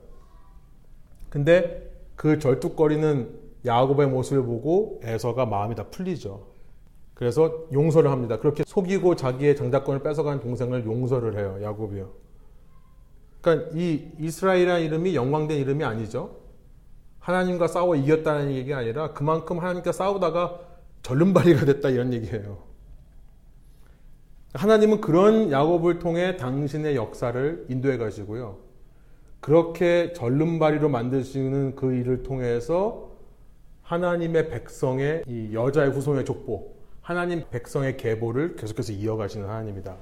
근데 1.29 1.89
그 2.17 2.41
절뚝거리는 2.41 3.31
야곱의 3.65 4.09
모습을 4.09 4.43
보고 4.43 5.01
에서가 5.05 5.47
마음이 5.47 5.77
다 5.77 5.85
풀리죠. 5.85 6.49
그래서 7.15 7.69
용서를 7.73 8.11
합니다. 8.11 8.41
그렇게 8.41 8.65
속이고 8.67 9.15
자기의 9.15 9.55
장자권을 9.55 10.03
뺏어간 10.03 10.41
동생을 10.41 10.85
용서를 10.85 11.39
해요. 11.39 11.61
야곱이요. 11.63 12.11
그러니까 13.43 13.71
이 13.77 14.09
이스라엘이라는 14.19 14.83
이름이 14.83 15.15
영광된 15.15 15.59
이름이 15.59 15.85
아니죠. 15.85 16.39
하나님과 17.21 17.69
싸워 17.69 17.95
이겼다는 17.95 18.51
얘기가 18.51 18.79
아니라 18.79 19.13
그만큼 19.13 19.61
하나님과 19.61 19.93
싸우다가 19.93 20.59
절름발이가 21.03 21.67
됐다 21.67 21.91
이런 21.91 22.13
얘기예요. 22.13 22.70
하나님은 24.55 25.01
그런 25.01 25.53
야곱을 25.53 26.01
통해 26.01 26.37
당신의 26.37 26.97
역사를 26.97 27.67
인도해 27.69 27.99
가시고요. 27.99 28.59
그렇게 29.41 30.13
절름발이로 30.13 30.89
만드시는 30.89 31.77
그 31.77 31.95
일을 31.95 32.23
통해서 32.23 33.11
하나님의 33.83 34.51
백성의 34.51 35.23
이 35.27 35.51
여자의 35.55 35.91
후손의 35.91 36.25
족보, 36.25 36.73
하나님 37.01 37.43
백성의 37.51 37.97
계보를 37.97 38.57
계속해서 38.57 38.93
이어가시는 38.93 39.49
하나님이다. 39.49 39.97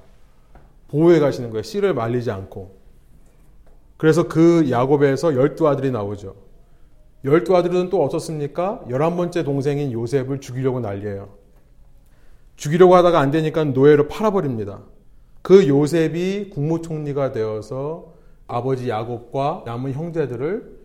보호해 0.89 1.19
가시는 1.19 1.51
거예요. 1.51 1.63
씨를 1.63 1.93
말리지 1.93 2.31
않고. 2.31 2.77
그래서 3.97 4.27
그 4.27 4.69
야곱에서 4.69 5.35
열두 5.35 5.67
아들이 5.67 5.91
나오죠. 5.91 6.35
열두 7.23 7.55
아들은 7.55 7.89
또 7.89 8.03
어떻습니까? 8.03 8.83
열한 8.89 9.15
번째 9.15 9.43
동생인 9.43 9.91
요셉을 9.91 10.39
죽이려고 10.39 10.79
난리예요. 10.79 11.38
죽이려고 12.59 12.93
하다가 12.95 13.21
안 13.21 13.31
되니까 13.31 13.63
노예로 13.63 14.09
팔아버립니다. 14.09 14.81
그 15.41 15.65
요셉이 15.67 16.49
국무총리가 16.49 17.31
되어서 17.31 18.13
아버지 18.47 18.89
야곱과 18.89 19.63
남은 19.65 19.93
형제들을 19.93 20.79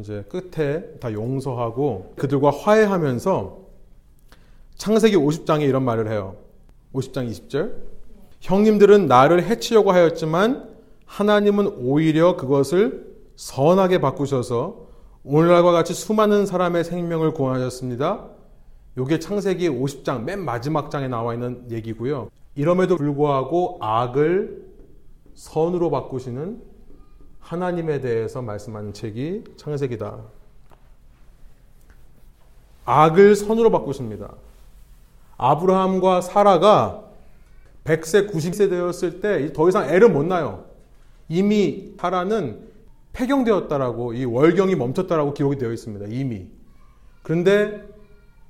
이제 0.00 0.24
끝에 0.28 0.82
다 0.98 1.12
용서하고 1.12 2.14
그들과 2.16 2.50
화해하면서 2.50 3.60
창세기 4.76 5.16
50장에 5.16 5.62
이런 5.62 5.84
말을 5.84 6.10
해요. 6.10 6.34
50장 6.94 7.30
20절. 7.30 7.74
형님들은 8.40 9.06
나를 9.06 9.44
해치려고 9.44 9.92
하였지만 9.92 10.68
하나님은 11.06 11.76
오히려 11.78 12.36
그것을 12.36 13.06
선하게 13.36 14.00
바꾸셔서 14.00 14.88
오늘날과 15.22 15.70
같이 15.70 15.94
수많은 15.94 16.46
사람의 16.46 16.82
생명을 16.82 17.34
구원하셨습니다. 17.34 18.39
이게 18.98 19.18
창세기 19.18 19.68
50장 19.68 20.24
맨 20.24 20.44
마지막 20.44 20.90
장에 20.90 21.08
나와 21.08 21.34
있는 21.34 21.70
얘기고요. 21.70 22.30
이럼에도 22.54 22.96
불구하고 22.96 23.78
악을 23.80 24.64
선으로 25.34 25.90
바꾸시는 25.90 26.60
하나님에 27.38 28.00
대해서 28.00 28.42
말씀하는 28.42 28.92
책이 28.92 29.44
창세기다. 29.56 30.18
악을 32.84 33.36
선으로 33.36 33.70
바꾸십니다. 33.70 34.34
아브라함과 35.36 36.20
사라가 36.20 37.04
100세, 37.84 38.30
90세 38.30 38.68
되었을 38.68 39.20
때 39.20 39.52
더 39.52 39.68
이상 39.68 39.88
애를 39.88 40.10
못 40.10 40.24
낳아요. 40.24 40.66
이미 41.28 41.94
사라는 41.98 42.68
폐경되었다라고 43.12 44.12
이 44.12 44.24
월경이 44.24 44.74
멈췄다라고 44.74 45.32
기록이 45.34 45.56
되어 45.56 45.72
있습니다. 45.72 46.06
이미. 46.10 46.46
그런데 47.22 47.82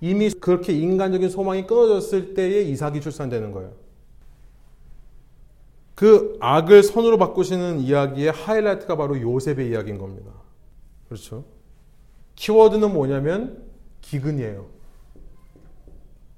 이미 0.01 0.31
그렇게 0.31 0.73
인간적인 0.73 1.29
소망이 1.29 1.67
끊어졌을 1.67 2.35
때에 2.35 2.63
이삭이 2.63 3.01
출산되는 3.01 3.53
거예요. 3.53 3.73
그 5.95 6.39
악을 6.41 6.83
선으로 6.83 7.19
바꾸시는 7.19 7.81
이야기의 7.81 8.33
하이라이트가 8.33 8.97
바로 8.97 9.21
요셉의 9.21 9.69
이야기인 9.69 9.99
겁니다. 9.99 10.33
그렇죠? 11.09 11.45
키워드는 12.37 12.93
뭐냐면 12.95 13.63
기근이에요. 14.01 14.67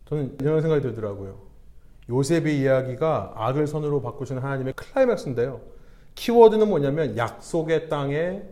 저는 0.07 0.37
이런 0.41 0.61
생각이 0.61 0.83
들더라고요. 0.83 1.39
요셉의 2.09 2.59
이야기가 2.59 3.35
악을 3.37 3.69
선으로 3.69 4.03
바꾸시는 4.03 4.43
하나님의 4.43 4.73
클라이맥스인데요. 4.73 5.61
키워드는 6.17 6.69
뭐냐면 6.69 7.17
약속의 7.17 7.89
땅에 7.89 8.43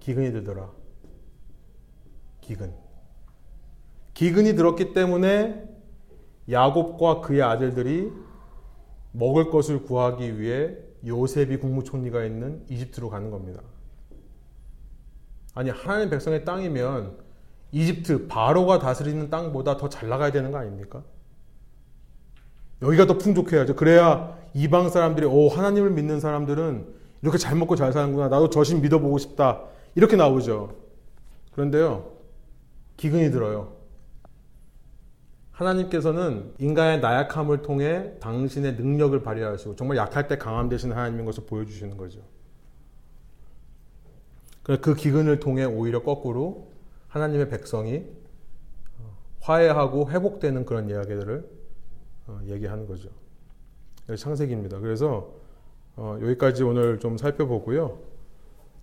기근이 0.00 0.32
들더라. 0.32 0.70
기근. 2.42 2.81
기근이 4.14 4.54
들었기 4.54 4.92
때문에 4.92 5.68
야곱과 6.50 7.20
그의 7.20 7.42
아들들이 7.42 8.10
먹을 9.12 9.50
것을 9.50 9.82
구하기 9.82 10.40
위해 10.40 10.76
요셉이 11.06 11.58
국무총리가 11.58 12.24
있는 12.24 12.64
이집트로 12.68 13.10
가는 13.10 13.30
겁니다. 13.30 13.62
아니 15.54 15.70
하나님 15.70 16.10
백성의 16.10 16.44
땅이면 16.44 17.18
이집트 17.72 18.26
바로가 18.26 18.78
다스리는 18.78 19.30
땅보다 19.30 19.76
더 19.76 19.88
잘 19.88 20.08
나가야 20.08 20.30
되는 20.32 20.50
거 20.50 20.58
아닙니까? 20.58 21.02
여기가 22.82 23.06
더 23.06 23.18
풍족해야죠. 23.18 23.76
그래야 23.76 24.36
이방 24.54 24.90
사람들이 24.90 25.26
오 25.26 25.48
하나님을 25.48 25.90
믿는 25.90 26.20
사람들은 26.20 26.86
이렇게 27.22 27.38
잘 27.38 27.56
먹고 27.56 27.76
잘 27.76 27.92
사는구나. 27.92 28.28
나도 28.28 28.50
저신 28.50 28.82
믿어보고 28.82 29.18
싶다. 29.18 29.62
이렇게 29.94 30.16
나오죠. 30.16 30.74
그런데요. 31.52 32.12
기근이 32.96 33.30
들어요. 33.30 33.81
하나님께서는 35.62 36.52
인간의 36.58 37.00
나약함을 37.00 37.62
통해 37.62 38.12
당신의 38.20 38.74
능력을 38.74 39.22
발휘하시고 39.22 39.76
정말 39.76 39.96
약할 39.96 40.28
때 40.28 40.36
강함 40.36 40.68
되신 40.68 40.92
하나님인 40.92 41.24
것을 41.24 41.44
보여주시는 41.46 41.96
거죠. 41.96 42.20
그 44.62 44.94
기근을 44.94 45.40
통해 45.40 45.64
오히려 45.64 46.02
거꾸로 46.02 46.68
하나님의 47.08 47.48
백성이 47.48 48.04
어, 48.98 49.16
화해하고 49.40 50.10
회복되는 50.10 50.64
그런 50.64 50.88
이야기들을 50.88 51.48
어, 52.28 52.40
얘기하는 52.46 52.86
거죠. 52.86 53.08
창세기입니다. 54.16 54.78
그래서 54.80 55.32
어, 55.96 56.18
여기까지 56.22 56.62
오늘 56.62 56.98
좀 57.00 57.16
살펴보고요. 57.16 57.98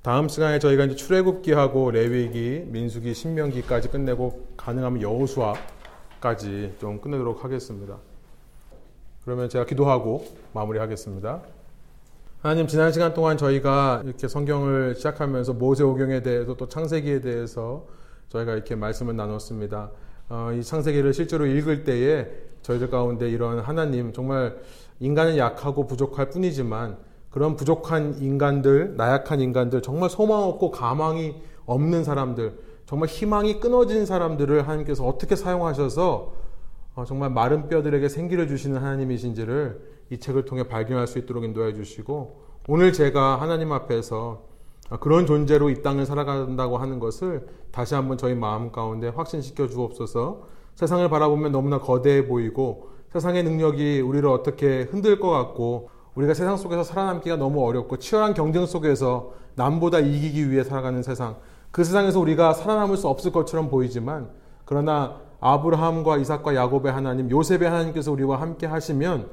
다음 0.01 0.29
시간에 0.29 0.59
저희가 0.59 0.85
이제 0.85 0.95
출애굽기하고 0.95 1.91
레위기, 1.91 2.65
민수기, 2.67 3.13
신명기까지 3.13 3.89
끝내고 3.89 4.47
가능하면 4.55 5.01
여호수아 5.01 5.53
까지 6.19 6.75
좀 6.79 6.99
끝내도록 6.99 7.43
하겠습니다. 7.43 7.97
그러면 9.23 9.47
제가 9.47 9.65
기도하고 9.65 10.25
마무리하겠습니다. 10.53 11.41
하나님 12.41 12.67
지난 12.67 12.91
시간 12.91 13.13
동안 13.13 13.37
저희가 13.37 14.03
이렇게 14.05 14.27
성경을 14.27 14.95
시작하면서 14.95 15.53
모세오경에 15.53 16.21
대해서 16.21 16.55
또 16.55 16.67
창세기에 16.67 17.21
대해서 17.21 17.85
저희가 18.29 18.53
이렇게 18.53 18.75
말씀을 18.75 19.15
나눴습니다. 19.15 19.91
어, 20.29 20.51
이 20.53 20.63
창세기를 20.63 21.13
실제로 21.13 21.45
읽을 21.45 21.83
때에 21.83 22.27
저희들 22.61 22.89
가운데 22.89 23.29
이런 23.29 23.59
하나님 23.59 24.13
정말 24.13 24.57
인간은 24.99 25.37
약하고 25.37 25.87
부족할 25.87 26.29
뿐이지만 26.29 26.97
그런 27.29 27.55
부족한 27.55 28.15
인간들, 28.19 28.95
나약한 28.97 29.39
인간들, 29.39 29.81
정말 29.81 30.09
소망 30.09 30.43
없고 30.43 30.71
가망이 30.71 31.35
없는 31.65 32.03
사람들, 32.03 32.53
정말 32.89 33.07
희망이 33.07 33.59
끊어진 33.59 34.07
사람들을 34.07 34.63
하나님께서 34.63 35.05
어떻게 35.05 35.35
사용하셔서 35.35 36.33
어, 36.95 37.05
정말 37.05 37.29
마른 37.29 37.69
뼈들에게 37.69 38.09
생기를 38.09 38.47
주시는 38.47 38.77
하나님이신지를 38.77 39.79
이 40.09 40.17
책을 40.17 40.45
통해 40.45 40.63
발견할 40.67 41.05
수 41.05 41.19
있도록 41.19 41.43
인도해 41.43 41.75
주시고 41.75 42.41
오늘 42.67 42.91
제가 42.91 43.39
하나님 43.39 43.71
앞에서 43.73 44.41
그런 45.01 45.27
존재로 45.27 45.69
이 45.69 45.83
땅을 45.83 46.07
살아간다고 46.07 46.79
하는 46.79 46.97
것을 46.97 47.45
다시 47.71 47.93
한번 47.93 48.17
저희 48.17 48.33
마음 48.33 48.71
가운데 48.71 49.09
확신시켜 49.09 49.67
주옵소서. 49.67 50.47
세상을 50.73 51.07
바라보면 51.11 51.51
너무나 51.51 51.77
거대해 51.77 52.25
보이고 52.25 52.89
세상의 53.09 53.43
능력이 53.43 54.01
우리를 54.01 54.27
어떻게 54.27 54.81
흔들 54.81 55.19
것 55.19 55.29
같고 55.29 55.91
우리가 56.15 56.33
세상 56.33 56.57
속에서 56.57 56.83
살아남기가 56.83 57.35
너무 57.35 57.63
어렵고 57.67 57.97
치열한 57.97 58.33
경쟁 58.33 58.65
속에서 58.65 59.33
남보다 59.53 59.99
이기기 59.99 60.49
위해 60.49 60.63
살아가는 60.63 61.03
세상 61.03 61.35
그 61.71 61.83
세상에서 61.83 62.19
우리가 62.19 62.53
살아남을 62.53 62.97
수 62.97 63.07
없을 63.07 63.31
것처럼 63.31 63.69
보이지만 63.69 64.29
그러나 64.65 65.17
아브라함과 65.39 66.17
이삭과 66.17 66.55
야곱의 66.55 66.91
하나님 66.91 67.29
요셉의 67.29 67.69
하나님께서 67.69 68.11
우리와 68.11 68.41
함께 68.41 68.67
하시면 68.67 69.29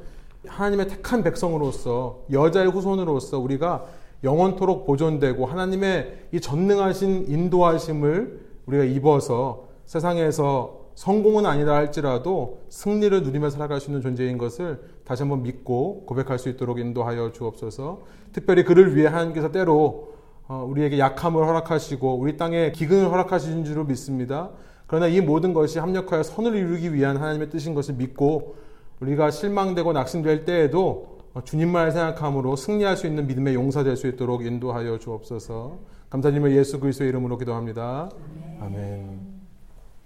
하나님의 0.47 0.89
택한 0.89 1.23
백성으로서 1.23 2.25
여자의 2.31 2.69
후손으로서 2.71 3.39
우리가 3.39 3.87
영원토록 4.23 4.87
보존되고 4.87 5.47
하나님의 5.47 6.29
이 6.33 6.41
전능하신 6.41 7.27
인도하심을 7.29 8.47
우리가 8.67 8.85
입어서 8.85 9.67
세상에서 9.85 10.87
성공은 10.95 11.45
아니다 11.45 11.75
할지라도 11.75 12.61
승리를 12.71 13.23
누리며 13.23 13.51
살아갈 13.51 13.81
수 13.81 13.91
있는 13.91 14.01
존재인 14.01 14.39
것을 14.39 14.81
다시 15.05 15.23
한번 15.23 15.43
믿고 15.43 16.05
고백할 16.07 16.39
수 16.39 16.49
있도록 16.49 16.79
인도하여 16.79 17.33
주옵소서. 17.33 18.01
특별히 18.33 18.65
그를 18.65 18.97
위해 18.97 19.07
하나님께서 19.07 19.53
때로 19.53 20.09
어, 20.09 20.16
우리에게 20.49 20.99
약함을 20.99 21.45
허락하시고 21.45 22.19
우리 22.19 22.37
땅에 22.37 22.73
기근을 22.73 23.11
허락하신 23.11 23.65
줄을 23.65 23.85
믿습니다. 23.85 24.51
그러나 24.87 25.09
이 25.09 25.21
모든 25.21 25.53
것이 25.53 25.79
합력하여 25.79 26.23
선을 26.23 26.55
이루기 26.55 26.95
위한 26.95 27.17
하나님의 27.17 27.51
뜻인 27.51 27.75
것을 27.75 27.95
믿고 27.95 28.57
우리가 29.01 29.31
실망되고 29.31 29.93
낙심될 29.93 30.45
때에도 30.45 31.17
주님만을 31.45 31.93
생각함으로 31.93 32.57
승리할 32.57 32.97
수 32.97 33.07
있는 33.07 33.27
믿음의 33.27 33.55
용사 33.55 33.83
될 33.83 33.97
수 33.97 34.07
있도록 34.07 34.47
인도하여 34.47 34.99
주옵소서. 34.99 35.79
감사님을 36.09 36.57
예수 36.57 36.81
그리스도의 36.81 37.11
이름으로 37.11 37.37
기도합니다. 37.37 38.09
아멘. 38.61 38.63
아멘. 38.63 39.26